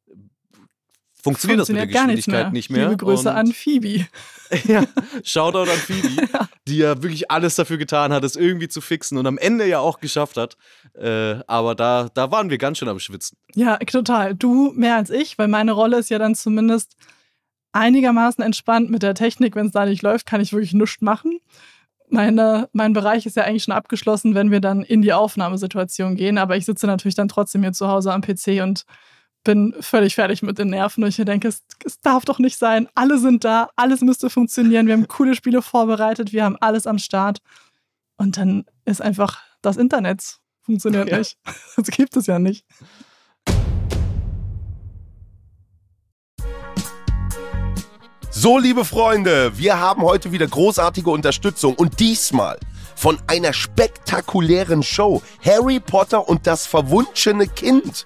funktioniert, 1.22 1.60
das 1.60 1.70
mit 1.70 1.78
der 1.78 1.88
Geschwindigkeit 1.88 2.54
nicht 2.54 2.70
mehr. 2.70 2.90
Liebe 2.90 2.98
Grüße 2.98 3.30
und, 3.30 3.36
an 3.36 3.48
Phoebe. 3.52 4.08
ja, 4.66 4.84
Shoutout 5.24 5.70
an 5.72 5.78
Phoebe, 5.78 6.28
die 6.68 6.78
ja 6.78 7.02
wirklich 7.02 7.32
alles 7.32 7.56
dafür 7.56 7.78
getan 7.78 8.12
hat, 8.12 8.24
es 8.24 8.36
irgendwie 8.36 8.68
zu 8.68 8.82
fixen 8.82 9.18
und 9.18 9.28
am 9.28 9.38
Ende 9.38 9.68
ja 9.68 9.80
auch 9.80 10.00
geschafft 10.00 10.38
hat. 10.38 10.58
Äh, 10.94 11.36
aber 11.48 11.76
da, 11.76 12.10
da 12.14 12.32
waren 12.32 12.50
wir 12.50 12.58
ganz 12.58 12.78
schön 12.78 12.90
am 12.90 13.00
Schwitzen. 13.00 13.38
Ja, 13.56 13.78
total. 13.78 14.36
Du 14.36 14.72
mehr 14.76 14.96
als 14.96 15.10
ich, 15.10 15.38
weil 15.38 15.48
meine 15.48 15.72
Rolle 15.72 15.98
ist 15.98 16.10
ja 16.10 16.20
dann 16.20 16.36
zumindest 16.36 16.96
einigermaßen 17.72 18.44
entspannt 18.44 18.90
mit 18.90 19.04
der 19.04 19.16
Technik. 19.16 19.56
Wenn 19.56 19.68
es 19.68 19.72
da 19.72 19.86
nicht 19.86 20.02
läuft, 20.02 20.26
kann 20.26 20.42
ich 20.42 20.54
wirklich 20.54 20.74
nichts 20.74 21.02
machen. 21.02 21.40
Meine, 22.10 22.68
mein 22.74 22.92
Bereich 22.92 23.26
ist 23.26 23.38
ja 23.38 23.44
eigentlich 23.44 23.64
schon 23.64 23.74
abgeschlossen, 23.74 24.36
wenn 24.36 24.52
wir 24.52 24.60
dann 24.60 24.84
in 24.84 25.02
die 25.02 25.14
Aufnahmesituation 25.14 26.16
gehen. 26.16 26.38
Aber 26.38 26.58
ich 26.58 26.66
sitze 26.66 26.86
natürlich 26.86 27.16
dann 27.16 27.30
trotzdem 27.30 27.62
hier 27.62 27.72
zu 27.72 27.88
Hause 27.88 28.12
am 28.12 28.22
PC 28.22 28.62
und 28.62 28.86
bin 29.44 29.76
völlig 29.80 30.16
fertig 30.16 30.42
mit 30.44 30.58
den 30.58 30.70
Nerven 30.70 31.04
und 31.04 31.10
ich 31.10 31.26
denke, 31.26 31.48
es, 31.48 31.64
es, 31.86 32.00
darf 32.00 32.26
doch 32.26 32.40
nicht 32.40 32.58
sein. 32.58 32.88
Alle 32.96 33.18
sind 33.18 33.44
da, 33.44 33.70
alles 33.76 34.02
müsste 34.02 34.30
funktionieren. 34.30 34.88
Wir 34.88 34.94
haben 34.94 35.08
coole 35.08 35.36
Spiele 35.36 35.62
vorbereitet, 35.62 36.32
wir 36.32 36.44
haben 36.44 36.58
alles 36.60 36.88
am 36.88 37.00
Start. 37.00 37.40
Und 38.18 38.38
dann 38.38 38.66
ist 38.86 39.02
einfach 39.02 39.42
das 39.62 39.78
Internet 39.78 40.40
funktioniert 40.62 41.10
ja. 41.10 41.18
nicht. 41.18 41.38
Das 41.76 41.88
gibt 41.88 42.16
es 42.16 42.28
ja 42.28 42.40
nicht. 42.40 42.66
So, 48.30 48.58
liebe 48.58 48.86
Freunde, 48.86 49.58
wir 49.58 49.80
haben 49.80 50.04
heute 50.04 50.32
wieder 50.32 50.48
großartige 50.48 51.10
Unterstützung 51.10 51.76
und 51.76 52.00
diesmal 52.00 52.58
von 52.96 53.20
einer 53.28 53.52
spektakulären 53.52 54.84
Show. 54.84 55.22
Harry 55.44 55.80
Potter 55.80 56.30
und 56.30 56.48
das 56.48 56.66
verwunschene 56.66 57.48
Kind 57.48 58.06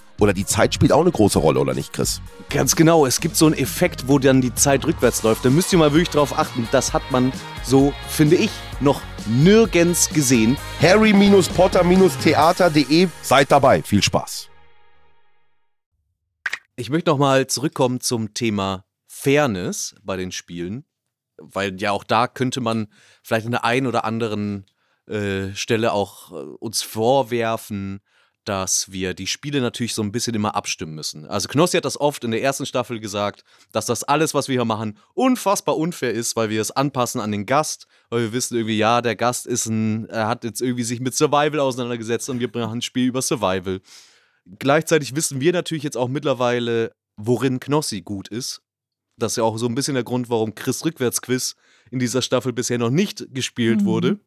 oder 0.21 0.33
die 0.33 0.45
Zeit 0.45 0.73
spielt 0.75 0.91
auch 0.91 0.99
eine 1.01 1.11
große 1.11 1.39
Rolle, 1.39 1.59
oder 1.59 1.73
nicht, 1.73 1.93
Chris? 1.93 2.21
Ganz 2.51 2.75
genau. 2.75 3.07
Es 3.07 3.21
gibt 3.21 3.35
so 3.35 3.47
einen 3.47 3.55
Effekt, 3.55 4.07
wo 4.07 4.19
dann 4.19 4.39
die 4.39 4.53
Zeit 4.53 4.85
rückwärts 4.85 5.23
läuft. 5.23 5.43
Da 5.43 5.49
müsst 5.49 5.73
ihr 5.73 5.79
mal 5.79 5.93
wirklich 5.93 6.11
drauf 6.11 6.37
achten. 6.37 6.67
Das 6.71 6.93
hat 6.93 7.01
man 7.09 7.33
so, 7.63 7.91
finde 8.07 8.35
ich, 8.35 8.51
noch 8.79 9.01
nirgends 9.25 10.09
gesehen. 10.09 10.57
Harry-Potter-Theater.de. 10.79 13.07
Seid 13.23 13.51
dabei. 13.51 13.81
Viel 13.81 14.03
Spaß. 14.03 14.49
Ich 16.75 16.91
möchte 16.91 17.09
nochmal 17.09 17.47
zurückkommen 17.47 17.99
zum 17.99 18.35
Thema 18.35 18.85
Fairness 19.07 19.95
bei 20.03 20.17
den 20.17 20.31
Spielen, 20.31 20.85
weil 21.37 21.81
ja 21.81 21.93
auch 21.93 22.03
da 22.03 22.27
könnte 22.27 22.61
man 22.61 22.89
vielleicht 23.23 23.47
in 23.47 23.53
der 23.53 23.65
einen 23.65 23.87
oder 23.87 24.05
anderen 24.05 24.67
äh, 25.07 25.55
Stelle 25.55 25.93
auch 25.93 26.31
äh, 26.31 26.35
uns 26.59 26.83
vorwerfen, 26.83 28.01
dass 28.45 28.91
wir 28.91 29.13
die 29.13 29.27
Spiele 29.27 29.61
natürlich 29.61 29.93
so 29.93 30.01
ein 30.01 30.11
bisschen 30.11 30.33
immer 30.33 30.55
abstimmen 30.55 30.95
müssen. 30.95 31.25
Also 31.25 31.47
Knossi 31.47 31.77
hat 31.77 31.85
das 31.85 31.99
oft 31.99 32.23
in 32.23 32.31
der 32.31 32.41
ersten 32.41 32.65
Staffel 32.65 32.99
gesagt, 32.99 33.43
dass 33.71 33.85
das 33.85 34.03
alles, 34.03 34.33
was 34.33 34.47
wir 34.47 34.53
hier 34.53 34.65
machen, 34.65 34.97
unfassbar 35.13 35.77
unfair 35.77 36.11
ist, 36.11 36.35
weil 36.35 36.49
wir 36.49 36.59
es 36.59 36.71
anpassen 36.71 37.21
an 37.21 37.31
den 37.31 37.45
Gast, 37.45 37.85
weil 38.09 38.21
wir 38.21 38.33
wissen 38.33 38.55
irgendwie, 38.55 38.77
ja, 38.77 39.01
der 39.01 39.15
Gast 39.15 39.45
ist 39.45 39.67
ein, 39.67 40.09
er 40.09 40.27
hat 40.27 40.43
jetzt 40.43 40.61
irgendwie 40.61 40.83
sich 40.83 40.99
mit 40.99 41.13
Survival 41.13 41.59
auseinandergesetzt 41.59 42.29
und 42.29 42.39
wir 42.39 42.49
machen 42.53 42.79
ein 42.79 42.81
Spiel 42.81 43.07
über 43.07 43.21
Survival. 43.21 43.79
Gleichzeitig 44.57 45.15
wissen 45.15 45.39
wir 45.39 45.53
natürlich 45.53 45.83
jetzt 45.83 45.97
auch 45.97 46.07
mittlerweile, 46.07 46.95
worin 47.17 47.59
Knossi 47.59 48.01
gut 48.01 48.27
ist. 48.27 48.63
Das 49.17 49.33
ist 49.33 49.35
ja 49.35 49.43
auch 49.43 49.57
so 49.57 49.67
ein 49.67 49.75
bisschen 49.75 49.93
der 49.93 50.03
Grund, 50.03 50.31
warum 50.31 50.55
Chris 50.55 50.83
Rückwärtsquiz 50.83 51.55
in 51.91 51.99
dieser 51.99 52.23
Staffel 52.23 52.53
bisher 52.53 52.79
noch 52.79 52.89
nicht 52.89 53.27
gespielt 53.31 53.81
Mhm. 53.81 53.85
wurde 53.85 54.19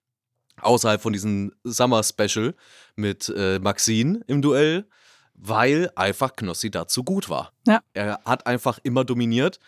außerhalb 0.61 1.01
von 1.01 1.13
diesem 1.13 1.53
Summer 1.65 2.03
Special 2.03 2.55
mit 2.97 3.33
äh, 3.37 3.59
Maxine 3.59 4.21
im 4.27 4.43
Duell, 4.43 4.87
weil 5.35 5.91
einfach 5.97 6.37
Knossi 6.37 6.71
dazu 6.71 7.05
gut 7.05 7.29
war. 7.29 7.53
Ja. 7.67 7.83
Er 7.93 8.21
hat 8.25 8.47
einfach 8.47 8.79
immer 8.83 9.05
dominiert. 9.05 9.59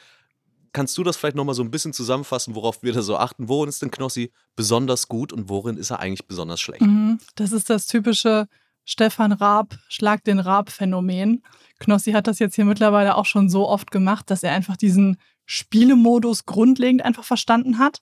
Kannst 0.73 0.97
du 0.99 1.03
das 1.03 1.17
vielleicht 1.17 1.37
nochmal 1.37 1.55
so 1.55 1.63
ein 1.63 1.71
bisschen 1.71 1.93
zusammenfassen, 1.93 2.55
worauf 2.55 2.83
wir 2.83 2.93
da 2.93 3.03
so 3.03 3.17
achten? 3.17 3.49
Worin 3.49 3.69
ist 3.69 3.83
denn 3.83 3.91
Knossi 3.91 4.31
besonders 4.55 5.09
gut 5.09 5.33
und 5.33 5.49
worin 5.49 5.77
ist 5.77 5.91
er 5.91 6.01
eigentlich 6.01 6.27
besonders 6.27 6.61
schlecht? 6.61 6.83
Mhm. 6.83 7.19
Das 7.35 7.53
ist 7.53 7.71
das 7.71 7.87
typische 7.87 8.47
Stefan 8.85 9.33
Raab, 9.33 9.77
Schlag 9.89 10.23
den 10.25 10.39
Raab-Phänomen. 10.39 11.43
Knossi 11.81 12.13
hat 12.13 12.27
das 12.27 12.39
jetzt 12.39 12.55
hier 12.55 12.65
mittlerweile 12.65 13.17
auch 13.17 13.27
schon 13.27 13.49
so 13.49 13.69
oft 13.69 13.91
gemacht, 13.91 14.31
dass 14.31 14.43
er 14.43 14.53
einfach 14.53 14.77
diesen 14.77 15.19
Spielemodus 15.45 16.47
grundlegend 16.47 17.03
einfach 17.05 17.25
verstanden 17.25 17.79
hat. 17.79 18.01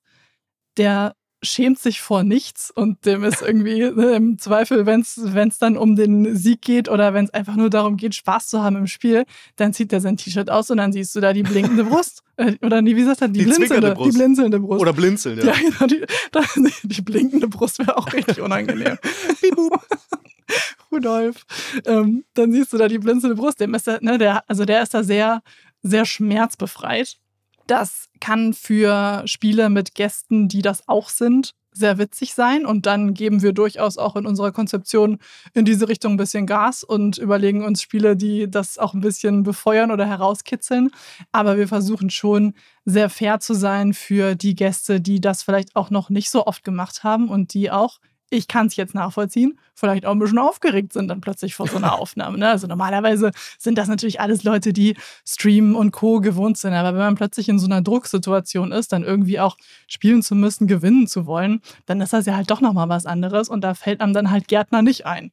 Der 0.77 1.15
schämt 1.45 1.79
sich 1.79 2.01
vor 2.01 2.25
nichts 2.25 2.71
und 2.71 3.05
dem 3.07 3.25
ist 3.25 3.43
irgendwie 3.43 3.83
äh, 3.83 4.17
im 4.17 4.39
Zweifel, 4.39 4.87
wenn 4.87 5.01
es 5.01 5.59
dann 5.59 5.77
um 5.77 5.97
den 5.97 6.37
Sieg 6.37 6.63
geht 6.63 6.89
oder 6.89 7.15
wenn 7.15 7.27
es 7.27 7.35
einfach 7.35 7.57
nur 7.57 7.71
darum 7.71 7.97
geht, 7.97 8.15
Spaß 8.15 8.49
zu 8.49 8.63
haben 8.63 8.77
im 8.77 8.87
Spiel, 8.87 9.25
dann 9.57 9.73
zieht 9.73 9.93
er 9.93 10.01
sein 10.01 10.17
T-Shirt 10.17 10.51
aus 10.51 10.71
und 10.71 10.79
dann 10.79 10.93
siehst 10.93 11.15
du 11.15 11.21
da 11.21 11.33
die 11.33 11.43
blinkende 11.43 11.85
Brust. 11.85 12.23
Äh, 12.37 12.57
oder 12.63 12.83
nee, 12.83 12.97
wie 12.97 13.05
sagt 13.05 13.23
er, 13.23 13.29
die, 13.29 13.41
Die 13.41 13.45
blinzelnde, 13.45 13.89
die 13.91 13.95
Brust. 13.95 14.19
blinzelnde 14.19 14.61
Brust. 14.61 14.81
Oder 14.81 14.93
blinzeln, 14.93 15.39
ja. 15.39 15.45
Ja, 15.47 15.53
genau, 15.53 15.87
die, 15.87 16.05
das, 16.33 16.59
die 16.83 17.03
blinkende 17.03 17.49
Brust 17.49 17.79
wäre 17.79 17.97
auch 17.97 18.13
richtig 18.13 18.41
unangenehm. 18.41 18.99
Rudolf. 20.93 21.45
Ähm, 21.87 22.25
dann 22.35 22.53
siehst 22.53 22.73
du 22.73 22.79
da 22.79 22.89
die 22.89 22.99
blinzelnde 22.99 23.37
Brust. 23.37 23.61
Dem 23.61 23.75
ist 23.75 23.87
da, 23.87 23.99
ne, 24.01 24.19
der, 24.19 24.49
also 24.49 24.65
der 24.65 24.83
ist 24.83 24.95
da 24.95 25.03
sehr, 25.03 25.43
sehr 25.83 26.05
schmerzbefreit. 26.05 27.19
Das 27.67 28.09
kann 28.21 28.53
für 28.53 29.23
Spiele 29.27 29.71
mit 29.71 29.95
Gästen, 29.95 30.49
die 30.49 30.63
das 30.63 30.87
auch 30.89 31.09
sind, 31.09 31.55
sehr 31.73 31.99
witzig 31.99 32.35
sein. 32.35 32.65
Und 32.65 32.87
dann 32.87 33.15
geben 33.15 33.43
wir 33.43 33.53
durchaus 33.53 33.99
auch 33.99 34.17
in 34.17 34.27
unserer 34.27 34.53
Konzeption 34.53 35.19
in 35.53 35.65
diese 35.65 35.89
Richtung 35.89 36.15
ein 36.15 36.19
bisschen 36.19 36.47
Gas 36.47 36.85
und 36.85 37.19
überlegen 37.19 37.65
uns 37.65 37.83
Spiele, 37.83 38.17
die 38.17 38.51
das 38.51 38.79
auch 38.79 38.95
ein 38.95 39.01
bisschen 39.01 39.43
befeuern 39.43 39.91
oder 39.91 40.07
herauskitzeln. 40.07 40.91
Aber 41.33 41.57
wir 41.57 41.69
versuchen 41.69 42.11
schon 42.11 42.55
sehr 42.85 43.11
fair 43.11 43.41
zu 43.41 43.55
sein 43.55 43.93
für 43.93 44.35
die 44.35 44.55
Gäste, 44.55 45.01
die 45.01 45.21
das 45.21 45.43
vielleicht 45.43 45.75
auch 45.75 45.91
noch 45.91 46.11
nicht 46.11 46.31
so 46.31 46.47
oft 46.47 46.65
gemacht 46.65 47.03
haben 47.03 47.29
und 47.29 47.55
die 47.55 47.71
auch, 47.71 47.99
ich 48.35 48.49
kann 48.49 48.67
es 48.67 48.77
jetzt 48.77 48.95
nachvollziehen, 48.95 49.59
vielleicht 49.75 50.07
auch 50.07 50.13
ein 50.13 50.19
bisschen 50.19 50.39
aufgeregt 50.39 50.93
sind 50.93 51.09
dann 51.09 51.21
plötzlich 51.21 51.55
vor 51.55 51.69
so 51.69 51.77
einer 51.77 51.93
Aufnahme. 51.99 52.39
Ne? 52.39 52.49
Also 52.49 52.67
normalerweise 52.67 53.31
sind 53.59 53.79
das 53.79 53.89
natürlich 53.89 54.21
alles 54.21 54.45
Leute, 54.45 54.73
die 54.73 54.97
streamen 55.27 55.75
und 55.75 55.93
Co. 55.93 56.21
gewohnt 56.21 56.59
sind. 56.59 56.75
Aber 56.75 56.93
wenn 56.93 57.05
man 57.05 57.15
plötzlich 57.15 57.49
in 57.49 57.59
so 57.59 57.67
einer 57.67 57.83
Drucksituation 57.83 58.73
ist, 58.73 58.93
dann 58.93 59.05
irgendwie 59.05 59.41
auch 59.41 59.57
spielen 59.87 60.23
zu 60.23 60.35
müssen, 60.35 60.67
gewinnen 60.67 61.07
zu 61.07 61.27
wollen, 61.27 61.61
dann 61.87 62.01
ist 62.01 62.13
das 62.13 62.27
ja 62.27 62.37
halt 62.37 62.51
doch 62.51 62.61
nochmal 62.61 62.89
was 62.89 63.07
anderes 63.07 63.49
und 63.49 63.63
da 63.63 63.75
fällt 63.75 64.01
einem 64.01 64.13
dann 64.13 64.31
halt 64.31 64.49
Gärtner 64.49 64.83
nicht 64.83 65.07
ein. 65.07 65.33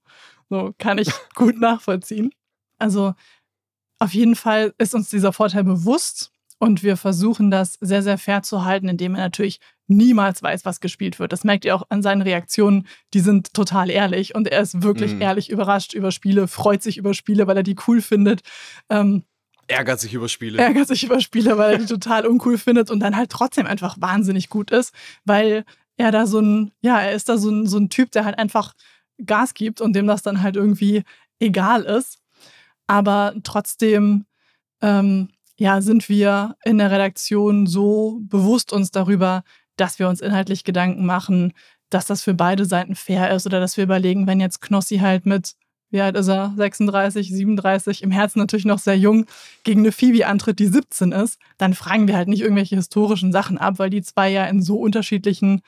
So 0.50 0.74
kann 0.78 0.98
ich 0.98 1.10
gut 1.36 1.60
nachvollziehen. 1.60 2.32
Also 2.78 3.14
auf 4.00 4.14
jeden 4.14 4.36
Fall 4.36 4.74
ist 4.78 4.96
uns 4.96 5.10
dieser 5.10 5.34
Vorteil 5.34 5.64
bewusst 5.64 6.32
und 6.60 6.84
wir 6.84 6.98
versuchen 6.98 7.50
das 7.50 7.78
sehr, 7.82 8.04
sehr 8.04 8.18
fair 8.18 8.44
zu 8.44 8.66
halten, 8.66 8.88
indem 8.88 9.16
er 9.16 9.22
natürlich 9.22 9.60
niemals 9.96 10.42
weiß, 10.42 10.66
was 10.66 10.80
gespielt 10.80 11.20
wird. 11.20 11.32
Das 11.34 11.44
merkt 11.44 11.66
ihr 11.66 11.76
auch 11.76 11.84
an 11.90 12.02
seinen 12.02 12.22
Reaktionen. 12.22 12.88
Die 13.14 13.20
sind 13.20 13.54
total 13.54 13.90
ehrlich 13.90 14.34
und 14.36 14.48
er 14.48 14.62
ist 14.62 14.82
wirklich 14.82 15.14
Mhm. 15.14 15.22
ehrlich 15.22 15.50
überrascht 15.50 15.94
über 15.94 16.12
Spiele, 16.12 16.48
freut 16.48 16.82
sich 16.84 16.98
über 16.98 17.14
Spiele, 17.14 17.48
weil 17.48 17.58
er 17.58 17.64
die 17.64 17.76
cool 17.88 18.02
findet. 18.02 18.42
Ähm, 18.90 19.24
Ärgert 19.68 20.00
sich 20.02 20.14
über 20.14 20.28
Spiele. 20.28 20.58
ärgert 20.58 20.88
sich 20.88 21.04
über 21.04 21.22
Spiele, 21.22 21.58
weil 21.58 21.74
er 21.74 21.78
die 21.78 21.86
total 21.86 22.26
uncool 22.26 22.58
findet 22.58 22.90
und 22.92 23.00
dann 23.00 23.16
halt 23.16 23.30
trotzdem 23.30 23.68
einfach 23.68 23.96
wahnsinnig 24.02 24.50
gut 24.50 24.70
ist, 24.72 24.94
weil 25.24 25.64
er 25.98 26.12
da 26.12 26.26
so 26.28 26.40
ein, 26.40 26.72
ja, 26.82 27.00
er 27.00 27.14
ist 27.14 27.30
da 27.30 27.38
so 27.38 27.50
ein, 27.50 27.68
so 27.68 27.78
ein 27.78 27.90
Typ, 27.90 28.12
der 28.12 28.26
halt 28.26 28.38
einfach 28.38 28.74
Gas 29.26 29.54
gibt 29.54 29.80
und 29.82 29.94
dem 29.94 30.08
das 30.08 30.24
dann 30.24 30.42
halt 30.42 30.56
irgendwie 30.58 31.04
egal 31.40 31.84
ist. 31.84 32.18
Aber 32.88 33.34
trotzdem, 33.44 34.26
ähm, 34.82 35.30
ja, 35.58 35.80
sind 35.82 36.10
wir 36.10 36.56
in 36.66 36.80
der 36.80 36.90
Redaktion 36.92 37.68
so 37.68 38.20
bewusst 38.24 38.74
uns 38.74 38.90
darüber, 38.92 39.44
dass 39.82 39.98
wir 39.98 40.08
uns 40.08 40.22
inhaltlich 40.22 40.64
Gedanken 40.64 41.06
machen, 41.06 41.54
dass 41.90 42.06
das 42.06 42.22
für 42.22 42.36
beide 42.36 42.66
Seiten 42.66 42.96
fair 42.96 43.32
ist 43.32 43.48
oder 43.48 43.60
dass 43.60 43.78
wir 43.78 43.84
überlegen, 43.84 44.28
wenn 44.28 44.40
jetzt 44.40 44.62
Knossi 44.62 45.00
halt 45.00 45.26
mit, 45.26 45.56
wie 45.90 46.02
alt 46.02 46.16
ist 46.16 46.28
er, 46.28 46.54
36, 46.56 47.30
37, 47.30 48.04
im 48.04 48.12
Herzen 48.12 48.40
natürlich 48.40 48.66
noch 48.66 48.78
sehr 48.78 48.98
jung, 48.98 49.26
gegen 49.64 49.82
eine 49.82 49.92
Phoebe 49.92 50.28
antritt, 50.28 50.60
die 50.60 50.68
17 50.68 51.12
ist, 51.12 51.40
dann 51.58 51.74
fragen 51.74 52.08
wir 52.08 52.16
halt 52.16 52.28
nicht 52.28 52.42
irgendwelche 52.42 52.76
historischen 52.76 53.32
Sachen 53.32 53.58
ab, 53.58 53.80
weil 53.80 53.90
die 53.90 54.04
zwei 54.04 54.30
ja 54.30 54.46
in 54.46 54.62
so 54.62 54.78
unterschiedlichen 54.78 55.62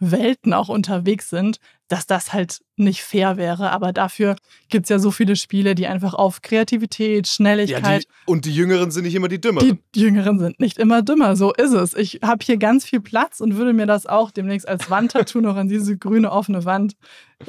Welten 0.00 0.52
auch 0.54 0.68
unterwegs 0.70 1.28
sind, 1.30 1.58
dass 1.88 2.06
das 2.06 2.32
halt 2.32 2.60
nicht 2.76 3.02
fair 3.02 3.36
wäre. 3.36 3.70
Aber 3.70 3.92
dafür 3.92 4.34
gibt 4.68 4.86
es 4.86 4.90
ja 4.90 4.98
so 4.98 5.10
viele 5.10 5.36
Spiele, 5.36 5.74
die 5.74 5.86
einfach 5.86 6.14
auf 6.14 6.40
Kreativität, 6.42 7.26
Ja, 7.26 7.32
Schnelligkeit, 7.32 8.04
die, 8.04 8.08
und 8.30 8.44
die 8.46 8.54
Jüngeren 8.54 8.90
sind 8.90 9.04
nicht 9.04 9.14
immer 9.14 9.28
die 9.28 9.40
Dümmeren. 9.40 9.78
die 9.94 10.00
Jüngeren 10.00 10.38
sind 10.38 10.58
nicht 10.58 10.78
immer 10.78 11.02
dümmer, 11.02 11.36
so 11.36 11.52
ist 11.52 11.72
es. 11.72 11.94
Ich 11.94 12.20
habe 12.22 12.44
hier 12.44 12.56
ganz 12.56 12.84
viel 12.86 13.00
Platz 13.00 13.40
und 13.40 13.56
würde 13.56 13.72
mir 13.74 13.86
das 13.86 14.06
auch 14.06 14.30
demnächst 14.30 14.66
als 14.66 14.88
Wandtattoo 14.90 15.40
noch 15.40 15.56
an 15.56 15.68
diese 15.68 15.96
grüne 15.98 16.32
offene 16.32 16.64
Wand 16.64 16.94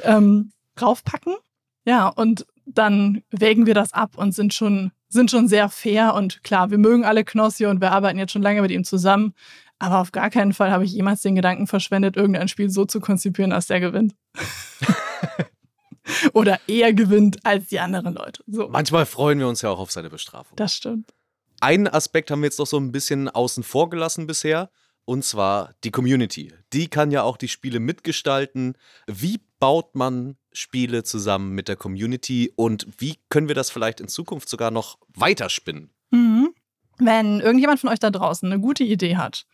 ähm, 0.02 0.52
raufpacken. 0.80 1.34
Ja, 1.84 2.08
und 2.08 2.46
dann 2.66 3.22
wägen 3.30 3.66
wir 3.66 3.74
das 3.74 3.92
ab 3.92 4.12
und 4.16 4.34
sind 4.34 4.54
schon, 4.54 4.92
sind 5.08 5.30
schon 5.30 5.48
sehr 5.48 5.68
fair. 5.68 6.14
Und 6.14 6.44
klar, 6.44 6.70
wir 6.70 6.78
mögen 6.78 7.04
alle 7.04 7.24
Knossi 7.24 7.66
und 7.66 7.80
wir 7.80 7.92
arbeiten 7.92 8.18
jetzt 8.18 8.32
schon 8.32 8.42
lange 8.42 8.62
mit 8.62 8.70
ihm 8.70 8.84
zusammen. 8.84 9.34
Aber 9.82 9.98
auf 9.98 10.12
gar 10.12 10.30
keinen 10.30 10.52
Fall 10.52 10.70
habe 10.70 10.84
ich 10.84 10.92
jemals 10.92 11.22
den 11.22 11.34
Gedanken 11.34 11.66
verschwendet, 11.66 12.16
irgendein 12.16 12.46
Spiel 12.46 12.70
so 12.70 12.84
zu 12.84 13.00
konzipieren, 13.00 13.50
dass 13.50 13.66
der 13.66 13.80
gewinnt. 13.80 14.14
Oder 16.32 16.60
eher 16.68 16.94
gewinnt 16.94 17.44
als 17.44 17.66
die 17.66 17.80
anderen 17.80 18.14
Leute. 18.14 18.44
So, 18.46 18.68
Manchmal 18.68 19.06
freuen 19.06 19.40
wir 19.40 19.48
uns 19.48 19.60
ja 19.60 19.70
auch 19.70 19.80
auf 19.80 19.90
seine 19.90 20.08
Bestrafung. 20.08 20.54
das 20.54 20.76
stimmt. 20.76 21.12
Einen 21.60 21.88
Aspekt 21.88 22.30
haben 22.30 22.42
wir 22.42 22.46
jetzt 22.46 22.60
noch 22.60 22.68
so 22.68 22.78
ein 22.78 22.92
bisschen 22.92 23.28
außen 23.28 23.64
vor 23.64 23.90
gelassen 23.90 24.28
bisher. 24.28 24.70
Und 25.04 25.24
zwar 25.24 25.74
die 25.82 25.90
Community. 25.90 26.54
Die 26.72 26.86
kann 26.86 27.10
ja 27.10 27.24
auch 27.24 27.36
die 27.36 27.48
Spiele 27.48 27.80
mitgestalten. 27.80 28.78
Wie 29.08 29.40
baut 29.58 29.96
man 29.96 30.36
Spiele 30.52 31.02
zusammen 31.02 31.56
mit 31.56 31.66
der 31.66 31.74
Community 31.74 32.52
und 32.54 32.86
wie 32.98 33.16
können 33.30 33.48
wir 33.48 33.56
das 33.56 33.70
vielleicht 33.70 34.00
in 34.00 34.06
Zukunft 34.06 34.48
sogar 34.48 34.70
noch 34.70 34.98
weiterspinnen? 35.12 35.90
Mhm. 36.12 36.54
Wenn 36.98 37.40
irgendjemand 37.40 37.80
von 37.80 37.90
euch 37.90 37.98
da 37.98 38.10
draußen 38.10 38.52
eine 38.52 38.60
gute 38.60 38.84
Idee 38.84 39.16
hat, 39.16 39.44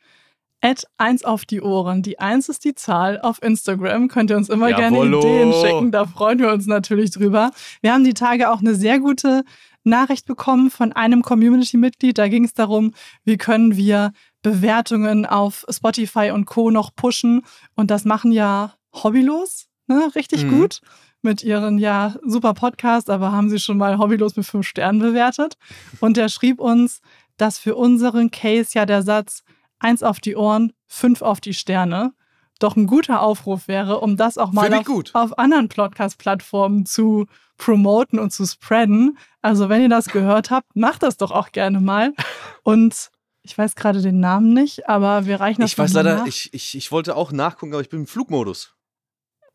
Add 0.60 0.84
eins 0.96 1.24
auf 1.24 1.44
die 1.44 1.60
Ohren. 1.62 2.02
Die 2.02 2.18
eins 2.18 2.48
ist 2.48 2.64
die 2.64 2.74
Zahl 2.74 3.20
auf 3.20 3.40
Instagram. 3.42 4.08
Könnt 4.08 4.30
ihr 4.30 4.36
uns 4.36 4.48
immer 4.48 4.68
Jawollo. 4.68 5.20
gerne 5.20 5.46
Ideen 5.48 5.52
schicken. 5.52 5.92
Da 5.92 6.04
freuen 6.06 6.38
wir 6.40 6.52
uns 6.52 6.66
natürlich 6.66 7.10
drüber. 7.12 7.50
Wir 7.80 7.92
haben 7.92 8.04
die 8.04 8.14
Tage 8.14 8.50
auch 8.50 8.58
eine 8.60 8.74
sehr 8.74 8.98
gute 8.98 9.44
Nachricht 9.84 10.26
bekommen 10.26 10.70
von 10.70 10.92
einem 10.92 11.22
Community-Mitglied. 11.22 12.18
Da 12.18 12.28
ging 12.28 12.44
es 12.44 12.54
darum, 12.54 12.92
wie 13.24 13.36
können 13.36 13.76
wir 13.76 14.12
Bewertungen 14.42 15.26
auf 15.26 15.64
Spotify 15.70 16.30
und 16.32 16.46
Co. 16.46 16.70
noch 16.70 16.94
pushen. 16.94 17.42
Und 17.76 17.90
das 17.90 18.04
machen 18.04 18.32
ja 18.32 18.74
hobbylos, 18.94 19.68
ne? 19.86 20.10
richtig 20.14 20.44
Mhm. 20.44 20.58
gut. 20.60 20.80
Mit 21.20 21.42
ihren, 21.42 21.78
ja, 21.78 22.14
super 22.24 22.54
Podcast, 22.54 23.10
aber 23.10 23.32
haben 23.32 23.50
sie 23.50 23.58
schon 23.58 23.76
mal 23.76 23.98
hobbylos 23.98 24.36
mit 24.36 24.46
fünf 24.46 24.66
Sternen 24.68 25.00
bewertet. 25.00 25.56
Und 26.00 26.16
der 26.16 26.28
schrieb 26.28 26.60
uns, 26.60 27.00
dass 27.36 27.58
für 27.58 27.74
unseren 27.74 28.30
Case 28.30 28.70
ja 28.74 28.86
der 28.86 29.02
Satz 29.02 29.42
eins 29.80 30.02
auf 30.02 30.20
die 30.20 30.36
Ohren, 30.36 30.72
fünf 30.86 31.22
auf 31.22 31.40
die 31.40 31.54
Sterne 31.54 32.12
doch 32.58 32.76
ein 32.76 32.86
guter 32.86 33.22
Aufruf 33.22 33.68
wäre, 33.68 34.00
um 34.00 34.16
das 34.16 34.36
auch 34.38 34.52
mal 34.52 34.72
auf, 34.72 35.14
auf 35.14 35.38
anderen 35.38 35.68
Podcast-Plattformen 35.68 36.86
zu 36.86 37.26
promoten 37.56 38.18
und 38.18 38.32
zu 38.32 38.46
spreaden. 38.46 39.18
Also 39.42 39.68
wenn 39.68 39.82
ihr 39.82 39.88
das 39.88 40.06
gehört 40.06 40.50
habt, 40.50 40.74
macht 40.74 41.02
das 41.02 41.16
doch 41.16 41.30
auch 41.30 41.52
gerne 41.52 41.80
mal. 41.80 42.14
Und 42.62 43.10
ich 43.42 43.56
weiß 43.56 43.76
gerade 43.76 44.02
den 44.02 44.20
Namen 44.20 44.52
nicht, 44.52 44.88
aber 44.88 45.26
wir 45.26 45.40
reichen 45.40 45.60
das 45.60 45.72
Ich 45.72 45.78
weiß 45.78 45.92
leider, 45.92 46.16
nach. 46.16 46.26
ich, 46.26 46.52
ich, 46.52 46.76
ich 46.76 46.92
wollte 46.92 47.16
auch 47.16 47.32
nachgucken, 47.32 47.72
aber 47.72 47.80
ich 47.82 47.88
bin 47.88 48.00
im 48.00 48.06
Flugmodus. 48.06 48.74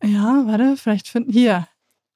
Ja, 0.01 0.43
warte, 0.45 0.75
vielleicht 0.77 1.07
finden. 1.07 1.31
Hier. 1.31 1.67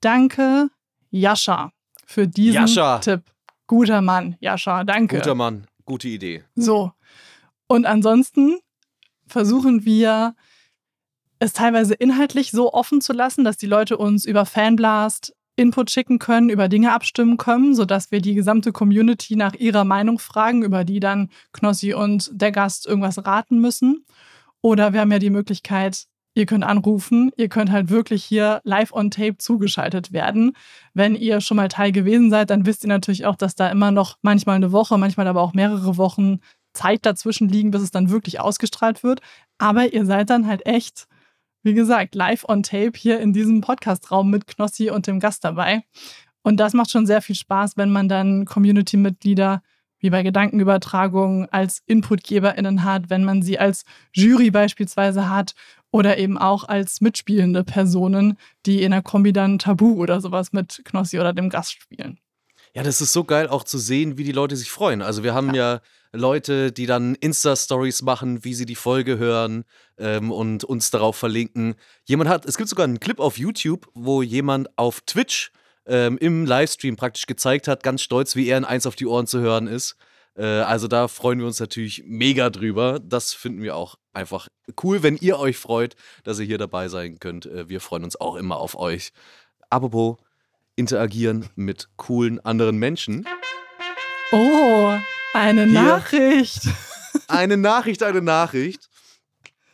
Danke, 0.02 0.70
Jascha, 1.10 1.72
für 2.06 2.28
diesen 2.28 2.68
Jascha. 2.68 3.00
Tipp. 3.00 3.24
Guter 3.66 4.02
Mann, 4.02 4.38
Jascha, 4.40 4.84
danke. 4.84 5.18
Guter 5.18 5.36
Mann, 5.36 5.68
gute 5.86 6.08
Idee. 6.08 6.44
So. 6.56 6.94
Und 7.68 7.86
ansonsten 7.86 8.58
versuchen 9.28 9.86
wir 9.86 10.36
es 11.40 11.54
teilweise 11.54 11.94
inhaltlich 11.94 12.52
so 12.52 12.74
offen 12.74 13.02
zu 13.02 13.14
lassen, 13.14 13.44
dass 13.44 13.58
die 13.58 13.68
Leute 13.68 13.98
uns 13.98 14.26
über 14.26 14.46
Fanblast 14.46 15.36
Input 15.56 15.90
schicken 15.90 16.20
können, 16.20 16.50
über 16.50 16.70
Dinge 16.70 16.94
abstimmen 16.94 17.38
können, 17.38 17.74
sodass 17.74 18.12
wir 18.12 18.22
die 18.22 18.36
gesamte 18.36 18.72
Community 18.72 19.36
nach 19.36 19.56
ihrer 19.56 19.86
Meinung 19.86 20.20
fragen, 20.20 20.64
über 20.64 20.86
die 20.86 21.00
dann 21.00 21.30
Knossi 21.52 21.94
und 21.94 22.30
der 22.32 22.52
Gast 22.52 22.86
irgendwas 22.86 23.26
raten 23.26 23.60
müssen. 23.60 24.06
Oder 24.62 24.94
wir 24.94 25.02
haben 25.02 25.12
ja 25.12 25.18
die 25.20 25.32
Möglichkeit, 25.32 26.06
ihr 26.36 26.46
könnt 26.46 26.64
anrufen, 26.64 27.32
ihr 27.38 27.50
könnt 27.50 27.72
halt 27.72 27.90
wirklich 27.90 28.24
hier 28.24 28.62
live 28.64 28.94
on 28.94 29.10
tape 29.10 29.40
zugeschaltet 29.40 30.14
werden. 30.14 30.54
Wenn 30.94 31.16
ihr 31.16 31.42
schon 31.42 31.58
mal 31.58 31.70
Teil 31.70 31.92
gewesen 31.92 32.30
seid, 32.30 32.52
dann 32.52 32.68
wisst 32.68 32.84
ihr 32.84 32.90
natürlich 32.90 33.26
auch, 33.26 33.36
dass 33.36 33.56
da 33.56 33.70
immer 33.70 33.90
noch 33.90 34.18
manchmal 34.22 34.58
eine 34.58 34.72
Woche, 34.72 35.00
manchmal 35.00 35.28
aber 35.28 35.42
auch 35.42 35.54
mehrere 35.54 35.98
Wochen 35.98 36.40
Zeit 36.74 37.06
dazwischen 37.06 37.50
liegen, 37.50 37.72
bis 37.72 37.82
es 37.82 37.92
dann 37.92 38.10
wirklich 38.10 38.40
ausgestrahlt 38.40 39.04
wird. 39.04 39.22
Aber 39.58 39.94
ihr 39.94 40.06
seid 40.06 40.30
dann 40.30 40.48
halt 40.48 40.66
echt 40.66 41.08
wie 41.68 41.74
gesagt, 41.74 42.16
live 42.16 42.46
on 42.48 42.64
tape 42.64 42.94
hier 42.96 43.20
in 43.20 43.34
diesem 43.34 43.60
Podcast-Raum 43.60 44.30
mit 44.30 44.48
Knossi 44.48 44.90
und 44.90 45.06
dem 45.06 45.20
Gast 45.20 45.44
dabei. 45.44 45.84
Und 46.42 46.62
das 46.62 46.74
macht 46.74 46.92
schon 46.92 47.06
sehr 47.06 47.22
viel 47.22 47.36
Spaß, 47.36 47.76
wenn 47.76 47.90
man 47.90 48.08
dann 48.08 48.46
Community-Mitglieder 48.46 49.62
wie 50.00 50.10
bei 50.10 50.24
Gedankenübertragungen 50.24 51.50
als 51.52 51.82
InputgeberInnen 51.86 52.86
hat, 52.86 53.10
wenn 53.10 53.26
man 53.26 53.42
sie 53.42 53.60
als 53.60 53.84
Jury 54.14 54.50
beispielsweise 54.50 55.30
hat 55.30 55.56
oder 55.92 56.18
eben 56.18 56.38
auch 56.38 56.64
als 56.64 57.02
mitspielende 57.02 57.66
Personen, 57.66 58.38
die 58.66 58.84
in 58.84 58.92
der 58.92 59.02
Kombi 59.02 59.34
dann 59.34 59.60
Tabu 59.60 59.96
oder 59.96 60.22
sowas 60.22 60.54
mit 60.54 60.84
Knossi 60.86 61.20
oder 61.20 61.34
dem 61.34 61.50
Gast 61.50 61.74
spielen. 61.74 62.18
Ja, 62.78 62.84
das 62.84 63.02
ist 63.02 63.12
so 63.12 63.24
geil 63.24 63.48
auch 63.48 63.64
zu 63.64 63.80
sehen, 63.80 64.20
wie 64.20 64.24
die 64.24 64.32
Leute 64.32 64.56
sich 64.56 64.70
freuen. 64.70 65.02
Also 65.02 65.24
wir 65.24 65.34
haben 65.34 65.56
ja, 65.56 65.74
ja 65.74 65.82
Leute, 66.12 66.72
die 66.72 66.86
dann 66.86 67.16
Insta-Stories 67.16 68.04
machen, 68.04 68.44
wie 68.44 68.54
sie 68.54 68.68
die 68.68 68.76
Folge 68.76 69.18
hören 69.18 69.66
ähm, 69.98 70.32
und 70.32 70.64
uns 70.64 70.92
darauf 70.92 71.16
verlinken. 71.16 71.74
Jemand 72.06 72.30
hat, 72.30 72.46
es 72.46 72.56
gibt 72.56 72.70
sogar 72.70 72.84
einen 72.84 73.00
Clip 73.00 73.20
auf 73.20 73.40
YouTube, 73.40 73.88
wo 73.96 74.22
jemand 74.22 74.78
auf 74.78 75.02
Twitch 75.02 75.52
ähm, 75.88 76.20
im 76.20 76.46
Livestream 76.46 76.98
praktisch 76.98 77.26
gezeigt 77.26 77.68
hat, 77.68 77.82
ganz 77.82 78.04
stolz, 78.04 78.36
wie 78.36 78.48
er 78.48 78.60
in 78.60 78.64
eins 78.64 78.86
auf 78.86 78.96
die 78.96 79.08
Ohren 79.08 79.26
zu 79.26 79.40
hören 79.40 79.66
ist. 79.66 79.96
Äh, 80.36 80.46
also 80.46 80.88
da 80.88 81.08
freuen 81.08 81.40
wir 81.40 81.48
uns 81.48 81.60
natürlich 81.60 82.04
mega 82.06 82.52
drüber. 82.52 83.00
Das 83.00 83.34
finden 83.34 83.64
wir 83.64 83.76
auch 83.76 83.96
einfach 84.14 84.50
cool, 84.84 85.02
wenn 85.02 85.18
ihr 85.18 85.40
euch 85.40 85.58
freut, 85.58 85.96
dass 86.24 86.38
ihr 86.38 86.46
hier 86.46 86.60
dabei 86.60 86.90
sein 86.90 87.18
könnt. 87.18 87.48
Äh, 87.48 87.70
wir 87.70 87.82
freuen 87.82 88.04
uns 88.04 88.22
auch 88.22 88.36
immer 88.36 88.58
auf 88.58 88.78
euch. 88.78 89.14
Apropos 89.72 90.18
interagieren 90.78 91.50
mit 91.56 91.90
coolen 91.98 92.40
anderen 92.46 92.78
Menschen. 92.78 93.28
Oh, 94.32 94.94
eine 95.34 95.66
Hier. 95.66 95.82
Nachricht. 95.82 96.62
Eine 97.30 97.58
Nachricht, 97.58 98.04
eine 98.04 98.22
Nachricht. 98.22 98.88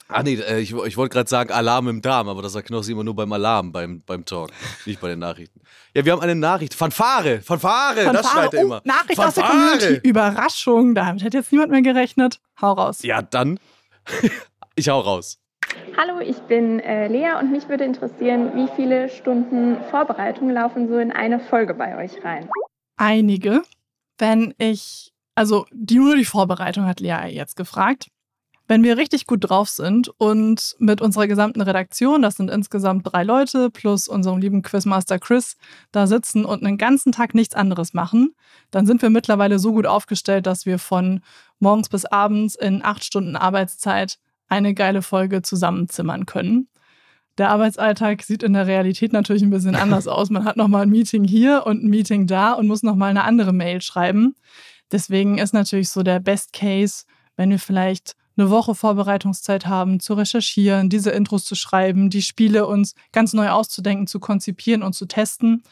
Ah 0.07 0.23
nee, 0.23 0.35
äh, 0.35 0.59
ich, 0.59 0.73
ich 0.73 0.97
wollte 0.97 1.13
gerade 1.13 1.29
sagen 1.29 1.51
Alarm 1.51 1.87
im 1.87 2.01
Darm, 2.01 2.27
aber 2.27 2.41
das 2.41 2.53
sagt 2.53 2.67
Knossi 2.67 2.91
immer 2.91 3.03
nur 3.03 3.15
beim 3.15 3.31
Alarm, 3.31 3.71
beim, 3.71 4.01
beim 4.01 4.25
Talk, 4.25 4.49
nicht 4.85 4.99
bei 4.99 5.09
den 5.09 5.19
Nachrichten. 5.19 5.61
Ja, 5.93 6.03
wir 6.03 6.13
haben 6.13 6.21
eine 6.21 6.35
Nachricht. 6.35 6.73
Fanfare, 6.73 7.41
Fanfare, 7.41 8.03
Fanfare. 8.03 8.13
das 8.13 8.31
schreit 8.31 8.53
er 8.53 8.61
oh, 8.61 8.65
immer. 8.65 8.81
Nachricht 8.85 9.21
Fanfare. 9.21 9.27
aus 9.27 9.33
der 9.35 9.43
Community. 9.43 10.07
Überraschung, 10.07 10.95
damit 10.95 11.23
hätte 11.23 11.37
jetzt 11.37 11.51
niemand 11.51 11.71
mehr 11.71 11.81
gerechnet. 11.83 12.39
Hau 12.59 12.73
raus. 12.73 13.03
Ja, 13.03 13.21
dann. 13.21 13.59
ich 14.75 14.89
hau 14.89 14.99
raus. 14.99 15.39
Hallo, 15.97 16.19
ich 16.19 16.37
bin 16.43 16.79
äh, 16.79 17.07
Lea 17.07 17.39
und 17.39 17.51
mich 17.51 17.69
würde 17.69 17.83
interessieren, 17.83 18.55
wie 18.55 18.67
viele 18.75 19.09
Stunden 19.09 19.77
Vorbereitung 19.89 20.49
laufen 20.49 20.87
so 20.87 20.97
in 20.97 21.11
eine 21.11 21.39
Folge 21.39 21.73
bei 21.73 22.03
euch 22.03 22.23
rein? 22.23 22.49
Einige. 22.97 23.63
Wenn 24.17 24.53
ich 24.57 25.13
also 25.35 25.65
die, 25.71 25.97
nur 25.97 26.15
die 26.15 26.25
Vorbereitung 26.25 26.85
hat 26.85 26.99
Lea 26.99 27.27
jetzt 27.29 27.55
gefragt. 27.55 28.07
Wenn 28.65 28.83
wir 28.83 28.97
richtig 28.97 29.27
gut 29.27 29.49
drauf 29.49 29.67
sind 29.67 30.09
und 30.17 30.75
mit 30.79 31.01
unserer 31.01 31.27
gesamten 31.27 31.59
Redaktion, 31.59 32.21
das 32.21 32.35
sind 32.35 32.49
insgesamt 32.49 33.05
drei 33.05 33.23
Leute, 33.23 33.69
plus 33.69 34.07
unserem 34.07 34.39
lieben 34.39 34.61
Quizmaster 34.61 35.19
Chris, 35.19 35.57
da 35.91 36.07
sitzen 36.07 36.45
und 36.45 36.63
einen 36.63 36.77
ganzen 36.77 37.11
Tag 37.11 37.35
nichts 37.35 37.55
anderes 37.55 37.93
machen, 37.93 38.33
dann 38.71 38.85
sind 38.85 39.01
wir 39.01 39.09
mittlerweile 39.09 39.59
so 39.59 39.73
gut 39.73 39.85
aufgestellt, 39.85 40.45
dass 40.47 40.65
wir 40.65 40.79
von 40.79 41.19
morgens 41.59 41.89
bis 41.89 42.05
abends 42.05 42.55
in 42.55 42.83
acht 42.85 43.03
Stunden 43.03 43.35
Arbeitszeit 43.35 44.17
eine 44.47 44.73
geile 44.73 45.01
Folge 45.01 45.41
zusammenzimmern 45.41 46.25
können. 46.25 46.67
Der 47.37 47.49
Arbeitsalltag 47.49 48.21
sieht 48.21 48.43
in 48.43 48.53
der 48.53 48.67
Realität 48.67 49.11
natürlich 49.11 49.41
ein 49.41 49.49
bisschen 49.49 49.75
anders 49.75 50.07
aus. 50.07 50.29
Man 50.29 50.45
hat 50.45 50.57
nochmal 50.57 50.83
ein 50.83 50.89
Meeting 50.89 51.23
hier 51.23 51.63
und 51.65 51.83
ein 51.83 51.89
Meeting 51.89 52.27
da 52.27 52.53
und 52.53 52.67
muss 52.67 52.83
nochmal 52.83 53.09
eine 53.09 53.23
andere 53.23 53.53
Mail 53.53 53.81
schreiben. 53.81 54.35
Deswegen 54.91 55.39
ist 55.39 55.53
natürlich 55.53 55.89
so 55.89 56.03
der 56.03 56.19
Best 56.19 56.53
Case, 56.53 57.05
wenn 57.35 57.49
wir 57.49 57.59
vielleicht 57.59 58.15
eine 58.37 58.49
Woche 58.49 58.75
Vorbereitungszeit 58.75 59.65
haben, 59.65 59.99
zu 59.99 60.13
recherchieren, 60.13 60.89
diese 60.89 61.11
Intros 61.11 61.45
zu 61.45 61.55
schreiben, 61.55 62.09
die 62.09 62.21
Spiele 62.21 62.65
uns 62.67 62.95
ganz 63.11 63.33
neu 63.33 63.49
auszudenken, 63.49 64.07
zu 64.07 64.19
konzipieren 64.19 64.83
und 64.83 64.93
zu 64.93 65.05
testen. 65.05 65.63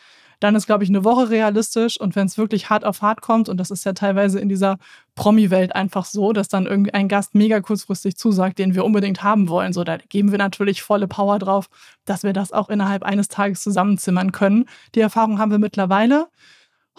Dann 0.41 0.55
ist, 0.55 0.65
glaube 0.65 0.83
ich, 0.83 0.89
eine 0.89 1.05
Woche 1.05 1.29
realistisch. 1.29 1.97
Und 1.99 2.17
wenn 2.17 2.27
es 2.27 2.37
wirklich 2.37 2.69
hart 2.69 2.83
auf 2.83 3.01
hart 3.01 3.21
kommt, 3.21 3.47
und 3.47 3.57
das 3.57 3.71
ist 3.71 3.85
ja 3.85 3.93
teilweise 3.93 4.39
in 4.39 4.49
dieser 4.49 4.77
Promi-Welt 5.15 5.73
einfach 5.75 6.03
so, 6.03 6.33
dass 6.33 6.49
dann 6.49 6.65
irgendwie 6.65 6.93
ein 6.93 7.07
Gast 7.07 7.35
mega 7.35 7.61
kurzfristig 7.61 8.17
zusagt, 8.17 8.59
den 8.59 8.75
wir 8.75 8.83
unbedingt 8.83 9.23
haben 9.23 9.47
wollen, 9.47 9.71
so 9.71 9.83
da 9.83 9.97
geben 9.97 10.31
wir 10.31 10.39
natürlich 10.39 10.81
volle 10.81 11.07
Power 11.07 11.39
drauf, 11.39 11.67
dass 12.05 12.23
wir 12.23 12.33
das 12.33 12.51
auch 12.51 12.69
innerhalb 12.69 13.03
eines 13.03 13.29
Tages 13.29 13.61
zusammenzimmern 13.61 14.31
können. 14.31 14.65
Die 14.95 14.99
Erfahrung 14.99 15.39
haben 15.39 15.51
wir 15.51 15.59
mittlerweile. 15.59 16.27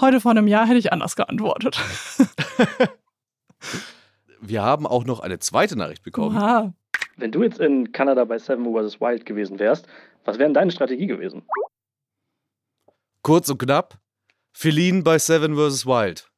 Heute 0.00 0.20
vor 0.20 0.30
einem 0.30 0.46
Jahr 0.46 0.66
hätte 0.66 0.78
ich 0.78 0.92
anders 0.92 1.16
geantwortet. 1.16 1.78
Wir 4.40 4.62
haben 4.62 4.88
auch 4.88 5.04
noch 5.04 5.20
eine 5.20 5.38
zweite 5.38 5.76
Nachricht 5.78 6.02
bekommen. 6.02 6.36
Oha. 6.36 6.72
Wenn 7.16 7.30
du 7.30 7.44
jetzt 7.44 7.60
in 7.60 7.92
Kanada 7.92 8.24
bei 8.24 8.38
Seven 8.38 8.64
vs. 8.64 9.00
Wild 9.00 9.24
gewesen 9.24 9.60
wärst, 9.60 9.86
was 10.24 10.38
wäre 10.38 10.52
deine 10.52 10.72
Strategie 10.72 11.06
gewesen? 11.06 11.42
Kurz 13.22 13.48
und 13.48 13.58
knapp. 13.58 13.98
Feline 14.52 15.02
bei 15.02 15.18
Seven 15.18 15.56
vs. 15.56 15.86
Wild. 15.86 16.28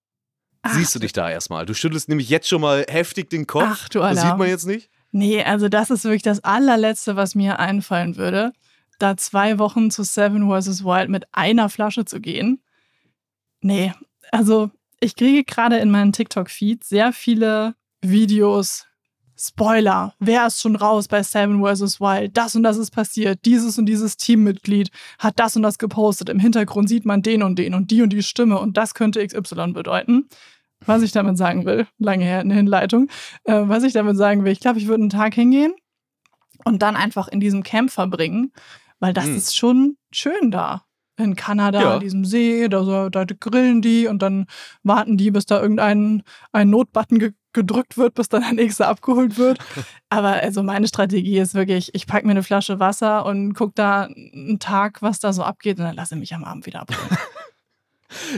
Ach. 0.62 0.74
Siehst 0.74 0.94
du 0.94 0.98
dich 0.98 1.12
da 1.12 1.30
erstmal? 1.30 1.66
Du 1.66 1.74
schüttelst 1.74 2.08
nämlich 2.08 2.28
jetzt 2.28 2.48
schon 2.48 2.60
mal 2.60 2.86
heftig 2.88 3.28
den 3.28 3.46
Kopf. 3.46 3.64
Ach 3.66 3.88
du 3.88 4.00
Alarm. 4.00 4.14
Das 4.14 4.24
sieht 4.24 4.38
man 4.38 4.48
jetzt 4.48 4.66
nicht. 4.66 4.90
Nee, 5.10 5.44
also 5.44 5.68
das 5.68 5.90
ist 5.90 6.04
wirklich 6.04 6.22
das 6.22 6.42
allerletzte, 6.42 7.16
was 7.16 7.34
mir 7.34 7.58
einfallen 7.58 8.16
würde, 8.16 8.52
da 8.98 9.16
zwei 9.16 9.58
Wochen 9.58 9.90
zu 9.90 10.02
Seven 10.02 10.48
vs. 10.50 10.84
Wild 10.84 11.08
mit 11.08 11.26
einer 11.32 11.68
Flasche 11.68 12.04
zu 12.04 12.20
gehen. 12.20 12.62
Nee, 13.60 13.92
also 14.32 14.70
ich 15.00 15.16
kriege 15.16 15.44
gerade 15.44 15.78
in 15.78 15.90
meinen 15.90 16.12
TikTok-Feed 16.12 16.82
sehr 16.82 17.12
viele 17.12 17.74
Videos. 18.00 18.86
Spoiler, 19.36 20.14
wer 20.20 20.46
ist 20.46 20.60
schon 20.60 20.76
raus 20.76 21.08
bei 21.08 21.22
Seven 21.22 21.64
vs. 21.64 22.00
Wild? 22.00 22.36
Das 22.36 22.54
und 22.54 22.62
das 22.62 22.76
ist 22.76 22.90
passiert. 22.90 23.40
Dieses 23.44 23.78
und 23.78 23.86
dieses 23.86 24.16
Teammitglied 24.16 24.90
hat 25.18 25.38
das 25.40 25.56
und 25.56 25.62
das 25.62 25.78
gepostet. 25.78 26.28
Im 26.28 26.38
Hintergrund 26.38 26.88
sieht 26.88 27.04
man 27.04 27.22
den 27.22 27.42
und 27.42 27.58
den 27.58 27.74
und 27.74 27.90
die 27.90 28.02
und 28.02 28.12
die 28.12 28.22
Stimme 28.22 28.58
und 28.58 28.76
das 28.76 28.94
könnte 28.94 29.26
XY 29.26 29.72
bedeuten. 29.72 30.28
Was 30.86 31.02
ich 31.02 31.12
damit 31.12 31.38
sagen 31.38 31.64
will, 31.64 31.86
lange 31.98 32.24
her 32.24 32.40
eine 32.40 32.54
Hinleitung, 32.54 33.08
äh, 33.44 33.62
was 33.64 33.84
ich 33.84 33.92
damit 33.94 34.16
sagen 34.16 34.44
will, 34.44 34.52
ich 34.52 34.60
glaube, 34.60 34.78
ich 34.78 34.86
würde 34.86 35.02
einen 35.02 35.10
Tag 35.10 35.34
hingehen 35.34 35.74
und 36.64 36.82
dann 36.82 36.94
einfach 36.94 37.28
in 37.28 37.40
diesem 37.40 37.62
Camp 37.62 37.90
verbringen, 37.90 38.52
weil 39.00 39.14
das 39.14 39.24
hm. 39.24 39.36
ist 39.36 39.56
schon 39.56 39.96
schön 40.10 40.50
da 40.50 40.84
in 41.16 41.36
Kanada 41.36 41.80
ja. 41.80 41.94
an 41.94 42.00
diesem 42.00 42.24
See, 42.24 42.68
da, 42.68 43.08
da, 43.08 43.24
grillen 43.24 43.82
die 43.82 44.08
und 44.08 44.20
dann 44.20 44.46
warten 44.82 45.16
die, 45.16 45.30
bis 45.30 45.46
da 45.46 45.60
irgendein 45.60 46.22
ein 46.52 46.70
Notbutton 46.70 47.18
ge 47.18 47.32
gedrückt 47.54 47.96
wird, 47.96 48.14
bis 48.14 48.28
dann 48.28 48.42
der 48.42 48.52
nächste 48.52 48.86
abgeholt 48.86 49.38
wird. 49.38 49.58
Aber 50.10 50.34
also 50.34 50.62
meine 50.62 50.86
Strategie 50.86 51.38
ist 51.38 51.54
wirklich, 51.54 51.94
ich 51.94 52.06
packe 52.06 52.26
mir 52.26 52.32
eine 52.32 52.42
Flasche 52.42 52.78
Wasser 52.80 53.24
und 53.24 53.54
gucke 53.54 53.72
da 53.74 54.02
einen 54.04 54.58
Tag, 54.58 55.00
was 55.00 55.20
da 55.20 55.32
so 55.32 55.42
abgeht 55.42 55.78
und 55.78 55.84
dann 55.84 55.96
lasse 55.96 56.14
ich 56.14 56.20
mich 56.20 56.34
am 56.34 56.44
Abend 56.44 56.66
wieder 56.66 56.82
abholen. 56.82 57.18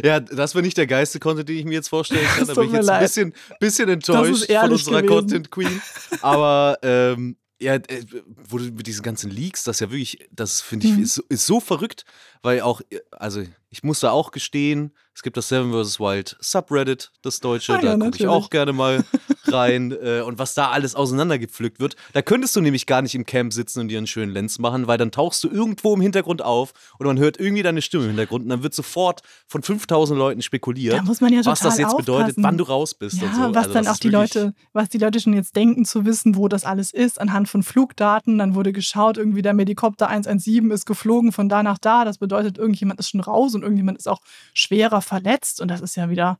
Ja, 0.02 0.20
das 0.20 0.54
wäre 0.54 0.64
nicht 0.64 0.76
der 0.76 0.86
geilste 0.86 1.18
Content, 1.18 1.48
den 1.48 1.58
ich 1.58 1.64
mir 1.64 1.74
jetzt 1.74 1.88
vorstellen 1.88 2.26
kann. 2.26 2.46
Da 2.46 2.54
bin 2.54 2.64
ich 2.64 2.72
jetzt 2.72 2.88
ein 2.88 3.02
bisschen, 3.02 3.34
bisschen 3.60 3.88
enttäuscht 3.88 4.50
von 4.50 4.70
unserer 4.70 5.02
gewesen. 5.02 5.14
Content 5.14 5.50
Queen. 5.50 5.82
Aber 6.22 6.78
ähm, 6.82 7.36
ja, 7.60 7.74
äh, 7.74 8.04
wo 8.48 8.58
du 8.58 8.64
mit 8.64 8.86
diesen 8.86 9.02
ganzen 9.02 9.30
Leaks, 9.30 9.64
das 9.64 9.80
ja 9.80 9.90
wirklich, 9.90 10.28
das 10.30 10.60
finde 10.60 10.86
ich, 10.86 10.92
mhm. 10.94 11.02
ist, 11.02 11.18
ist, 11.28 11.46
so 11.46 11.60
verrückt, 11.60 12.04
weil 12.42 12.60
auch, 12.60 12.80
äh, 12.90 13.00
also 13.12 13.42
ich 13.76 13.82
muss 13.82 14.00
da 14.00 14.10
auch 14.10 14.30
gestehen, 14.30 14.92
es 15.14 15.22
gibt 15.22 15.36
das 15.36 15.48
Seven 15.48 15.72
vs. 15.72 16.00
Wild 16.00 16.36
Subreddit, 16.40 17.10
das 17.22 17.40
Deutsche, 17.40 17.74
ah, 17.74 17.78
da 17.78 17.88
ja, 17.88 17.96
gucke 17.96 18.16
ich 18.16 18.26
auch 18.26 18.48
gerne 18.48 18.72
mal 18.72 19.04
rein. 19.46 19.92
äh, 19.92 20.20
und 20.20 20.38
was 20.38 20.54
da 20.54 20.70
alles 20.70 20.94
auseinandergepflückt 20.94 21.78
wird, 21.78 21.96
da 22.14 22.22
könntest 22.22 22.56
du 22.56 22.62
nämlich 22.62 22.86
gar 22.86 23.02
nicht 23.02 23.14
im 23.14 23.26
Camp 23.26 23.52
sitzen 23.52 23.80
und 23.80 23.88
dir 23.88 23.98
einen 23.98 24.06
schönen 24.06 24.32
Lens 24.32 24.58
machen, 24.58 24.86
weil 24.86 24.96
dann 24.96 25.10
tauchst 25.10 25.44
du 25.44 25.48
irgendwo 25.48 25.94
im 25.94 26.00
Hintergrund 26.00 26.42
auf 26.42 26.72
und 26.98 27.06
man 27.06 27.18
hört 27.18 27.38
irgendwie 27.38 27.62
deine 27.62 27.82
Stimme 27.82 28.04
im 28.04 28.10
Hintergrund 28.10 28.44
und 28.44 28.48
dann 28.48 28.62
wird 28.62 28.74
sofort 28.74 29.20
von 29.46 29.62
5000 29.62 30.18
Leuten 30.18 30.40
spekuliert, 30.40 30.94
da 30.94 31.02
ja 31.02 31.44
was 31.44 31.60
das 31.60 31.76
jetzt 31.76 31.88
aufpassen. 31.88 31.96
bedeutet, 31.96 32.36
wann 32.38 32.56
du 32.56 32.64
raus 32.64 32.94
bist 32.94 33.20
ja, 33.20 33.28
und 33.28 33.34
so. 33.34 33.54
Was 33.54 33.68
also 33.68 33.72
dann 33.72 33.88
auch 33.88 33.98
die 33.98 34.08
Leute, 34.08 34.54
was 34.72 34.88
die 34.88 34.98
Leute 34.98 35.20
schon 35.20 35.34
jetzt 35.34 35.54
denken 35.54 35.84
zu 35.84 36.06
wissen, 36.06 36.36
wo 36.36 36.48
das 36.48 36.64
alles 36.64 36.92
ist, 36.92 37.20
anhand 37.20 37.48
von 37.48 37.62
Flugdaten. 37.62 38.38
Dann 38.38 38.54
wurde 38.54 38.72
geschaut, 38.72 39.18
irgendwie 39.18 39.42
der 39.42 39.54
Medikopter 39.54 40.08
117 40.08 40.70
ist 40.70 40.86
geflogen 40.86 41.32
von 41.32 41.48
da 41.48 41.62
nach 41.62 41.78
da. 41.78 42.04
Das 42.04 42.18
bedeutet, 42.18 42.58
irgendjemand 42.58 43.00
ist 43.00 43.10
schon 43.10 43.20
raus 43.20 43.54
und 43.54 43.62
irgendjemand 43.66 43.98
ist 43.98 44.08
auch 44.08 44.20
schwerer 44.54 45.02
verletzt 45.02 45.60
und 45.60 45.68
das 45.68 45.80
ist 45.80 45.96
ja 45.96 46.08
wieder, 46.08 46.38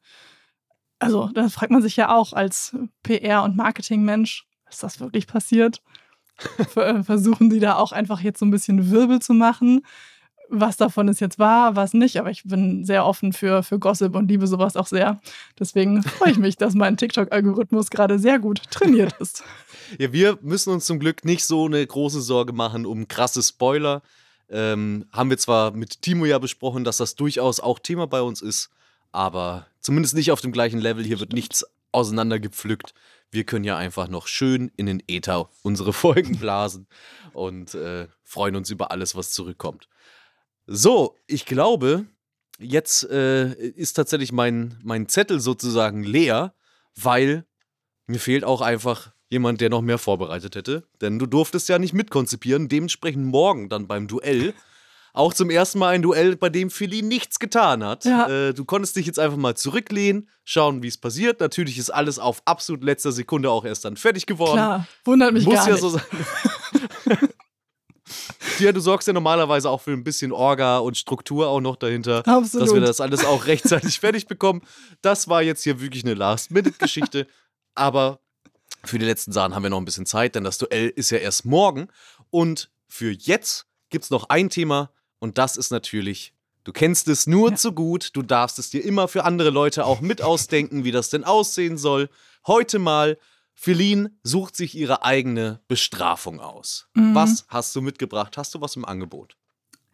also 0.99 1.29
da 1.29 1.49
fragt 1.49 1.71
man 1.71 1.83
sich 1.83 1.97
ja 1.97 2.15
auch 2.15 2.33
als 2.33 2.75
PR- 3.05 3.45
und 3.45 3.57
Marketingmensch, 3.57 4.47
ist 4.69 4.83
das 4.83 5.01
wirklich 5.01 5.27
passiert? 5.27 5.83
versuchen 7.03 7.51
die 7.51 7.61
da 7.61 7.77
auch 7.77 7.93
einfach 7.93 8.21
jetzt 8.21 8.39
so 8.39 8.47
ein 8.47 8.51
bisschen 8.51 8.91
Wirbel 8.91 9.21
zu 9.21 9.33
machen. 9.33 9.83
Was 10.49 10.77
davon 10.77 11.09
ist 11.09 11.21
jetzt 11.21 11.41
wahr, 11.41 11.75
was 11.75 11.93
nicht, 11.93 12.19
aber 12.19 12.31
ich 12.31 12.45
bin 12.45 12.85
sehr 12.85 13.05
offen 13.05 13.33
für, 13.33 13.65
für 13.65 13.81
Gossip 13.81 14.15
und 14.15 14.29
liebe 14.29 14.47
sowas 14.47 14.77
auch 14.77 14.87
sehr. 14.87 15.21
Deswegen 15.59 16.03
freue 16.05 16.31
ich 16.31 16.39
mich, 16.39 16.57
dass 16.57 16.75
mein 16.75 16.97
TikTok-Algorithmus 16.97 17.91
gerade 17.91 18.21
sehr 18.21 18.39
gut 18.39 18.63
trainiert 18.71 19.15
ist. 19.21 19.43
Ja, 20.01 20.13
wir 20.13 20.37
müssen 20.43 20.73
uns 20.73 20.85
zum 20.85 20.99
Glück 20.99 21.25
nicht 21.25 21.45
so 21.45 21.67
eine 21.67 21.87
große 21.87 22.21
Sorge 22.21 22.53
machen 22.53 22.87
um 22.87 23.07
krasse 23.07 23.41
Spoiler. 23.41 24.03
Ähm, 24.49 25.07
haben 25.13 25.31
wir 25.31 25.39
zwar 25.39 25.73
mit 25.73 26.03
Timo 26.03 26.25
ja 26.25 26.39
besprochen, 26.39 26.85
dass 26.85 26.99
das 26.99 27.17
durchaus 27.17 27.61
auch 27.61 27.79
Thema 27.79 28.07
bei 28.07 28.23
uns 28.23 28.43
ist, 28.43 28.71
aber 29.13 29.67
zumindest 29.81 30.15
nicht 30.15 30.31
auf 30.31 30.41
dem 30.41 30.53
gleichen 30.53 30.81
Level. 30.81 31.05
Hier 31.05 31.21
wird 31.21 31.33
nichts 31.33 31.65
auseinandergepflückt. 31.93 32.95
Wir 33.31 33.45
können 33.45 33.65
ja 33.65 33.77
einfach 33.77 34.09
noch 34.09 34.29
schön 34.29 34.71
in 34.77 34.87
den 34.87 35.03
Äther 35.09 35.49
unsere 35.63 35.93
Folgen 35.93 36.39
blasen 36.41 36.87
und 37.33 37.75
äh, 37.75 38.07
freuen 38.23 38.57
uns 38.57 38.71
über 38.71 38.91
alles, 38.91 39.17
was 39.17 39.33
zurückkommt. 39.33 39.89
So, 40.67 41.17
ich 41.27 41.47
glaube, 41.47 42.07
jetzt 42.59 43.09
äh, 43.11 43.53
ist 43.53 43.95
tatsächlich 43.95 44.33
mein, 44.33 44.79
mein 44.83 45.09
Zettel 45.09 45.41
sozusagen 45.41 46.03
leer, 46.03 46.55
weil 46.95 47.45
mir 48.07 48.21
fehlt 48.21 48.45
auch 48.45 48.61
einfach 48.61 49.13
jemand, 49.29 49.61
der 49.61 49.71
noch 49.71 49.83
mehr 49.83 49.99
vorbereitet 49.99 50.57
hätte. 50.57 50.85
Denn 51.01 51.19
du 51.19 51.27
durftest 51.27 51.69
ja 51.69 51.79
nicht 51.79 51.93
mitkonzipieren. 51.93 52.69
Dementsprechend 52.69 53.27
morgen 53.27 53.69
dann 53.69 53.87
beim 53.87 54.07
Duell. 54.09 54.55
Auch 55.13 55.33
zum 55.33 55.49
ersten 55.49 55.79
Mal 55.79 55.95
ein 55.95 56.03
Duell, 56.03 56.37
bei 56.37 56.51
dem 56.51 56.69
Philly 56.69 57.01
nichts 57.01 57.39
getan 57.39 57.83
hat. 57.83 58.05
Ja. 58.05 58.29
Äh, 58.29 58.53
du 58.53 58.67
konntest 58.67 58.97
dich 58.97 59.07
jetzt 59.07 59.19
einfach 59.19 59.39
mal 59.39 59.57
zurücklehnen, 59.57 60.29
schauen, 60.45 60.83
wie 60.83 60.89
es 60.89 60.99
passiert. 60.99 61.41
Natürlich 61.41 61.79
ist 61.79 61.89
alles 61.89 62.19
auf 62.19 62.43
absolut 62.45 62.85
letzter 62.85 63.13
Sekunde 63.13 63.51
auch 63.51 63.65
erst 63.65 63.87
dann 63.87 63.97
fertig 63.97 64.27
geworden. 64.27 64.59
Klar, 64.59 64.87
wundert 65.07 65.33
mich 65.33 65.47
Muss 65.47 65.55
gar 65.55 65.69
ja 65.69 65.73
nicht. 65.73 65.81
so 65.81 65.89
sein. 65.89 66.03
ja, 68.59 68.73
du 68.73 68.81
sorgst 68.81 69.09
ja 69.09 69.15
normalerweise 69.15 69.71
auch 69.71 69.81
für 69.81 69.93
ein 69.93 70.05
bisschen 70.05 70.33
Orga 70.33 70.79
und 70.79 70.99
Struktur 70.99 71.49
auch 71.49 71.63
noch 71.63 71.77
dahinter, 71.77 72.19
Absolut. 72.27 72.67
dass 72.67 72.75
wir 72.75 72.81
das 72.83 73.01
alles 73.01 73.25
auch 73.25 73.47
rechtzeitig 73.47 73.99
fertig 74.01 74.27
bekommen. 74.27 74.61
Das 75.01 75.29
war 75.29 75.43
jetzt 75.43 75.63
hier 75.63 75.81
wirklich 75.81 76.05
eine 76.05 76.13
Last-Minute-Geschichte. 76.13 77.27
Aber 77.75 78.21
für 78.85 78.99
die 78.99 79.05
letzten 79.07 79.33
Sachen 79.33 79.55
haben 79.55 79.63
wir 79.63 79.71
noch 79.71 79.79
ein 79.81 79.85
bisschen 79.85 80.07
Zeit, 80.07 80.35
denn 80.35 80.45
das 80.45 80.59
Duell 80.59 80.89
ist 80.89 81.11
ja 81.11 81.19
erst 81.19 81.45
morgen. 81.45 81.89
Und 82.31 82.71
für 82.89 83.11
jetzt 83.13 83.67
gibt 83.91 84.05
es 84.05 84.11
noch 84.11 84.29
ein 84.29 84.51
Thema 84.51 84.91
und 85.19 85.39
das 85.39 85.57
ist 85.57 85.71
natürlich, 85.71 86.35
du 86.65 86.73
kennst 86.73 87.09
es 87.09 87.27
nur 87.27 87.51
Ja. 87.51 87.57
zu 87.57 87.73
gut, 87.73 88.11
du 88.15 88.23
darfst 88.23 88.59
es 88.59 88.71
dir 88.71 88.85
immer 88.85 89.09
für 89.09 89.25
andere 89.25 89.51
Leute 89.51 89.85
auch 89.87 90.01
mit 90.01 90.23
ausdenken, 90.23 90.85
wie 90.85 90.93
das 90.93 91.11
denn 91.11 91.25
aussehen 91.25 91.79
soll. 91.79 92.09
Heute 92.47 92.79
mal, 92.79 93.19
Feline 93.55 94.13
sucht 94.23 94.55
sich 94.55 94.77
ihre 94.77 95.03
eigene 95.03 95.61
Bestrafung 95.67 96.41
aus. 96.41 96.89
Mhm. 96.95 97.15
Was 97.15 97.47
hast 97.49 97.75
du 97.75 97.81
mitgebracht? 97.81 98.37
Hast 98.37 98.55
du 98.55 98.61
was 98.61 98.77
im 98.77 98.85
Angebot? 98.85 99.37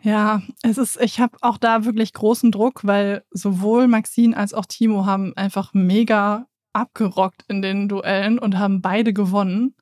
Ja, 0.02 0.42
es 0.62 0.78
ist, 0.78 1.00
ich 1.00 1.20
habe 1.20 1.36
auch 1.42 1.58
da 1.58 1.84
wirklich 1.84 2.12
großen 2.12 2.50
Druck, 2.50 2.80
weil 2.84 3.24
sowohl 3.30 3.86
Maxine 3.86 4.36
als 4.36 4.52
auch 4.52 4.66
Timo 4.66 5.06
haben 5.06 5.32
einfach 5.36 5.74
mega 5.74 6.48
abgerockt 6.72 7.44
in 7.48 7.62
den 7.62 7.88
Duellen 7.88 8.38
und 8.38 8.58
haben 8.58 8.80
beide 8.80 9.12
gewonnen. 9.12 9.74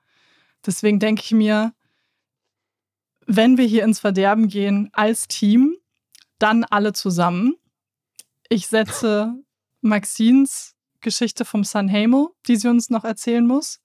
Deswegen 0.65 0.99
denke 0.99 1.23
ich 1.25 1.33
mir, 1.33 1.73
wenn 3.27 3.59
wir 3.59 3.67
hier 3.67 3.85
ins 3.85 4.01
Verderben 4.01 4.49
gehen 4.49 4.91
als 4.93 5.29
Team, 5.29 5.77
dann 6.39 6.65
alle 6.65 6.93
zusammen. 6.93 7.55
Ich 8.49 8.67
setze 8.67 9.35
Maxines 9.81 10.75
Geschichte 11.01 11.45
vom 11.45 11.65
Sanheimo, 11.65 12.35
die 12.47 12.57
sie 12.57 12.69
uns 12.69 12.91
noch 12.91 13.05
erzählen 13.05 13.47
muss. 13.47 13.81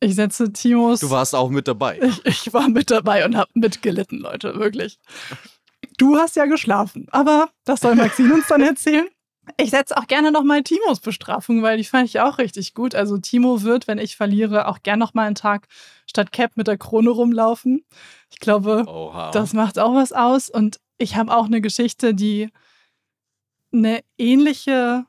Ich 0.00 0.14
setze 0.14 0.52
Timos. 0.52 1.00
Du 1.00 1.10
warst 1.10 1.34
auch 1.34 1.50
mit 1.50 1.66
dabei. 1.66 1.98
Ich, 2.00 2.24
ich 2.24 2.52
war 2.52 2.68
mit 2.68 2.90
dabei 2.90 3.24
und 3.24 3.36
habe 3.36 3.50
mitgelitten, 3.54 4.20
Leute, 4.20 4.54
wirklich. 4.54 4.98
Du 5.96 6.16
hast 6.16 6.36
ja 6.36 6.46
geschlafen, 6.46 7.08
aber 7.10 7.50
das 7.64 7.80
soll 7.80 7.96
Maxine 7.96 8.34
uns 8.34 8.46
dann 8.46 8.62
erzählen. 8.62 9.08
Ich 9.56 9.70
setze 9.70 9.96
auch 9.96 10.06
gerne 10.06 10.32
nochmal 10.32 10.62
Timos 10.62 11.00
Bestrafung, 11.00 11.62
weil 11.62 11.78
die 11.78 11.84
fand 11.84 12.08
ich 12.08 12.20
auch 12.20 12.38
richtig 12.38 12.74
gut. 12.74 12.94
Also 12.94 13.18
Timo 13.18 13.62
wird, 13.62 13.86
wenn 13.86 13.98
ich 13.98 14.16
verliere, 14.16 14.68
auch 14.68 14.82
gerne 14.82 15.00
nochmal 15.00 15.26
einen 15.26 15.34
Tag 15.34 15.66
statt 16.06 16.32
Cap 16.32 16.52
mit 16.56 16.66
der 16.66 16.78
Krone 16.78 17.10
rumlaufen. 17.10 17.84
Ich 18.30 18.38
glaube, 18.38 18.84
Oha. 18.86 19.30
das 19.30 19.52
macht 19.52 19.78
auch 19.78 19.94
was 19.94 20.12
aus. 20.12 20.50
Und 20.50 20.80
ich 20.98 21.16
habe 21.16 21.34
auch 21.34 21.46
eine 21.46 21.60
Geschichte, 21.60 22.14
die 22.14 22.50
eine 23.72 24.00
ähnliche, 24.16 25.06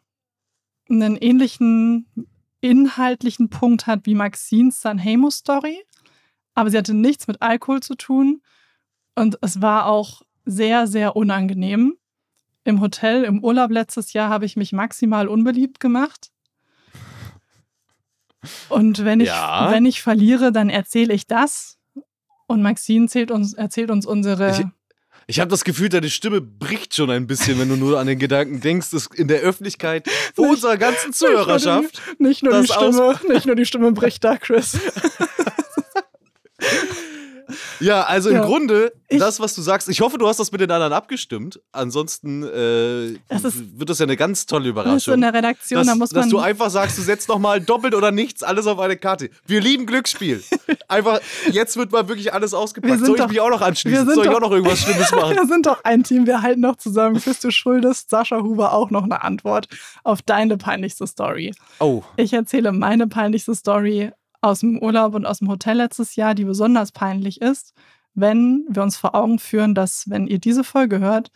einen 0.89 1.15
ähnlichen 1.17 2.07
inhaltlichen 2.61 3.49
Punkt 3.49 3.87
hat 3.87 4.05
wie 4.05 4.15
Maxines 4.15 4.81
Sanheimo-Story. 4.81 5.83
Aber 6.55 6.69
sie 6.69 6.77
hatte 6.77 6.93
nichts 6.93 7.27
mit 7.27 7.41
Alkohol 7.41 7.81
zu 7.81 7.95
tun. 7.95 8.41
Und 9.15 9.37
es 9.41 9.61
war 9.61 9.85
auch 9.85 10.21
sehr, 10.45 10.87
sehr 10.87 11.15
unangenehm. 11.15 11.97
Im 12.65 12.81
Hotel, 12.81 13.23
im 13.23 13.43
Urlaub 13.43 13.71
letztes 13.71 14.13
Jahr 14.13 14.29
habe 14.29 14.45
ich 14.45 14.55
mich 14.55 14.71
maximal 14.73 15.27
unbeliebt 15.27 15.79
gemacht. 15.79 16.29
Und 18.69 19.03
wenn 19.03 19.19
ich, 19.19 19.27
Ja. 19.27 19.69
wenn 19.71 19.85
ich 19.85 20.01
verliere, 20.01 20.51
dann 20.51 20.69
erzähle 20.69 21.13
ich 21.13 21.27
das. 21.27 21.77
Und 22.47 22.61
Maxine 22.61 23.05
erzählt 23.05 23.31
uns, 23.31 23.53
erzählt 23.53 23.91
uns 23.91 24.05
unsere. 24.05 24.51
Ich- 24.51 24.65
Ich 25.27 25.39
habe 25.39 25.51
das 25.51 25.63
Gefühl, 25.63 25.89
deine 25.89 26.09
Stimme 26.09 26.41
bricht 26.41 26.95
schon 26.95 27.11
ein 27.11 27.27
bisschen, 27.27 27.59
wenn 27.59 27.69
du 27.69 27.75
nur 27.75 27.99
an 27.99 28.07
den 28.07 28.17
Gedanken 28.17 28.61
denkst, 28.61 28.89
dass 28.89 29.05
in 29.13 29.27
der 29.27 29.41
Öffentlichkeit 29.41 30.09
vor 30.33 30.45
Nicht- 30.45 30.55
unserer 30.55 30.77
ganzen 30.77 31.13
Zuhörerschaft. 31.13 32.01
Nicht 32.17 32.41
nur, 32.41 32.59
die 32.61 32.67
das 32.67 32.75
aus- 32.75 32.95
Stimme, 32.95 33.33
nicht 33.35 33.45
nur 33.45 33.55
die 33.55 33.65
Stimme 33.67 33.91
bricht 33.91 34.23
da, 34.23 34.37
Chris. 34.37 34.75
Ja, 37.79 38.03
also 38.03 38.29
Ja. 38.29 38.41
im 38.41 38.45
Grunde, 38.45 38.91
Ich- 39.07 39.19
das, 39.19 39.39
was 39.39 39.55
du 39.55 39.61
sagst, 39.61 39.89
ich 39.89 40.01
hoffe, 40.01 40.17
du 40.17 40.27
hast 40.27 40.39
das 40.39 40.51
mit 40.51 40.61
den 40.61 40.69
anderen 40.71 40.93
abgestimmt. 40.93 41.59
Ansonsten 41.71 42.43
äh, 42.43 43.17
Das 43.27 43.43
ist- 43.43 43.79
wird 43.79 43.89
das 43.89 43.99
ja 43.99 44.03
eine 44.05 44.17
ganz 44.17 44.45
tolle 44.45 44.63
Das 44.63 44.67
ist 44.67 44.71
Überraschung. 44.71 44.99
so 44.99 45.11
in 45.13 45.21
der 45.21 45.33
Redaktion, 45.33 45.77
dass, 45.79 45.87
da 45.87 45.95
muss 45.95 46.09
dass 46.09 46.21
man. 46.25 46.29
du 46.29 46.39
einfach 46.39 46.69
sagst, 46.69 46.97
du 46.97 47.01
setzt 47.01 47.29
nochmal 47.29 47.61
doppelt 47.61 47.95
oder 47.95 48.11
nichts, 48.11 48.43
alles 48.43 48.67
auf 48.67 48.79
eine 48.79 48.97
Karte. 48.97 49.29
Wir 49.45 49.61
lieben 49.61 49.85
Glücksspiel. 49.85 50.43
Einfach, 50.87 51.19
jetzt 51.51 51.77
wird 51.77 51.91
mal 51.91 52.07
wirklich 52.07 52.33
alles 52.33 52.53
ausgepackt. 52.53 52.99
Soll 53.05 53.15
ich 53.15 53.21
doch- 53.21 53.29
mich 53.29 53.39
auch 53.39 53.49
noch 53.49 53.61
anschließen? 53.61 54.05
Soll 54.05 54.25
ich 54.25 54.29
doch- 54.29 54.37
auch 54.37 54.41
noch 54.41 54.51
irgendwas 54.51 54.79
Schlimmes 54.79 55.11
machen? 55.11 55.35
Wir 55.35 55.47
sind 55.47 55.65
doch 55.65 55.83
ein 55.83 56.03
Team, 56.03 56.25
wir 56.25 56.41
halten 56.41 56.61
noch 56.61 56.75
zusammen. 56.77 57.19
Chris, 57.21 57.39
du 57.39 57.51
schuldest 57.51 58.09
Sascha 58.09 58.41
Huber 58.41 58.73
auch 58.73 58.89
noch 58.89 59.03
eine 59.03 59.23
Antwort 59.23 59.67
auf 60.03 60.21
deine 60.21 60.57
peinlichste 60.57 61.05
Story. 61.07 61.53
Oh, 61.79 62.03
Ich 62.17 62.33
erzähle 62.33 62.71
meine 62.71 63.07
peinlichste 63.07 63.53
Story 63.55 64.11
aus 64.41 64.61
dem 64.61 64.81
Urlaub 64.81 65.15
und 65.15 65.25
aus 65.25 65.39
dem 65.39 65.49
Hotel 65.49 65.77
letztes 65.77 66.15
Jahr, 66.15 66.35
die 66.35 66.45
besonders 66.45 66.91
peinlich 66.91 67.41
ist, 67.41 67.73
wenn 68.13 68.65
wir 68.69 68.83
uns 68.83 68.97
vor 68.97 69.15
Augen 69.15 69.39
führen, 69.39 69.75
dass, 69.75 70.09
wenn 70.09 70.27
ihr 70.27 70.39
diese 70.39 70.63
Folge 70.63 70.99
hört, 70.99 71.31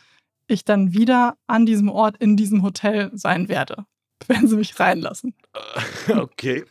ich 0.48 0.66
dann 0.66 0.94
wieder 0.94 1.38
an 1.48 1.66
diesem 1.66 1.90
Ort 1.90 2.18
in 2.18 2.36
diesem 2.38 2.64
Hotel 2.64 3.12
sein 3.14 3.48
werde, 3.48 3.86
wenn 4.28 4.48
sie 4.48 4.56
mich 4.56 4.80
reinlassen. 4.80 5.34
okay. 6.10 6.66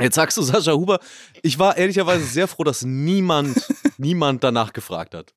Jetzt 0.00 0.14
sagst 0.14 0.36
du 0.36 0.42
Sascha 0.42 0.72
Huber. 0.72 1.00
Ich 1.42 1.58
war 1.58 1.76
ehrlicherweise 1.76 2.24
sehr 2.24 2.48
froh, 2.48 2.64
dass 2.64 2.82
niemand, 2.82 3.66
niemand 3.98 4.44
danach 4.44 4.72
gefragt 4.72 5.14
hat. 5.14 5.34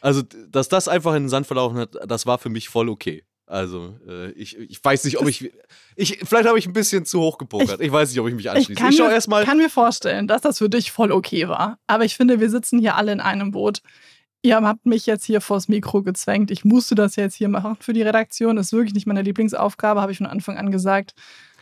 Also, 0.00 0.22
dass 0.22 0.68
das 0.68 0.86
einfach 0.86 1.14
in 1.14 1.24
den 1.24 1.28
Sand 1.28 1.46
verlaufen 1.46 1.78
hat, 1.78 1.96
das 2.06 2.26
war 2.26 2.38
für 2.38 2.48
mich 2.48 2.68
voll 2.68 2.88
okay. 2.88 3.24
Also, 3.48 3.94
äh, 4.06 4.30
ich, 4.32 4.58
ich 4.58 4.84
weiß 4.84 5.04
nicht, 5.04 5.18
ob 5.18 5.26
ich, 5.26 5.50
ich. 5.96 6.18
Vielleicht 6.22 6.46
habe 6.46 6.58
ich 6.58 6.66
ein 6.66 6.74
bisschen 6.74 7.06
zu 7.06 7.20
hoch 7.20 7.38
gepokert. 7.38 7.80
Ich, 7.80 7.90
weiß 7.90 8.10
nicht, 8.10 8.20
ob 8.20 8.28
ich 8.28 8.34
mich 8.34 8.44
Ich 8.44 8.50
anschließe. 8.50 8.80
kann, 8.80 8.92
Ich, 8.92 8.98
mir, 8.98 9.10
erstmal. 9.10 9.44
kann 9.44 9.56
mir 9.56 9.70
vorstellen, 9.70 10.28
dass 10.28 10.42
das 10.42 10.58
für 10.58 10.68
dich 10.68 10.92
voll 10.92 11.10
okay 11.12 11.48
war. 11.48 11.78
Aber 11.86 12.04
ich 12.04 12.14
finde, 12.14 12.40
wir 12.40 12.50
sitzen 12.50 12.78
hier 12.78 12.96
alle 12.96 13.10
in 13.10 13.20
einem 13.20 13.50
Boot. 13.50 13.80
Ihr 14.42 14.56
habt 14.56 14.84
mich 14.86 15.06
jetzt 15.06 15.24
hier 15.24 15.40
vors 15.40 15.66
Mikro 15.68 16.02
gezwängt. 16.02 16.50
Ich 16.50 16.64
musste 16.64 16.94
das 16.94 17.16
jetzt 17.16 17.34
hier 17.34 17.48
machen 17.48 17.76
für 17.80 17.92
die 17.94 18.02
Redaktion. 18.02 18.56
Das 18.56 18.66
ist 18.66 18.72
wirklich 18.72 18.94
nicht 18.94 19.06
meine 19.06 19.22
Lieblingsaufgabe, 19.22 20.00
habe 20.00 20.12
ich 20.12 20.18
von 20.18 20.26
Anfang 20.26 20.58
an 20.58 20.70
gesagt. 20.70 21.14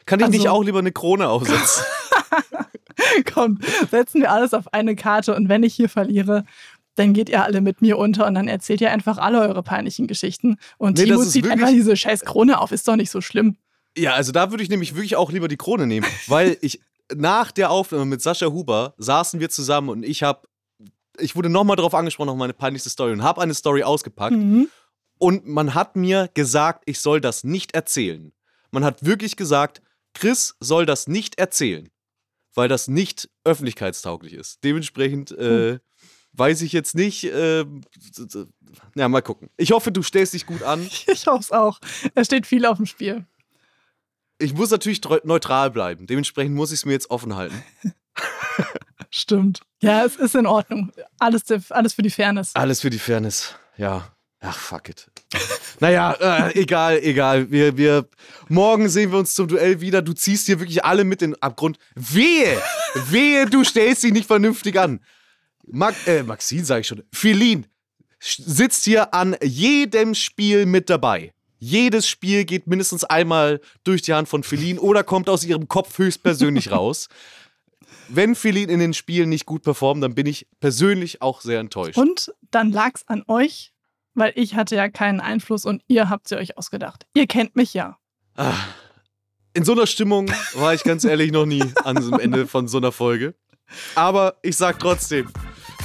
Kann 0.06 0.20
ich 0.20 0.28
nicht 0.28 0.40
also- 0.40 0.50
auch 0.50 0.64
lieber 0.64 0.80
eine 0.80 0.92
Krone 0.92 1.28
aufsetzen? 1.28 1.84
Komm, 3.32 3.58
setzen 3.90 4.20
wir 4.22 4.32
alles 4.32 4.54
auf 4.54 4.72
eine 4.72 4.96
Karte 4.96 5.34
und 5.34 5.48
wenn 5.48 5.62
ich 5.62 5.74
hier 5.74 5.88
verliere, 5.88 6.44
dann 6.96 7.12
geht 7.14 7.28
ihr 7.28 7.42
alle 7.44 7.60
mit 7.60 7.80
mir 7.80 7.96
unter 7.98 8.26
und 8.26 8.34
dann 8.34 8.48
erzählt 8.48 8.80
ihr 8.80 8.90
einfach 8.90 9.18
alle 9.18 9.40
eure 9.40 9.62
peinlichen 9.62 10.06
Geschichten. 10.06 10.56
Und 10.78 10.98
Nee, 10.98 11.04
Timo 11.04 11.24
zieht 11.24 11.48
einfach 11.48 11.68
diese 11.68 11.96
scheiß 11.96 12.24
Krone 12.24 12.60
auf. 12.60 12.72
Ist 12.72 12.88
doch 12.88 12.96
nicht 12.96 13.10
so 13.10 13.20
schlimm. 13.20 13.56
Ja, 13.96 14.12
also 14.14 14.32
da 14.32 14.50
würde 14.50 14.62
ich 14.62 14.68
nämlich 14.68 14.94
wirklich 14.94 15.16
auch 15.16 15.30
lieber 15.30 15.48
die 15.48 15.56
Krone 15.56 15.86
nehmen, 15.86 16.06
weil 16.26 16.56
ich 16.60 16.80
nach 17.14 17.52
der 17.52 17.70
Aufnahme 17.70 18.04
mit 18.06 18.20
Sascha 18.20 18.46
Huber 18.46 18.94
saßen 18.98 19.38
wir 19.40 19.48
zusammen 19.48 19.88
und 19.90 20.02
ich 20.02 20.22
habe, 20.24 20.48
ich 21.18 21.36
wurde 21.36 21.48
nochmal 21.48 21.76
darauf 21.76 21.94
angesprochen 21.94 22.28
auf 22.30 22.36
meine 22.36 22.52
peinlichste 22.52 22.90
Story 22.90 23.12
und 23.12 23.22
habe 23.22 23.40
eine 23.40 23.54
Story 23.54 23.84
ausgepackt 23.84 24.34
Mhm. 24.36 24.68
und 25.18 25.46
man 25.46 25.74
hat 25.74 25.94
mir 25.96 26.28
gesagt, 26.34 26.82
ich 26.86 26.98
soll 27.00 27.20
das 27.20 27.44
nicht 27.44 27.74
erzählen. 27.74 28.32
Man 28.72 28.84
hat 28.84 29.04
wirklich 29.04 29.36
gesagt, 29.36 29.80
Chris 30.14 30.56
soll 30.60 30.84
das 30.84 31.06
nicht 31.06 31.38
erzählen, 31.38 31.88
weil 32.54 32.68
das 32.68 32.88
nicht 32.88 33.28
öffentlichkeitstauglich 33.44 34.32
ist. 34.34 34.64
Dementsprechend 34.64 35.30
äh, 35.30 35.78
weiß 36.36 36.62
ich 36.62 36.72
jetzt 36.72 36.94
nicht. 36.94 37.24
Äh, 37.24 37.64
ja, 38.94 39.08
mal 39.08 39.22
gucken. 39.22 39.48
Ich 39.56 39.72
hoffe, 39.72 39.92
du 39.92 40.02
stellst 40.02 40.34
dich 40.34 40.46
gut 40.46 40.62
an. 40.62 40.88
Ich 41.06 41.26
hoffe 41.26 41.40
es 41.40 41.52
auch. 41.52 41.80
Es 42.14 42.26
steht 42.26 42.46
viel 42.46 42.66
auf 42.66 42.76
dem 42.76 42.86
Spiel. 42.86 43.24
Ich 44.38 44.54
muss 44.54 44.70
natürlich 44.70 45.00
neutral 45.24 45.70
bleiben. 45.70 46.06
Dementsprechend 46.06 46.54
muss 46.54 46.70
ich 46.70 46.80
es 46.80 46.84
mir 46.84 46.92
jetzt 46.92 47.10
offen 47.10 47.36
halten. 47.36 47.62
Stimmt. 49.10 49.60
Ja, 49.80 50.04
es 50.04 50.16
ist 50.16 50.34
in 50.34 50.46
Ordnung. 50.46 50.92
Alles, 51.18 51.44
alles 51.70 51.94
für 51.94 52.02
die 52.02 52.10
Fairness. 52.10 52.54
Alles 52.54 52.80
für 52.80 52.90
die 52.90 52.98
Fairness, 52.98 53.54
ja. 53.76 54.10
Ach, 54.40 54.56
fuck 54.56 54.88
it. 54.90 55.10
naja, 55.80 56.12
äh, 56.12 56.60
egal, 56.60 56.98
egal. 57.02 57.50
Wir, 57.50 57.76
wir, 57.76 58.08
morgen 58.48 58.88
sehen 58.88 59.10
wir 59.10 59.18
uns 59.18 59.34
zum 59.34 59.48
Duell 59.48 59.80
wieder. 59.80 60.02
Du 60.02 60.12
ziehst 60.12 60.46
hier 60.46 60.60
wirklich 60.60 60.84
alle 60.84 61.04
mit 61.04 61.22
in 61.22 61.32
den 61.32 61.42
Abgrund. 61.42 61.78
Wehe! 61.94 62.60
Wehe, 63.08 63.46
du 63.46 63.64
stellst 63.64 64.02
dich 64.02 64.12
nicht 64.12 64.26
vernünftig 64.26 64.78
an. 64.78 65.00
Mag, 65.66 65.94
äh, 66.06 66.22
Maxine 66.22 66.64
sage 66.64 66.80
ich 66.82 66.86
schon. 66.86 67.02
Philin 67.12 67.66
sitzt 68.20 68.84
hier 68.84 69.14
an 69.14 69.36
jedem 69.42 70.14
Spiel 70.14 70.66
mit 70.66 70.90
dabei. 70.90 71.32
Jedes 71.58 72.08
Spiel 72.08 72.44
geht 72.44 72.66
mindestens 72.66 73.04
einmal 73.04 73.60
durch 73.84 74.02
die 74.02 74.12
Hand 74.12 74.28
von 74.28 74.42
Philin 74.42 74.78
oder 74.78 75.02
kommt 75.04 75.28
aus 75.28 75.44
ihrem 75.44 75.68
Kopf 75.68 75.98
höchstpersönlich 75.98 76.70
raus. 76.70 77.08
Wenn 78.08 78.34
Philin 78.34 78.68
in 78.68 78.78
den 78.78 78.94
Spielen 78.94 79.28
nicht 79.28 79.46
gut 79.46 79.62
performt, 79.62 80.02
dann 80.02 80.14
bin 80.14 80.26
ich 80.26 80.46
persönlich 80.60 81.22
auch 81.22 81.40
sehr 81.40 81.60
enttäuscht. 81.60 81.98
Und 81.98 82.32
dann 82.50 82.70
lag 82.70 82.92
es 82.94 83.08
an 83.08 83.24
euch, 83.26 83.72
weil 84.14 84.32
ich 84.36 84.54
hatte 84.54 84.76
ja 84.76 84.88
keinen 84.88 85.20
Einfluss 85.20 85.64
und 85.64 85.82
ihr 85.88 86.08
habt 86.08 86.28
sie 86.28 86.36
euch 86.36 86.56
ausgedacht. 86.56 87.06
Ihr 87.14 87.26
kennt 87.26 87.56
mich 87.56 87.74
ja. 87.74 87.98
Ah, 88.36 88.54
in 89.54 89.64
so 89.64 89.72
einer 89.72 89.86
Stimmung 89.86 90.30
war 90.54 90.74
ich 90.74 90.84
ganz 90.84 91.04
ehrlich 91.04 91.32
noch 91.32 91.46
nie 91.46 91.64
an 91.82 91.96
diesem 91.96 92.18
Ende 92.20 92.46
von 92.46 92.68
so 92.68 92.76
einer 92.76 92.92
Folge. 92.92 93.34
Aber 93.94 94.36
ich 94.42 94.56
sag 94.56 94.78
trotzdem, 94.78 95.28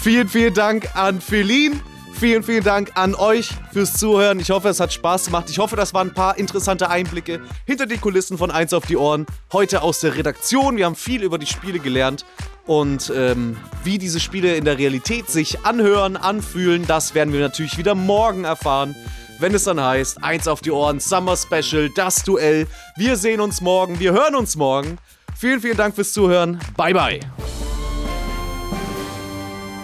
vielen, 0.01 0.27
vielen 0.27 0.53
Dank 0.53 0.95
an 0.95 1.21
Feline. 1.21 1.79
Vielen, 2.13 2.43
vielen 2.43 2.63
Dank 2.63 2.91
an 2.95 3.15
euch 3.15 3.49
fürs 3.73 3.93
Zuhören. 3.93 4.39
Ich 4.39 4.51
hoffe, 4.51 4.69
es 4.69 4.79
hat 4.79 4.93
Spaß 4.93 5.25
gemacht. 5.25 5.49
Ich 5.49 5.57
hoffe, 5.57 5.75
das 5.75 5.93
waren 5.93 6.09
ein 6.09 6.13
paar 6.13 6.37
interessante 6.37 6.89
Einblicke 6.89 7.41
hinter 7.65 7.87
die 7.87 7.97
Kulissen 7.97 8.37
von 8.37 8.51
Eins 8.51 8.73
auf 8.73 8.85
die 8.85 8.95
Ohren. 8.95 9.25
Heute 9.51 9.81
aus 9.81 10.01
der 10.01 10.15
Redaktion. 10.15 10.77
Wir 10.77 10.85
haben 10.85 10.95
viel 10.95 11.23
über 11.23 11.39
die 11.39 11.47
Spiele 11.47 11.79
gelernt. 11.79 12.25
Und 12.67 13.11
ähm, 13.15 13.57
wie 13.83 13.97
diese 13.97 14.19
Spiele 14.19 14.55
in 14.55 14.65
der 14.65 14.77
Realität 14.77 15.29
sich 15.29 15.65
anhören, 15.65 16.15
anfühlen, 16.15 16.85
das 16.85 17.15
werden 17.15 17.33
wir 17.33 17.39
natürlich 17.39 17.77
wieder 17.79 17.95
morgen 17.95 18.43
erfahren, 18.43 18.95
wenn 19.39 19.55
es 19.55 19.63
dann 19.63 19.81
heißt, 19.81 20.23
eins 20.23 20.47
auf 20.47 20.61
die 20.61 20.71
Ohren, 20.71 20.99
Summer 20.99 21.35
Special, 21.35 21.89
das 21.95 22.23
Duell. 22.23 22.67
Wir 22.97 23.15
sehen 23.17 23.41
uns 23.41 23.61
morgen, 23.61 23.99
wir 23.99 24.13
hören 24.13 24.35
uns 24.35 24.55
morgen. 24.55 24.99
Vielen, 25.35 25.59
vielen 25.59 25.77
Dank 25.77 25.95
fürs 25.95 26.13
Zuhören. 26.13 26.59
Bye, 26.77 26.93
bye. 26.93 27.19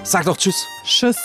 Sag 0.10 0.24
doch 0.24 0.38
Tschüss. 0.38 0.66
Tschüss. 0.86 1.18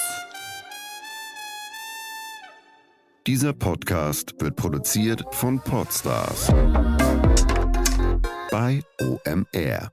Dieser 3.28 3.52
Podcast 3.52 4.34
wird 4.40 4.56
produziert 4.56 5.24
von 5.30 5.60
Podstars 5.60 6.48
bei 8.50 8.82
OMR. 9.00 9.92